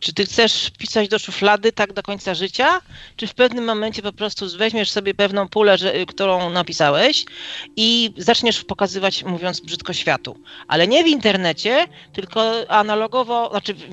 [0.00, 2.80] Czy ty chcesz pisać do szuflady tak do końca życia,
[3.16, 7.24] czy w pewnym momencie po prostu weźmiesz sobie pewną pulę, że, którą napisałeś
[7.76, 10.36] i zaczniesz pokazywać, mówiąc brzydko, światu.
[10.68, 13.84] Ale nie w internecie, tylko analogowo, znaczy wi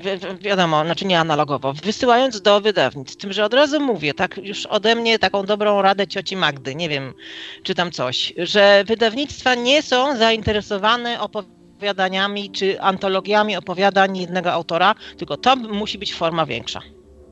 [0.42, 3.18] wiadomo, znaczy nie analogowo, wysyłając do wydawnictw.
[3.18, 6.90] Tym, że od razu mówię, tak już ode mnie taką dobrą radę cioci Magdy, nie
[6.90, 7.14] wiem,
[7.64, 14.96] czy tam coś, że wydawnictwa nie są zainteresowane opowiadaniem opowiadaniami czy antologiami opowiadań jednego autora,
[15.18, 16.82] tylko to musi być forma większa,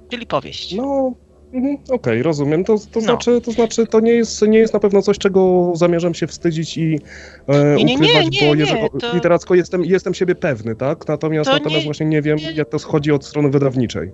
[0.10, 0.76] czyli powieść.
[0.76, 1.14] No,
[1.54, 2.64] mhm, Okej, okay, rozumiem.
[2.64, 3.02] To, to, no.
[3.02, 6.78] znaczy, to znaczy, to nie jest, nie jest na pewno coś, czego zamierzam się wstydzić
[6.78, 7.00] i
[7.48, 9.14] e, nie, nie, ukrywać, nie, bo jeżeli, to...
[9.14, 11.08] literacko jestem, jestem siebie pewny, tak?
[11.08, 14.12] Natomiast, natomiast właśnie nie wiem, jak to chodzi od strony wydawniczej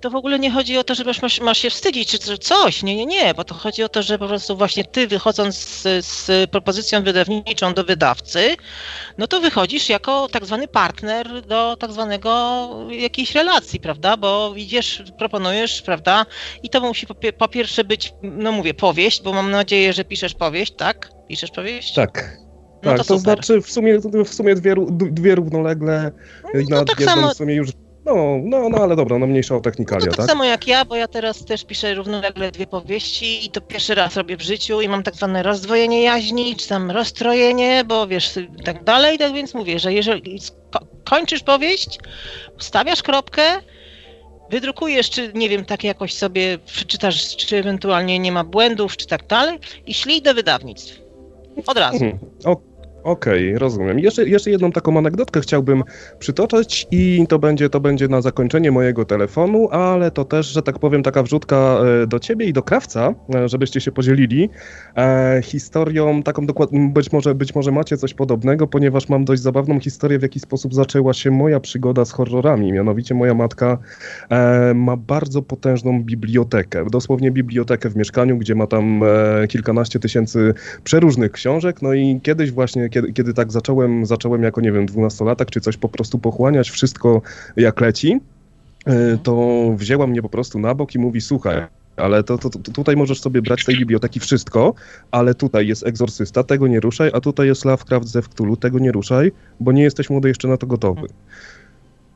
[0.00, 2.82] to w ogóle nie chodzi o to, że masz, masz się wstydzić czy coś.
[2.82, 6.06] Nie, nie, nie, bo to chodzi o to, że po prostu właśnie ty wychodząc z,
[6.06, 8.56] z propozycją wydawniczą do wydawcy,
[9.18, 14.16] no to wychodzisz jako tak zwany partner do tak zwanego jakiejś relacji, prawda?
[14.16, 16.26] Bo idziesz, proponujesz, prawda?
[16.62, 20.34] I to musi po, po pierwsze być, no mówię, powieść, bo mam nadzieję, że piszesz
[20.34, 21.10] powieść, tak?
[21.28, 21.94] Piszesz powieść?
[21.94, 22.36] Tak.
[22.82, 26.12] No tak, to, to znaczy w sumie, w sumie dwie, dwie równolegle
[26.54, 27.28] no, na tak samo...
[27.28, 27.70] w sumie już
[28.14, 30.26] no, no, no, ale dobra, no mniejsza o technikalia, no tak, tak?
[30.26, 34.16] samo jak ja, bo ja teraz też piszę równolegle dwie powieści i to pierwszy raz
[34.16, 38.84] robię w życiu i mam tak zwane rozdwojenie jaźni, czy tam rozstrojenie, bo wiesz, tak
[38.84, 40.40] dalej, tak więc mówię, że jeżeli
[41.04, 41.98] kończysz powieść,
[42.58, 43.42] stawiasz kropkę,
[44.50, 49.26] wydrukujesz, czy nie wiem, tak jakoś sobie przeczytasz, czy ewentualnie nie ma błędów, czy tak
[49.26, 51.00] dalej i szli do wydawnictw.
[51.66, 52.04] Od razu.
[52.04, 52.18] Mhm.
[52.44, 52.69] Okej,
[53.04, 53.98] okay, rozumiem.
[53.98, 55.82] Jeszcze, jeszcze jedną taką anegdotkę chciałbym
[56.18, 60.78] przytoczyć i to będzie, to będzie na zakończenie mojego telefonu, ale to też, że tak
[60.78, 64.50] powiem, taka wrzutka e, do ciebie i do krawca, e, żebyście się podzielili
[64.96, 69.80] e, historią taką dokładnie, być może, być może macie coś podobnego, ponieważ mam dość zabawną
[69.80, 72.72] historię, w jaki sposób zaczęła się moja przygoda z horrorami.
[72.72, 73.78] Mianowicie moja matka
[74.30, 80.54] e, ma bardzo potężną bibliotekę, dosłownie bibliotekę w mieszkaniu, gdzie ma tam e, kilkanaście tysięcy
[80.84, 85.50] przeróżnych książek, no i kiedyś właśnie kiedy, kiedy tak zacząłem, zacząłem jako, nie wiem, dwunastolatek
[85.50, 87.22] czy coś po prostu pochłaniać wszystko
[87.56, 88.20] jak leci,
[88.86, 91.62] e, to wzięła mnie po prostu na bok i mówi, słuchaj,
[91.96, 94.74] ale to, to, to, tutaj możesz sobie brać z tej biblioteki wszystko,
[95.10, 98.92] ale tutaj jest egzorcysta, tego nie ruszaj, a tutaj jest Lovecraft ze Cthulhu, tego nie
[98.92, 101.06] ruszaj, bo nie jesteś młody jeszcze na to gotowy.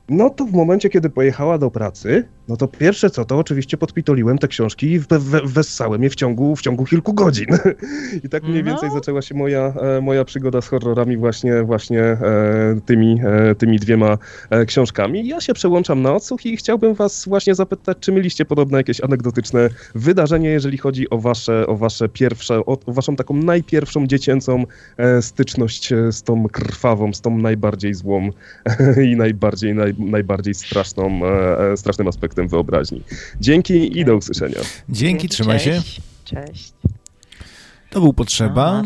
[0.09, 4.39] No to w momencie, kiedy pojechała do pracy, no to pierwsze co, to oczywiście podpitoliłem
[4.39, 5.01] te książki i
[5.45, 7.47] wessałem je w ciągu, w ciągu kilku godzin.
[8.25, 8.71] I tak mniej no.
[8.71, 12.19] więcej zaczęła się moja, e, moja przygoda z horrorami właśnie, właśnie e,
[12.87, 14.19] tymi, e, tymi dwiema
[14.67, 15.27] książkami.
[15.27, 19.71] Ja się przełączam na odsłuch i chciałbym was właśnie zapytać, czy mieliście podobne jakieś anegdotyczne
[19.95, 24.65] wydarzenie, jeżeli chodzi o wasze, o wasze pierwsze, o, waszą taką najpierwszą dziecięcą
[25.21, 28.31] styczność z tą krwawą, z tą najbardziej złą
[29.11, 31.21] i najbardziej, naj, najbardziej straszną,
[31.77, 33.03] strasznym aspektem efektem wyobraźni.
[33.41, 34.59] Dzięki i do usłyszenia.
[34.89, 35.83] Dzięki, trzymaj się.
[36.25, 36.73] Cześć.
[37.91, 38.83] To był potrzeba.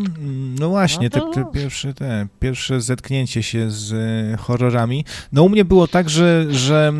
[0.59, 1.29] No właśnie, no to...
[1.33, 5.05] te, te, pierwsze, te pierwsze zetknięcie się z e, horrorami.
[5.31, 6.93] No u mnie było tak, że, że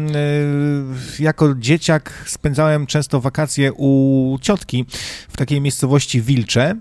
[1.19, 4.85] e, jako dzieciak spędzałem często wakacje u ciotki
[5.29, 6.75] w takiej miejscowości Wilcze.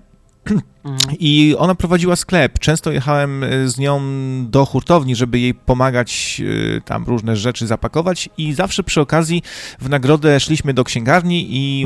[1.19, 2.59] I ona prowadziła sklep.
[2.59, 4.01] Często jechałem e, z nią
[4.49, 6.41] do hurtowni, żeby jej pomagać
[6.77, 9.43] e, tam różne rzeczy zapakować i zawsze przy okazji
[9.79, 11.85] w nagrodę szliśmy do księgarni i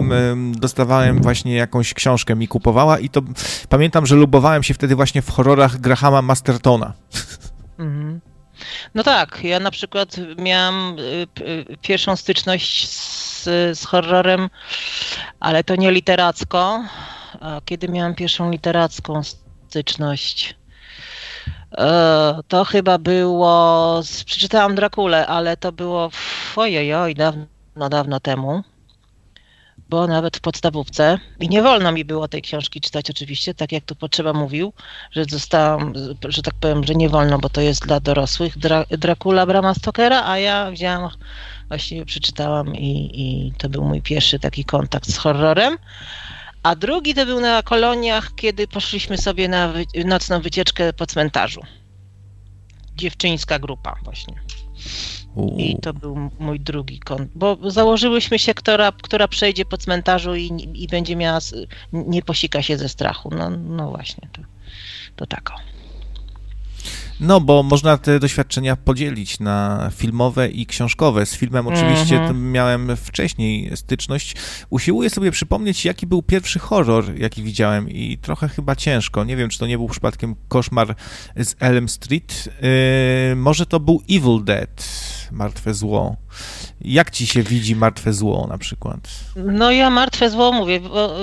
[0.51, 3.21] dostawałem właśnie jakąś książkę mi kupowała i to
[3.69, 6.93] pamiętam, że lubowałem się wtedy właśnie w horrorach Grahama Mastertona.
[7.79, 8.21] Mhm.
[8.95, 13.43] No tak, ja na przykład miałam y, pierwszą styczność z,
[13.79, 14.49] z horrorem,
[15.39, 16.83] ale to nie literacko,
[17.43, 20.55] a kiedy miałam pierwszą literacką styczność?
[21.77, 24.01] E, to chyba było.
[24.25, 26.09] Przeczytałam Drakulę, ale to było
[26.55, 27.45] ojej, dawno,
[27.89, 28.63] dawno temu.
[29.89, 31.19] Bo nawet w podstawówce.
[31.39, 34.73] I nie wolno mi było tej książki czytać, oczywiście, tak jak tu potrzeba mówił,
[35.11, 35.93] że zostałam,
[36.29, 38.57] że tak powiem, że nie wolno, bo to jest dla dorosłych.
[38.57, 41.09] Dra Dracula Brama Stokera, a ja wzięłam,
[41.67, 45.77] właściwie przeczytałam i, i to był mój pierwszy taki kontakt z horrorem.
[46.63, 51.61] A drugi to był na koloniach, kiedy poszliśmy sobie na wy nocną wycieczkę po cmentarzu.
[52.95, 54.33] Dziewczyńska grupa właśnie.
[55.57, 60.71] I to był mój drugi kąt, bo założyłyśmy się, która, która przejdzie po cmentarzu i,
[60.73, 61.39] i będzie miała,
[61.93, 63.29] nie posika się ze strachu.
[63.37, 64.41] No, no właśnie, to,
[65.15, 65.53] to tako.
[67.19, 71.25] No, bo można te doświadczenia podzielić na filmowe i książkowe.
[71.25, 72.51] Z filmem oczywiście mm -hmm.
[72.51, 74.35] miałem wcześniej styczność.
[74.69, 79.23] Usiłuję sobie przypomnieć, jaki był pierwszy horror, jaki widziałem i trochę chyba ciężko.
[79.23, 80.95] Nie wiem, czy to nie był przypadkiem Koszmar
[81.35, 82.49] z Elm Street.
[83.29, 84.83] Yy, może to był Evil Dead,
[85.33, 86.15] Martwe Zło.
[86.81, 88.99] Jak ci się widzi Martwe Zło na przykład?
[89.35, 90.79] No ja Martwe Zło mówię,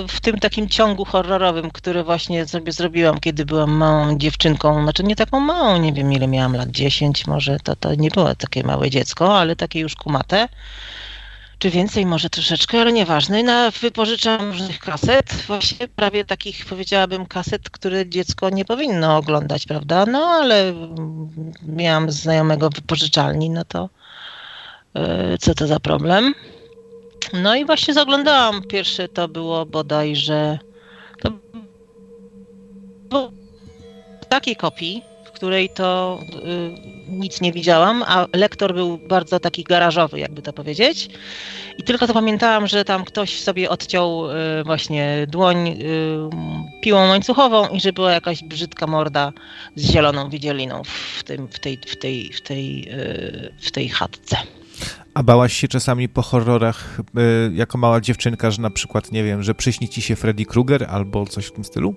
[0.07, 5.15] w tym takim ciągu horrorowym, który właśnie sobie zrobiłam, kiedy byłam małą dziewczynką, znaczy nie
[5.15, 8.89] taką małą, nie wiem ile miałam lat, 10 może, to, to nie było takie małe
[8.89, 10.47] dziecko, ale takie już kumate
[11.61, 13.43] czy więcej może troszeczkę, ale nieważne.
[13.43, 20.05] Na, wypożyczam różnych kaset, właśnie prawie takich powiedziałabym kaset, które dziecko nie powinno oglądać, prawda?
[20.05, 20.73] No ale
[21.67, 23.89] miałam znajomego wypożyczalni, no to
[25.39, 26.33] co to za problem.
[27.33, 28.63] No i właśnie zaglądałam.
[28.63, 30.59] Pierwsze to było bodajże
[33.09, 33.31] to
[34.21, 39.63] w takiej kopii, w której to y, nic nie widziałam, a lektor był bardzo taki
[39.63, 41.09] garażowy, jakby to powiedzieć.
[41.77, 45.75] I tylko to pamiętałam, że tam ktoś sobie odciął y, właśnie dłoń y,
[46.81, 49.33] piłą łańcuchową i że była jakaś brzydka morda
[49.75, 54.37] z zieloną widzieliną w, tym, w, tej, w, tej, w, tej, y, w tej chatce.
[55.13, 59.43] A bałaś się czasami po horrorach y, jako mała dziewczynka, że na przykład, nie wiem,
[59.43, 61.95] że przyśni ci się Freddy Krueger albo coś w tym stylu?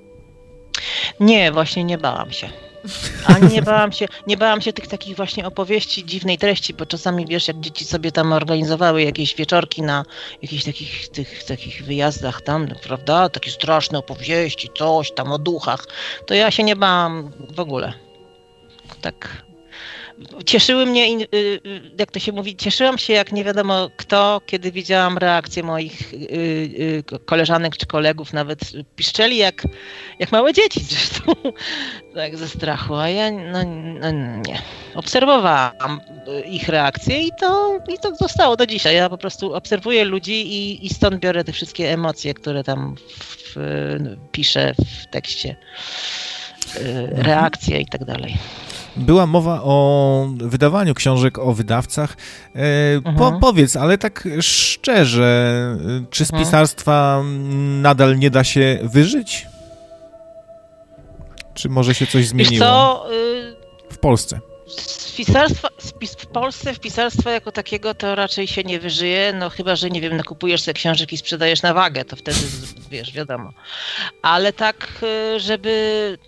[1.21, 2.49] Nie, właśnie nie bałam się.
[3.27, 7.27] Ani nie bałam się, nie bałam się tych takich właśnie opowieści dziwnej treści, bo czasami
[7.27, 10.05] wiesz, jak dzieci sobie tam organizowały jakieś wieczorki na
[10.43, 13.29] jakichś takich tych, takich wyjazdach tam, prawda?
[13.29, 15.87] Takie straszne opowieści, coś tam o duchach.
[16.27, 17.93] To ja się nie bałam w ogóle.
[19.01, 19.44] Tak
[20.47, 21.61] cieszyły mnie, y, y,
[21.99, 27.05] jak to się mówi, cieszyłam się jak nie wiadomo kto, kiedy widziałam reakcję moich y,
[27.27, 28.61] koleżanek czy kolegów, nawet
[28.97, 29.63] piszczeli jak,
[30.19, 31.33] jak małe dzieci zresztą,
[32.15, 33.59] tak ze strachu, a ja no,
[34.01, 34.11] no
[34.47, 34.63] nie.
[34.95, 36.01] Obserwowałam
[36.47, 38.97] ich reakcje i to, i to zostało do dzisiaj.
[38.97, 43.57] Ja po prostu obserwuję ludzi i, i stąd biorę te wszystkie emocje, które tam w,
[44.33, 45.57] piszę w tekście,
[47.11, 48.39] reakcje i tak dalej.
[48.97, 52.17] Była mowa o wydawaniu książek o wydawcach.
[52.55, 53.41] E, po, mhm.
[53.41, 55.77] powiedz, ale tak szczerze,
[56.11, 56.45] czy z mhm.
[56.45, 57.23] pisarstwa
[57.83, 59.47] nadal nie da się wyżyć?
[61.55, 62.67] Czy może się coś zmieniło?
[62.67, 63.57] Co, y...
[63.91, 64.41] W Polsce.
[64.67, 65.69] Z pisarstwa,
[66.19, 70.01] w Polsce w pisarstwa jako takiego to raczej się nie wyżyje, no chyba, że nie
[70.01, 72.39] wiem, nakupujesz sobie książek i sprzedajesz na wagę, to wtedy
[72.91, 73.53] wiesz, wiadomo.
[74.23, 76.19] Ale tak, y, żeby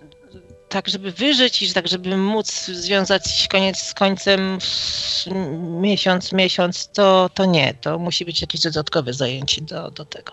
[0.77, 4.59] tak, żeby wyżyć i tak, żeby móc związać koniec z końcem
[5.81, 7.74] miesiąc, miesiąc, to, to nie.
[7.74, 10.32] To musi być jakieś dodatkowe zajęcie do, do tego.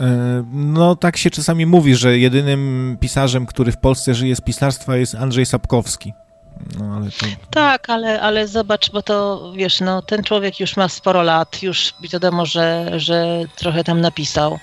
[0.00, 4.96] E, no tak się czasami mówi, że jedynym pisarzem, który w Polsce żyje z pisarstwa
[4.96, 6.12] jest Andrzej Sapkowski.
[6.78, 7.26] No, ale to...
[7.50, 11.94] Tak, ale, ale zobacz, bo to wiesz, no ten człowiek już ma sporo lat, już
[12.12, 14.58] wiadomo, że, że trochę tam napisał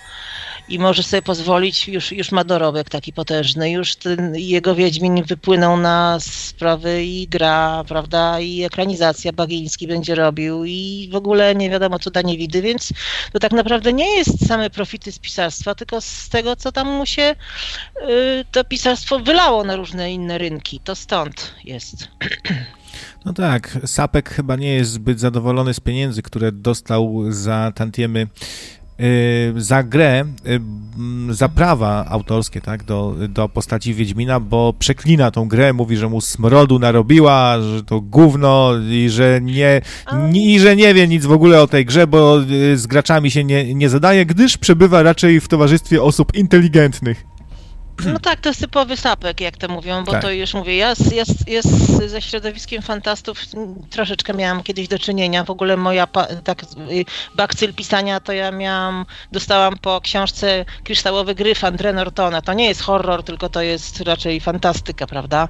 [0.69, 5.77] i może sobie pozwolić, już, już ma dorobek taki potężny, już ten, jego Wiedźmin wypłynął
[5.77, 11.99] na sprawy i gra, prawda, i ekranizacja Bagiński będzie robił i w ogóle nie wiadomo
[11.99, 12.93] co da nie widy, więc
[13.33, 17.05] to tak naprawdę nie jest same profity z pisarstwa, tylko z tego, co tam mu
[17.05, 17.35] się
[18.09, 20.79] y, to pisarstwo wylało na różne inne rynki.
[20.83, 22.07] To stąd jest.
[23.25, 28.27] No tak, Sapek chyba nie jest zbyt zadowolony z pieniędzy, które dostał za tantiemy
[29.57, 30.25] za grę,
[31.29, 36.09] y, za prawa autorskie, tak, do, do postaci Wiedźmina, bo przeklina tą grę, mówi, że
[36.09, 39.81] mu smrodu narobiła, że to gówno i że nie,
[40.29, 43.31] nie, i że nie wie nic w ogóle o tej grze, bo y, z graczami
[43.31, 47.36] się nie, nie zadaje, gdyż przebywa raczej w towarzystwie osób inteligentnych.
[48.05, 50.21] No tak, to jest typowy sapek, jak to mówią, bo Tak.
[50.21, 51.61] to już mówię, ja, ja, ja
[52.07, 53.41] ze środowiskiem fantastów
[53.89, 55.43] troszeczkę miałam kiedyś do czynienia.
[55.43, 56.07] W ogóle moja
[56.43, 57.05] tak, y,
[57.35, 62.41] bakcyl pisania to ja miałam, dostałam po książce Kryształowe Gryf André Nortona.
[62.41, 65.47] To nie jest horror, tylko to jest raczej fantastyka, prawda?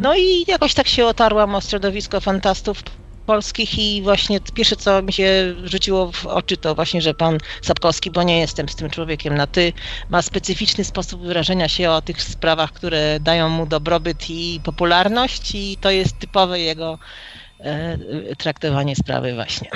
[0.00, 2.82] No i jakoś tak się otarłam o środowisko fantastów
[3.30, 8.10] polskich i właśnie pierwsze co mi się rzuciło w oczy to właśnie, że pan Sapkowski,
[8.10, 9.72] bo nie jestem z tym człowiekiem na ty,
[10.08, 15.76] ma specyficzny sposób wyrażenia się o tych sprawach, które dają mu dobrobyt i popularność i
[15.80, 16.98] to jest typowe jego
[18.38, 19.70] traktowanie sprawy właśnie.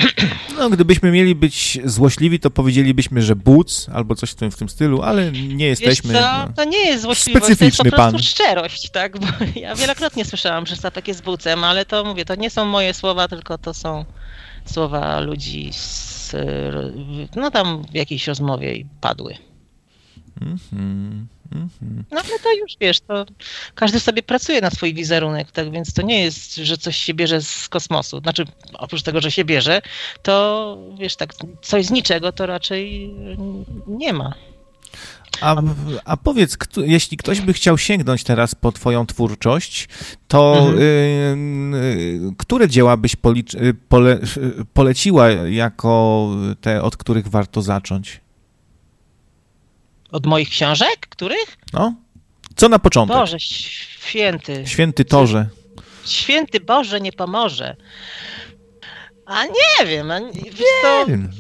[0.59, 4.69] No, gdybyśmy mieli być złośliwi, to powiedzielibyśmy, że buc albo coś w tym, w tym
[4.69, 6.12] stylu, ale nie jesteśmy.
[6.12, 6.52] Wiesz co, no.
[6.56, 8.23] to nie jest złośliwość, to jest po Specyficzny prostu pan.
[8.23, 9.19] szczerość, tak?
[9.19, 12.94] Bo ja wielokrotnie słyszałam, że Sapek jest bucem, ale to mówię, to nie są moje
[12.94, 14.05] słowa, tylko to są
[14.65, 16.32] słowa ludzi z,
[17.36, 19.35] no tam w jakiejś rozmowie padły.
[20.43, 22.05] Mhm, mhm.
[22.11, 23.27] No ale to już wiesz, to
[23.75, 27.43] każdy sobie pracuje na swój wizerunek, tak więc to nie jest, że coś się bierze
[27.43, 28.21] z kosmosu.
[28.21, 29.83] Znaczy, oprócz tego, że się bierze,
[30.23, 33.15] to wiesz, tak, coś z niczego to raczej
[33.87, 34.35] nie ma.
[35.41, 35.62] A,
[36.05, 39.89] a powiedz, kto, jeśli ktoś by chciał sięgnąć teraz po twoją twórczość,
[40.29, 40.79] to Mhm.
[40.79, 46.31] y, y, które dzieła byś y, pole, y, poleciła jako
[46.61, 48.21] te, od których warto zacząć?
[50.15, 51.07] Od moich książek?
[51.09, 51.57] Których?
[51.73, 51.95] No?
[52.57, 53.16] Co na początek?
[53.16, 54.62] Boże, święty.
[54.66, 55.47] Święty Torze.
[56.07, 57.77] Święty Boże nie pomoże.
[59.27, 61.31] A nie wiem, a nie, Nie wiem.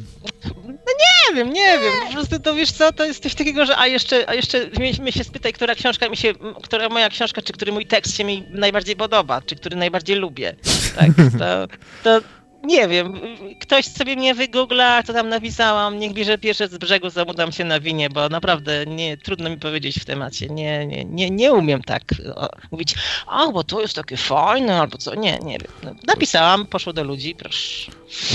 [0.74, 3.86] nie wiem, nie wiem, po prostu to wiesz co, to jest coś takiego, że a
[3.86, 6.32] jeszcze, a jeszcze mnie, mnie się spytaj, która książka mi się,
[6.62, 10.56] która moja książka, czy który mój tekst się mi najbardziej podoba, czy który najbardziej lubię,
[10.96, 11.68] tak, to,
[12.04, 12.26] to
[12.64, 13.12] nie wiem,
[13.60, 17.80] ktoś sobie mnie wygoogla, co tam napisałam, niech bierze pierwsze z brzegu, zamudam się na
[17.80, 22.02] winie, bo naprawdę nie, trudno mi powiedzieć w temacie, nie, nie, nie, nie umiem tak
[22.36, 22.94] o, mówić,
[23.26, 27.04] a bo to jest takie fajne, albo co, nie, nie wiem, no, napisałam, poszło do
[27.04, 27.92] ludzi, proszę.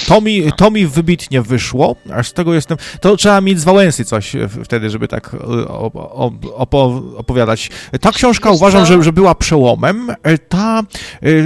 [0.08, 2.78] To mi, to mi wybitnie wyszło, aż z tego jestem...
[3.02, 7.70] To trzeba mieć z Wałęsy coś w- wtedy, żeby tak y, op, op, opo, opowiadać.
[8.02, 10.10] Ta książka Wiesz uważam, że, że była przełomem.
[10.10, 10.82] Y, Ta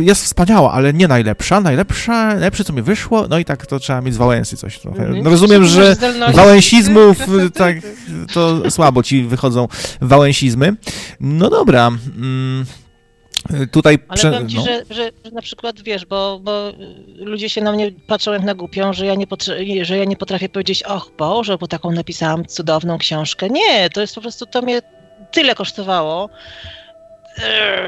[0.02, 1.62] jest wspaniała, ale nie najlepsza.
[1.62, 5.04] Najlepsza, najlepsze co mi wyszło, no i tak to trzeba mieć z Wałęsy coś trochę.
[5.04, 5.24] Mhm.
[5.24, 5.96] No rozumiem, że
[6.34, 7.18] wałęsizmów
[7.54, 7.76] tak
[8.34, 9.68] to słabo ci wychodzą
[10.02, 10.76] wałęsizmy.
[11.20, 11.88] No dobra.
[11.88, 12.66] Mm,
[13.72, 14.64] Tutaj Ale prze- powiem ci, no.
[14.64, 16.72] że, że, że na przykład wiesz, bo, bo
[17.16, 20.16] ludzie się na mnie patrzą jak na głupią, że ja, nie potra- że ja nie
[20.18, 23.50] potrafię powiedzieć, och Boże, bo taką napisałam cudowną książkę.
[23.50, 24.82] Nie, to jest po prostu, to mnie
[25.32, 26.30] tyle kosztowało,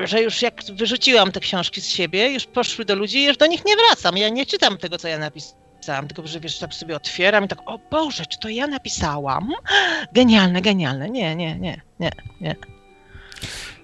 [0.04, 3.46] że już jak wyrzuciłam te książki z siebie, już poszły do ludzi i już do
[3.48, 4.18] nich nie wracam.
[4.18, 7.60] Ja nie czytam tego, co ja napisałam, tylko że wiesz, tak sobie otwieram i tak,
[7.66, 9.50] o Boże, czy to ja napisałam?
[10.14, 11.10] Genialne, genialne.
[11.10, 12.12] Nie, nie, nie, nie,
[12.42, 12.56] nie.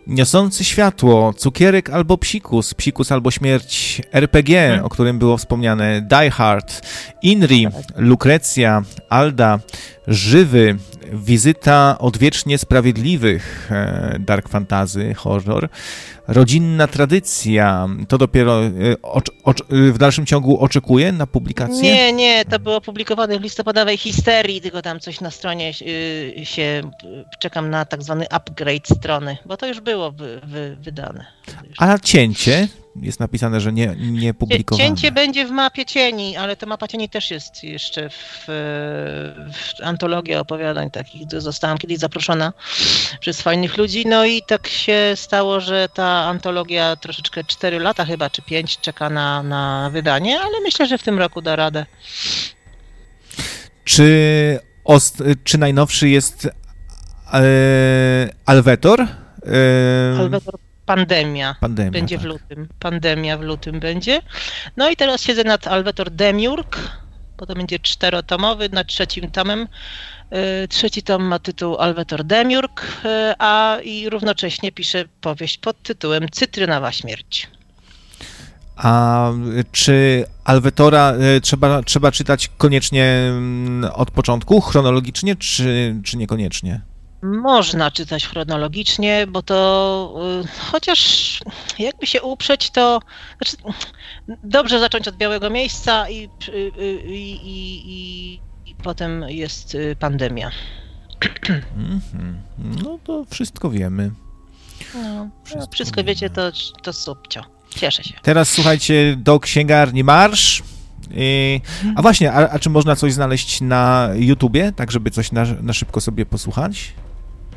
[0.07, 4.85] Niosący światło, cukierek albo psikus, psikus albo śmierć, RPG, Mhm.
[4.85, 6.81] o którym było wspomniane, Die Hard,
[7.21, 9.59] Inri, Lukrecja, Alda,
[10.07, 10.77] Żywy,
[11.13, 15.69] Wizyta Odwiecznie Sprawiedliwych, e, Dark Fantasy, horror,
[16.27, 18.69] Rodzinna Tradycja, to dopiero e,
[19.01, 21.81] ocz, ocz, w dalszym ciągu oczekuje na publikację?
[21.81, 26.81] Nie, nie, to było publikowane w listopadowej histerii, tylko tam coś na stronie y, się,
[27.03, 31.25] y, czekam na tak zwany upgrade strony, bo to już było wy, wy, wydane.
[31.77, 32.67] A cięcie?
[32.95, 34.87] Jest napisane, że nie, nie publikowane.
[34.87, 40.35] Cięcie będzie w mapie cieni, ale ta mapa cieni też jest jeszcze w, w antologii
[40.35, 41.21] opowiadań takich.
[41.37, 42.53] Zostałam kiedyś zaproszona
[43.19, 48.29] przez fajnych ludzi, no i tak się stało, że ta antologia troszeczkę 4 lata chyba,
[48.29, 51.85] czy 5 czeka na, na wydanie, ale myślę, że w tym roku da radę.
[53.83, 56.49] Czy, ost, czy najnowszy jest
[57.33, 57.41] e,
[58.45, 59.01] Alwetor?
[59.01, 59.07] E,
[60.19, 61.55] Alwetor Pandemia.
[61.59, 61.91] Pandemia.
[61.91, 62.29] Będzie w tak.
[62.29, 62.67] lutym.
[62.79, 64.21] Pandemia w lutym będzie.
[64.77, 66.77] No i teraz siedzę nad Alwetor Demiurg,
[67.37, 69.67] bo to będzie czterotomowy, nad trzecim tomem.
[70.63, 76.29] Y, trzeci tom ma tytuł Alwetor Demiurg, y, a i równocześnie pisze powieść pod tytułem
[76.31, 77.49] Cytrynowa śmierć.
[78.75, 79.31] A
[79.71, 86.81] czy Alwetora y, trzeba, trzeba czytać koniecznie mm, od początku, chronologicznie, czy, czy niekoniecznie?
[87.21, 91.39] Można czytać chronologicznie, bo to y, chociaż
[91.79, 92.99] jakby się uprzeć, to
[93.37, 93.57] znaczy,
[94.43, 98.33] dobrze zacząć od białego miejsca i, y, y, i, i,
[98.65, 100.51] i, potem jest pandemia.
[101.77, 102.41] Mhm.
[102.83, 104.11] No to wszystko wiemy.
[104.93, 106.51] No, Wszystko wszystko, wszystko wiecie, to,
[106.83, 107.41] to subcio.
[107.75, 108.13] Cieszę się.
[108.21, 110.63] Teraz słuchajcie do księgarni Marsz.
[111.13, 111.61] I,
[111.95, 115.73] a właśnie, a, a czy można coś znaleźć na YouTubie, tak żeby coś na, na
[115.73, 116.93] szybko sobie posłuchać?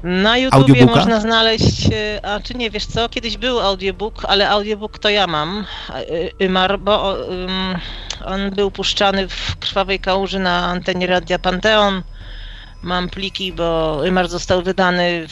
[0.04, 4.98] Na YouTubie można znaleźć, e, a czy nie, wiesz co, kiedyś był audiobook, ale audiobook
[4.98, 7.16] to ja mam, e, Ymar, bo
[8.24, 12.02] on był puszczany w Krwawej Kałuży na antenie Radia Panteon.
[12.82, 15.26] Mam pliki, bo Ymar został wydany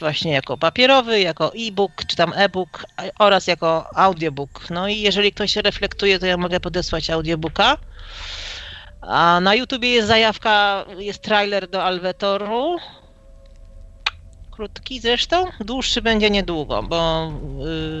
[0.00, 2.86] właśnie jako papierowy, jako e-book, czy tam e-book
[3.18, 4.70] oraz jako audiobook.
[4.70, 7.76] No i jeżeli ktoś się reflektuje, to ja mogę podesłać audiobooka.
[9.00, 12.78] A na YouTubie jest zajawka, jest trailer do Alvetoru,
[14.52, 15.44] krótki zresztą.
[15.60, 17.32] Dłuższy będzie niedługo, bo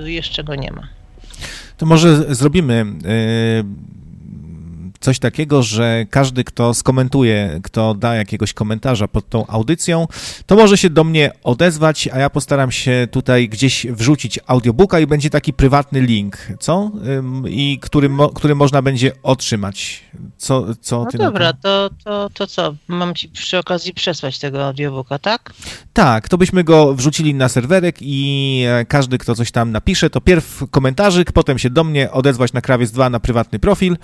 [0.04, 0.88] y, jeszcze go nie ma.
[1.76, 4.01] To może zrobimy y,
[5.02, 10.06] coś takiego, że każdy, kto skomentuje, kto da jakiegoś komentarza pod tą audycją,
[10.46, 15.06] to może się do mnie odezwać, a ja postaram się tutaj gdzieś wrzucić audiobooka i
[15.06, 16.90] będzie taki prywatny link, co?
[17.48, 20.02] I który, mo, który można będzie otrzymać.
[20.36, 21.90] Co, co No ty dobra, to?
[22.04, 22.74] to, to, co?
[22.88, 25.52] Mam ci przy okazji przesłać tego audiobooka, tak?
[25.92, 30.20] Tak, to byśmy go wrzucili na serwerek i e, każdy, kto coś tam napisze, to
[30.20, 33.96] pierw komentarzyk, potem się do mnie odezwać na krawiec 2 na prywatny profil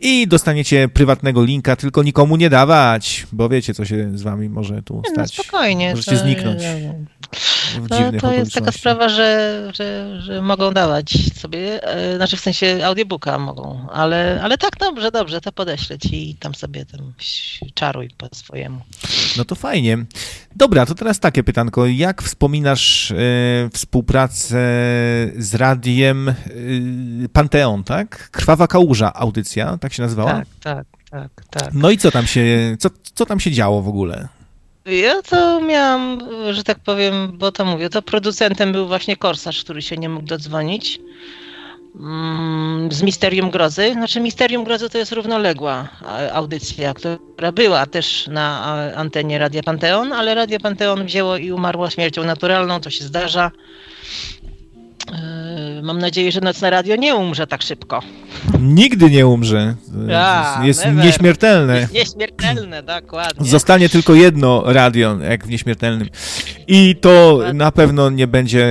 [0.00, 4.82] i dostaniecie prywatnego linka, tylko nikomu nie dawać, bo wiecie, co się z wami może
[4.82, 5.34] tu no stać.
[5.34, 5.90] spokojnie.
[5.90, 6.62] Możecie zniknąć
[7.78, 12.36] w To, dziwnych to jest taka sprawa, że, że, że mogą dawać sobie, e, znaczy
[12.36, 16.84] w sensie audiobooka mogą, ale, ale tak, dobrze, dobrze, to podeślę ci i tam sobie
[16.84, 17.12] tam
[17.74, 18.80] czaruj po swojemu.
[19.36, 19.98] No to fajnie.
[20.56, 21.86] Dobra, to teraz takie pytanko.
[21.86, 23.16] Jak wspominasz e,
[23.72, 24.56] współpracę
[25.36, 26.34] z radiem e,
[27.32, 28.30] Panteon, tak?
[28.30, 30.32] Krwawa Kałuża audycja, tak się nazywała?
[30.32, 31.70] Tak, tak, tak, tak.
[31.74, 34.28] No i co tam się, co, co tam się działo w ogóle?
[34.86, 39.82] Ja to miałam, że tak powiem, bo to mówię, to producentem był właśnie Korsarz, który
[39.82, 41.00] się nie mógł dodzwonić.
[41.96, 43.92] Mm, Z Misterium Grozy.
[43.92, 46.94] Znaczy Misterium Grozy to jest równoległa a, audycja,
[47.34, 52.24] która była też na a, antenie Radia Panteon, ale Radio Panteon wzięło i umarło śmiercią
[52.24, 53.50] naturalną, to się zdarza.
[55.12, 58.02] Yy, Mam nadzieję, że Nocne Radio nie umrze tak szybko.
[58.60, 59.74] Nigdy nie umrze.
[60.16, 61.04] A, jest never.
[61.04, 61.80] nieśmiertelne.
[61.80, 63.50] Jest nieśmiertelne, dokładnie.
[63.50, 66.08] Zostanie tylko jedno radio, jak w nieśmiertelnym.
[66.68, 68.66] I to na pewno nie będzie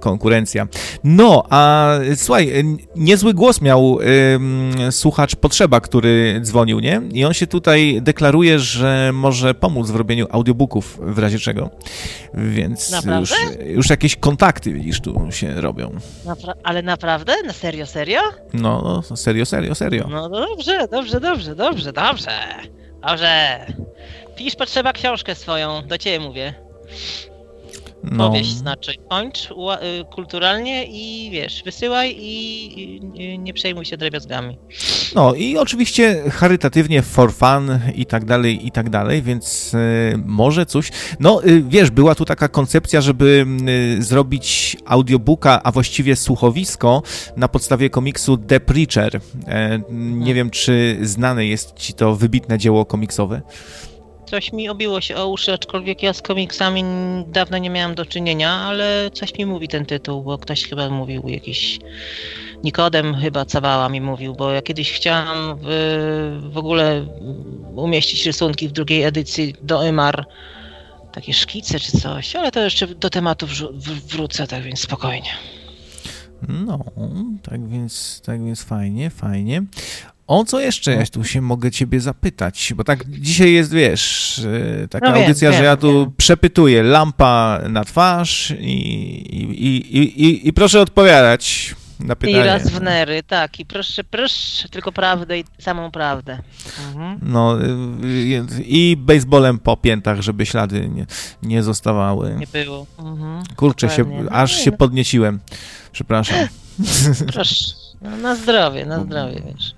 [0.00, 0.68] konkurencja.
[1.04, 2.64] No, a słuchaj,
[2.96, 3.98] niezły głos miał
[4.34, 7.02] ym, słuchacz Potrzeba, który dzwonił, nie?
[7.12, 11.70] I on się tutaj deklaruje, że może pomóc w robieniu audiobooków w razie czego.
[12.34, 13.20] Więc Naprawdę?
[13.20, 13.30] już,
[13.76, 15.67] już jakieś kontakty, widzisz, tu się robią.
[16.24, 17.32] Napra- ale naprawdę?
[17.46, 18.20] Na serio, serio?
[18.52, 20.06] No, no, serio, serio, serio.
[20.10, 22.30] No dobrze, dobrze, dobrze, dobrze, dobrze.
[23.08, 23.66] Dobrze.
[24.36, 26.54] Pisz potrzeba książkę swoją, do ciebie mówię.
[28.02, 28.28] No.
[28.30, 28.94] Powieść znaczy.
[29.08, 29.54] Kończ y,
[30.14, 33.00] kulturalnie i wiesz, wysyłaj i,
[33.38, 34.58] nie przejmuj się drobiazgami.
[35.14, 39.78] No i oczywiście charytatywnie, for fun i tak dalej, i tak dalej, więc y,
[40.24, 40.90] może coś.
[41.20, 43.46] No y, wiesz, była tu taka koncepcja, żeby
[43.98, 47.02] zrobić audiobooka, a właściwie słuchowisko
[47.36, 49.20] na podstawie komiksu The Preacher.
[49.46, 53.42] E, nie wiem, czy znane jest ci to wybitne dzieło komiksowe.
[54.30, 56.84] Coś mi obiło się o uszy, aczkolwiek ja z komiksami
[57.26, 61.28] dawno nie miałam do czynienia, ale coś mi mówi ten tytuł, bo ktoś chyba mówił
[61.28, 61.78] jakiś.
[62.64, 67.06] Nikodem chyba Cawała mi mówił, bo ja kiedyś chciałam w, w ogóle
[67.76, 70.26] umieścić rysunki w drugiej edycji do Emar,
[71.12, 73.46] takie szkice czy coś, ale to jeszcze do tematu
[74.08, 75.30] wrócę, tak więc spokojnie.
[76.48, 76.84] No,
[77.42, 79.62] tak więc, tak więc fajnie, fajnie.
[80.28, 82.72] O co jeszcze ja tu się mogę ciebie zapytać?
[82.76, 86.12] Bo tak dzisiaj jest, wiesz, y, taka No wiem, audycja, że wiem, ja tu wiem.
[86.16, 88.74] przepytuję lampa na twarz i,
[89.66, 92.44] i, i, i, proszę odpowiadać na pytanie.
[92.44, 96.38] I raz w nery, tak, i proszę, proszę, tylko prawdę i samą prawdę.
[96.88, 97.18] Mhm.
[97.22, 101.06] No y, i baseballem po piętach, żeby ślady nie,
[101.42, 102.36] nie zostawały.
[102.38, 102.86] Nie było.
[102.98, 103.42] Mhm.
[103.56, 104.30] Kurczę, się, dokładnie.
[104.30, 104.76] aż się no.
[104.76, 105.40] podnieciłem.
[105.92, 106.38] Przepraszam.
[107.32, 107.64] Proszę.
[108.02, 109.77] No, na zdrowie, na zdrowie, wiesz.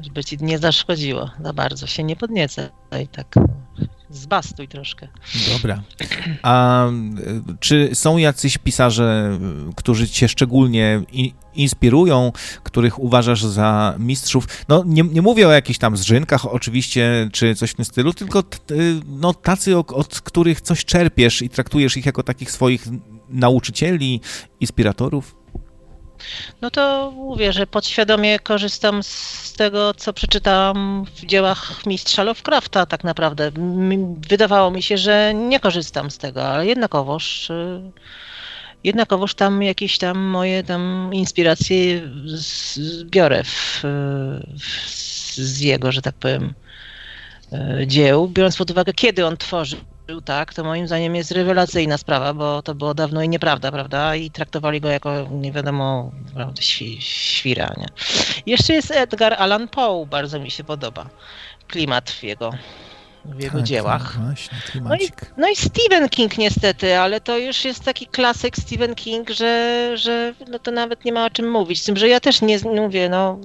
[0.00, 2.68] Żeby ci nie zaszkodziło za bardzo, się nie podniecaj,
[3.12, 3.34] tak
[4.10, 5.08] zbastuj troszkę.
[5.52, 5.82] Dobra.
[6.42, 6.86] A
[7.60, 9.38] czy są jacyś pisarze,
[9.76, 11.02] którzy cię szczególnie
[11.54, 12.32] inspirują,
[12.62, 14.46] których uważasz za mistrzów?
[14.68, 18.44] No nie, nie mówię o jakichś tam zrzynkach oczywiście, czy coś w tym stylu, tylko
[19.06, 22.86] no, tacy, od których coś czerpiesz i traktujesz ich jako takich swoich
[23.28, 24.20] nauczycieli,
[24.60, 25.39] inspiratorów?
[26.60, 33.04] No to mówię, że podświadomie korzystam z tego, co przeczytałam w dziełach mistrza Lovecrafta tak
[33.04, 33.50] naprawdę.
[34.28, 37.80] Wydawało mi się, że nie korzystam z tego, ale jednakowoż y,
[38.84, 43.80] jednakowoż tam jakieś tam moje tam inspiracje zbiorę w,
[44.60, 44.90] w,
[45.34, 46.54] z jego, że tak powiem,
[47.52, 49.76] y, dzieł, biorąc pod uwagę, kiedy on tworzy
[50.24, 54.16] tak, to moim zdaniem jest rewelacyjna sprawa, bo to było dawno i nieprawda, prawda?
[54.16, 57.86] I traktowali go jako nie wiadomo, prawda, świ, świra, nie?
[58.46, 61.06] Jeszcze jest Edgar Allan Poe, bardzo mi się podoba.
[61.68, 62.50] Klimat w jego,
[63.24, 64.12] w jego tak, dziełach.
[64.12, 68.56] Tak, właśnie, no, i, no i Stephen King niestety, ale to już jest taki klasyk
[68.56, 71.82] Stephen King, że, że no to nawet nie ma o czym mówić.
[71.82, 73.38] Z tym, że ja też nie mówię, no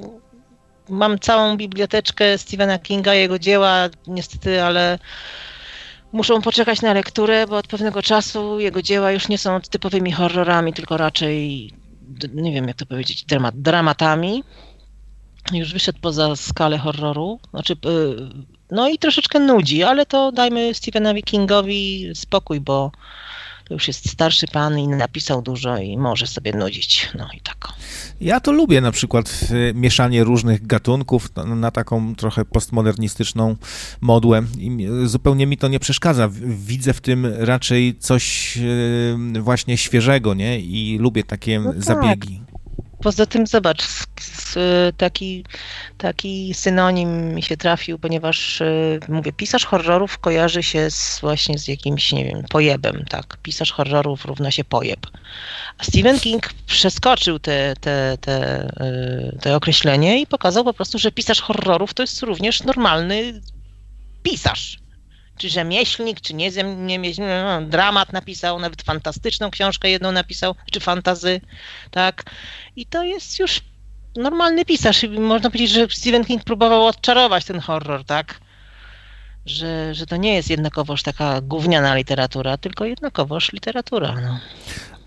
[0.89, 4.99] mam całą biblioteczkę Stephena Kinga, jego dzieła, niestety, ale
[6.15, 10.73] muszą poczekać na lekturę, bo od pewnego czasu jego dzieła już nie są typowymi horrorami,
[10.73, 11.71] tylko raczej,
[12.33, 14.43] nie wiem jak to powiedzieć, dramat, dramatami.
[15.53, 17.39] Już wyszedł poza skalę horroru.
[17.49, 17.75] Znaczy,
[18.71, 22.91] no i troszeczkę nudzi, ale to dajmy Stephenowi Kingowi spokój, bo
[23.67, 27.09] to już jest starszy pan i napisał dużo i może sobie nudzić.
[27.17, 27.67] No i tak.
[28.21, 29.39] Ja to lubię na przykład
[29.73, 33.55] mieszanie różnych gatunków na taką trochę postmodernistyczną
[34.01, 36.29] modłę i zupełnie mi to nie przeszkadza.
[36.45, 38.57] Widzę w tym raczej coś
[39.37, 40.59] e, właśnie świeżego, nie?
[40.59, 41.83] I lubię takie no tak.
[41.83, 42.41] zabiegi.
[43.05, 43.83] Poza tym zobacz,
[44.97, 45.45] taki,
[45.97, 51.67] taki synonim mi się trafił, ponieważ y, mówię, pisarz horrorów kojarzy się z, właśnie z
[51.67, 53.37] jakimś, nie wiem, pojebem, tak.
[53.43, 54.99] Pisarz horrorów równa się pojeb.
[55.77, 58.67] A Stephen King przeskoczył te, te, te,
[59.33, 63.41] y, te określenie i pokazał po prostu, że pisarz horrorów to jest również normalny
[64.23, 64.84] pisarz
[65.37, 71.41] czy rzemieślnik, czy nie, nie no, dramat napisał, nawet fantastyczną książkę jedną napisał, czy fantazy,
[71.91, 72.23] tak.
[72.75, 73.61] I to jest już
[74.15, 75.05] normalny pisarz.
[75.19, 78.39] Można powiedzieć, że Stephen King próbował odczarować ten horror, tak?
[79.45, 84.15] Że, że to nie jest jednakowoż taka gówniana literatura, tylko jednakowoż literatura.
[84.21, 84.39] No.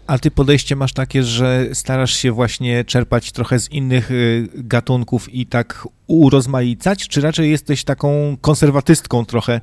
[0.07, 5.35] A ty podejście masz takie, że starasz się właśnie czerpać trochę z innych y, gatunków
[5.35, 9.61] i tak urozmaicać, czy raczej jesteś taką konserwatystką trochę,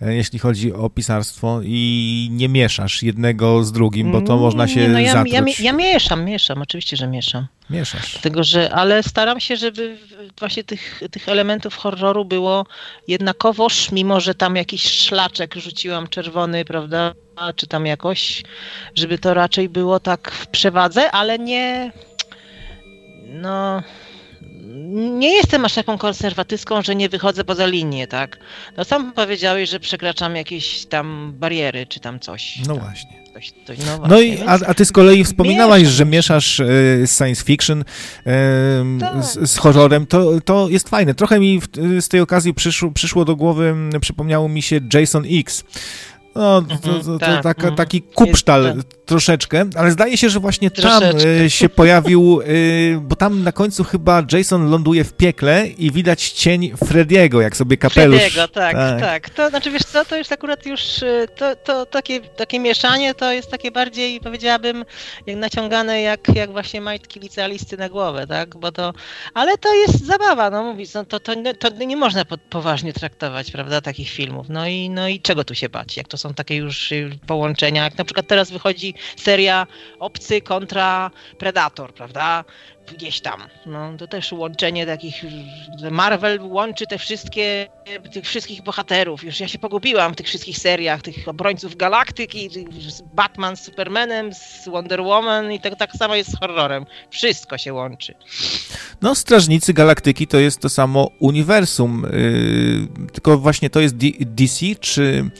[0.00, 4.98] jeśli chodzi o pisarstwo i nie mieszasz jednego z drugim, bo to można się no
[4.98, 7.46] ja, ja, ja, mieszam, mieszam, oczywiście, że mieszam.
[7.70, 8.12] Mieszasz.
[8.12, 9.98] Dlatego, że, ale staram się, żeby
[10.38, 12.66] właśnie tych, tych elementów horroru było
[13.08, 17.14] jednakowoż, mimo że tam jakiś szlaczek rzuciłam czerwony, prawda,
[17.56, 18.42] czy tam jakoś,
[18.94, 21.92] żeby to raczej było tak w przewadze, ale nie,
[23.26, 23.82] no
[24.92, 28.38] nie jestem aż taką konserwatystką, że nie wychodzę poza linię, tak?
[28.76, 32.58] No sam powiedziałeś, że przekraczam jakieś tam bariery, czy tam coś.
[32.58, 32.84] No tam.
[32.84, 33.20] właśnie.
[33.34, 34.08] Coś, coś, no, właśnie.
[34.08, 37.84] no i a, a, ty z kolei wspominałaś, że mieszasz y, science fiction y,
[39.22, 40.06] z, z, horrorem.
[40.06, 41.14] To, to jest fajne.
[41.14, 41.66] Trochę mi w,
[42.00, 45.64] z tej okazji przyszło, przyszło do głowy, przypomniało mi się Jason X.
[46.34, 47.76] No, to, to, to tak, taka, mhm.
[47.76, 48.84] taki kupsztal tak.
[49.04, 51.20] troszeczkę, ale zdaje się, że właśnie troszeczkę.
[51.20, 52.46] tam e, się pojawił, e,
[53.00, 57.76] bo tam na końcu chyba Jason ląduje w piekle i widać cień Frediego, jak sobie
[57.76, 58.20] kapelusz.
[58.20, 59.30] Frediego, tak, tak, tak.
[59.30, 63.32] To znaczy, wiesz co, to jest akurat już, e, to, to takie, takie mieszanie to
[63.32, 64.84] jest takie bardziej, powiedziałabym,
[65.26, 68.92] jak naciągane jak, jak właśnie majtki licealisty na głowę, tak, bo to,
[69.34, 73.80] ale to jest zabawa, no mówisz, no to, to, to nie można poważnie traktować, prawda,
[73.80, 76.92] takich filmów, no i, no i czego tu się bać, jak to są takie już
[77.26, 79.66] połączenia, jak na przykład teraz wychodzi seria
[79.98, 82.44] Obcy kontra Predator, prawda?
[82.94, 83.40] Gdzieś tam.
[83.66, 85.24] No, to też łączenie takich.
[85.90, 87.68] Marvel łączy te wszystkie,
[88.12, 89.24] tych wszystkich bohaterów.
[89.24, 92.50] Już ja się pogubiłam w tych wszystkich seriach, tych obrońców galaktyki,
[92.88, 96.86] z Batman z Supermanem, z Wonder Woman i tak, tak samo jest z horrorem.
[97.10, 98.14] Wszystko się łączy.
[99.02, 102.06] No, Strażnicy Galaktyki to jest to samo uniwersum.
[102.12, 105.30] Yy, tylko właśnie to jest D DC, czy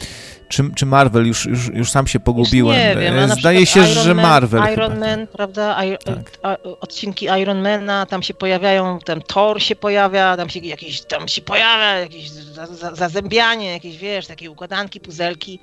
[0.51, 2.77] czy, czy Marvel, już, już, już sam się pogubiłem.
[2.77, 4.73] nie wiem, E, Zdaje się, Iron że Man, Marvel.
[4.73, 5.05] Iron chyba.
[5.05, 5.85] Man, prawda?
[5.85, 6.31] I, Tak.
[6.43, 11.41] a, odcinki Ironmana, tam się pojawiają, tam Thor się pojawia, tam się jakieś, tam się
[11.41, 15.59] pojawia jakieś za, za, zazębianie, jakieś, wiesz, takie układanki, puzelki.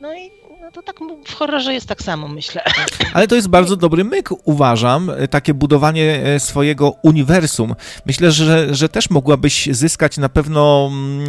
[0.00, 0.30] No i
[0.62, 2.62] no to tak w horrorze jest tak samo, myślę.
[3.14, 7.74] Ale to jest bardzo dobry myk, uważam, e, takie budowanie e, swojego uniwersum.
[8.06, 11.28] Myślę, że, że też mogłabyś zyskać na pewno mm,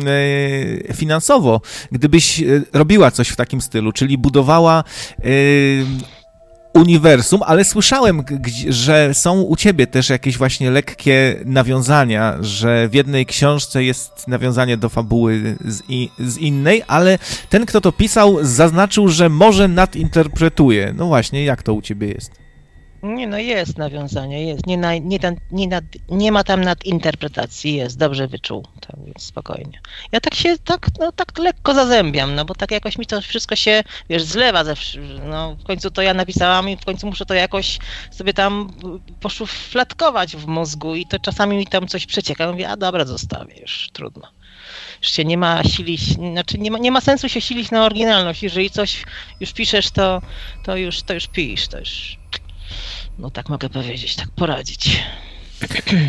[0.90, 1.62] e, finansowo,
[1.92, 2.44] gdybyś
[2.74, 4.84] robiła coś w takim stylu, czyli budowała
[6.74, 8.24] uniwersum, ale słyszałem,
[8.70, 14.78] że są u ciebie też jakieś właśnie lekkie nawiązania, że w jednej książce jest nawiązanie
[14.78, 15.82] do fabuły z,
[16.20, 17.20] z innej, ale
[17.50, 20.94] ten, kto to pisał, zaznaczył, że może nadinterpretuje.
[20.98, 22.43] No właśnie, jak to u ciebie jest?
[23.04, 24.68] Nie, no jest nawiązanie, jest.
[24.68, 29.24] Nie, na, nie, tam, nie, nad, nie ma tam nadinterpretacji, jest, dobrze wyczuł, tak więc
[29.24, 29.82] spokojnie.
[30.12, 33.56] Ja tak się, tak, no, tak lekko zazębiam, no bo tak jakoś mi to wszystko
[33.56, 34.74] się, wiesz, zlewa ze,
[35.24, 37.80] no w końcu to ja napisałam i w końcu muszę to jakoś
[38.12, 38.74] sobie tam
[39.20, 43.90] poszufladkować w mózgu i to czasami mi tam coś przecieka, mówię, a dobra, zostawię, już
[43.94, 44.28] trudno.
[45.02, 48.44] Już się nie ma silić, znaczy nie ma, nie ma sensu się silić na oryginalność,
[48.44, 49.04] jeżeli coś
[49.40, 50.22] już piszesz, to,
[50.64, 52.18] to już, to już pisz, to już
[53.20, 55.04] no tak mogę powiedzieć, tak poradzić.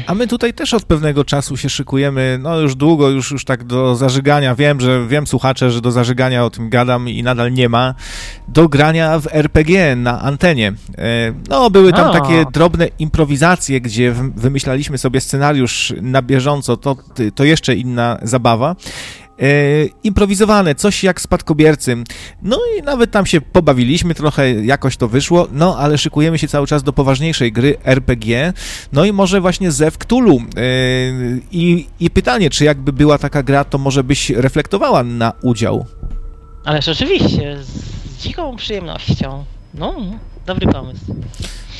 [0.06, 3.64] A my tutaj też od pewnego czasu się szykujemy, no już długo, już, już tak
[3.64, 4.54] do zażygania.
[4.54, 7.94] Wiem, że wiem, słuchacze, że do zażygania o tym gadam i nadal nie ma.
[8.48, 10.72] Do grania w RPG na antenie.
[10.98, 16.96] E, No, były tam takie drobne improwizacje, gdzie wymyślaliśmy sobie scenariusz na bieżąco, to,
[17.34, 18.76] to jeszcze inna zabawa.
[19.40, 19.46] E,
[20.04, 21.96] improwizowane, coś jak spadkobiercy.
[22.42, 26.66] No i nawet tam się pobawiliśmy trochę, jakoś to wyszło, no ale szykujemy się cały
[26.66, 28.52] czas do poważniejszej gry RPG,
[28.92, 30.36] no i może właśnie Zew Cthulhu.
[30.36, 30.62] E,
[31.52, 35.86] I, I pytanie, czy jakby była taka gra, to może byś reflektowała na udział?
[36.64, 39.44] Ależ oczywiście, z dziką przyjemnością.
[39.74, 39.94] No,
[40.46, 41.04] dobry pomysł.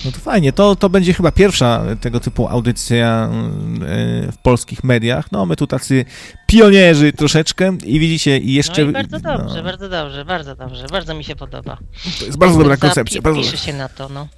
[0.05, 5.33] No to fajnie, to, to będzie chyba pierwsza tego typu audycja e, w polskich mediach.
[5.33, 6.05] No my tu tacy
[6.47, 8.85] pionierzy troszeczkę i widzicie i jeszcze...
[8.85, 11.79] No i bardzo dobrze, no, bardzo dobrze, bardzo dobrze, bardzo mi się podoba.
[12.19, 13.23] to jest bardzo dobra koncepcja.
[13.23, 14.29] Bardzo Piszę się na to, no.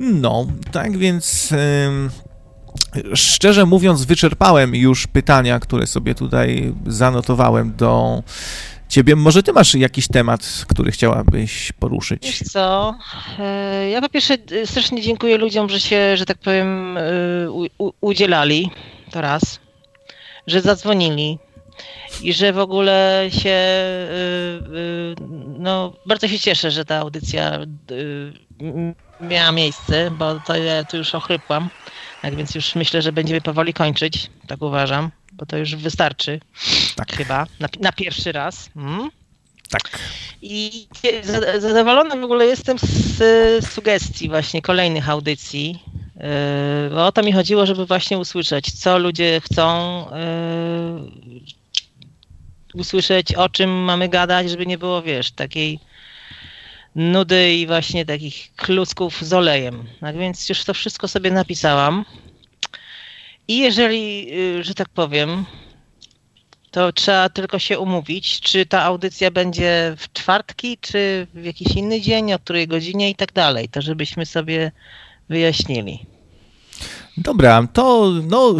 [0.00, 1.54] No, tak więc
[3.14, 8.22] szczerze mówiąc, wyczerpałem już pytania, które sobie tutaj zanotowałem do
[8.94, 9.16] ciebie.
[9.16, 12.52] Może ty masz jakiś temat, który chciałabyś Wiesz poruszyć?
[12.52, 12.94] co,
[13.38, 16.98] e, ja po pierwsze e, strasznie dziękuję ludziom, że się, że tak powiem,
[17.78, 18.70] u, udzielali,
[19.10, 19.60] to raz,
[20.46, 21.38] że zadzwonili
[22.22, 24.14] i że w ogóle się, e,
[25.58, 27.58] no bardzo się cieszę, że ta audycja
[29.20, 31.68] miała miejsce, bo to ja tu już ochrypłam,
[32.22, 36.40] tak więc już myślę, że będziemy powoli kończyć, tak uważam, bo to już wystarczy
[36.96, 38.70] Tak, chyba, na, na pierwszy raz.
[38.76, 39.10] Mm?
[39.70, 39.98] tak.
[40.42, 40.86] I
[41.22, 45.82] za- zadowolona w ogóle jestem z sugestii właśnie kolejnych audycji.
[46.20, 49.70] e, Bo o to mi chodziło, żeby właśnie usłyszeć, co ludzie chcą
[50.10, 51.00] e,
[52.74, 55.78] usłyszeć, o czym mamy gadać, żeby nie było, wiesz, takiej
[56.94, 59.84] nudy i właśnie takich klucków z olejem.
[60.00, 62.04] Tak więc już to wszystko sobie napisałam.
[63.48, 65.44] I jeżeli, y, że tak powiem,
[66.70, 72.00] to trzeba tylko się umówić, czy ta audycja będzie w czwartki, czy w jakiś inny
[72.00, 73.68] dzień, o której godzinie i tak dalej.
[73.68, 74.72] To żebyśmy sobie
[75.28, 76.13] wyjaśnili.
[77.16, 78.54] Dobra, to no,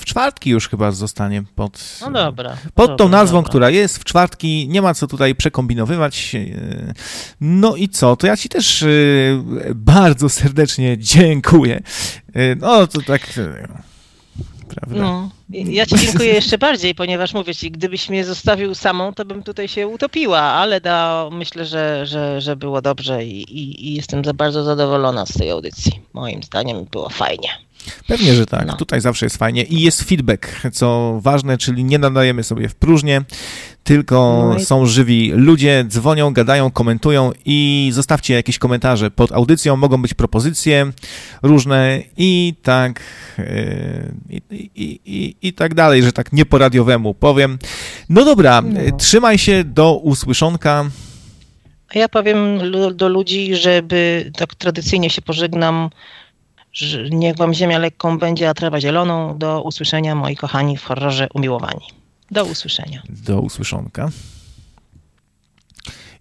[0.00, 2.56] w czwartki już chyba zostanie pod, No dobra.
[2.74, 3.48] pod dobra, tą nazwą, dobra.
[3.48, 4.68] która jest w czwartki.
[4.68, 6.32] Nie ma co tutaj przekombinowywać.
[7.40, 8.16] No i co?
[8.16, 8.86] To ja ci też e,
[9.74, 11.82] bardzo serdecznie dziękuję.
[12.34, 13.22] E, No to tak.
[13.38, 13.68] e,
[14.68, 14.96] Prawda?
[15.02, 19.42] No, ja ci dziękuję jeszcze bardziej, ponieważ mówię ci, gdybyś mnie zostawił samą, to bym
[19.42, 24.24] tutaj się utopiła, ale da, myślę, że, że, że było dobrze i, i, i jestem
[24.24, 25.92] za bardzo zadowolona z tej audycji.
[26.12, 27.48] Moim zdaniem było fajnie.
[28.06, 28.66] Pewnie, że tak.
[28.66, 28.76] No.
[28.76, 29.62] Tutaj zawsze jest fajnie.
[29.62, 33.22] I jest feedback, co ważne, czyli nie nadajemy sobie w próżnię,
[33.94, 39.76] tylko No i- są żywi ludzie, dzwonią, gadają, komentują i zostawcie jakieś komentarze pod audycją.
[39.76, 40.92] Mogą być propozycje
[41.42, 43.00] różne i tak
[43.38, 44.42] e, i,
[44.74, 47.58] i, i, i tak dalej, że tak nie po radiowemu powiem.
[48.08, 48.96] No dobra, No.
[48.98, 50.84] trzymaj się, do usłyszonka.
[51.94, 52.58] A ja powiem
[52.94, 55.90] do ludzi, żeby tak tradycyjnie się pożegnam,
[56.72, 59.38] że niech wam ziemia lekką będzie, a trawa zieloną.
[59.38, 61.99] Do usłyszenia, moi kochani w horrorze umiłowani.
[62.30, 63.02] Do usłyszenia.
[63.08, 64.10] Do usłyszonka.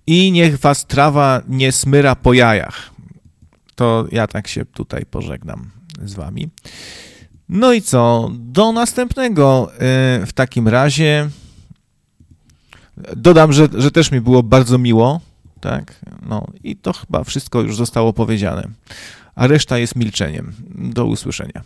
[0.07, 2.90] I niech was trawa nie smyra po jajach.
[3.76, 5.69] To ja tak się tutaj pożegnam
[6.06, 6.49] z wami.
[7.49, 8.30] No i co?
[8.34, 9.72] Do następnego.
[10.19, 11.30] Yy, W takim razie
[13.15, 15.22] Dodam, że, że też mi było bardzo miło,
[15.61, 15.99] tak?
[16.22, 18.68] No i to chyba wszystko już zostało powiedziane.
[19.36, 20.53] A reszta jest milczeniem.
[20.69, 21.61] Do usłyszenia.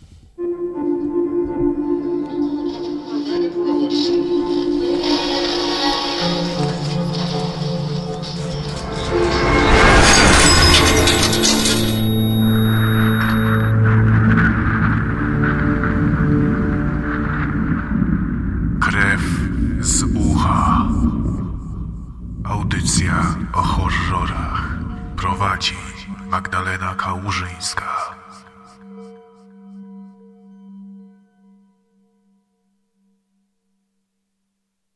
[26.30, 28.23] Magdalena Kałużyńska.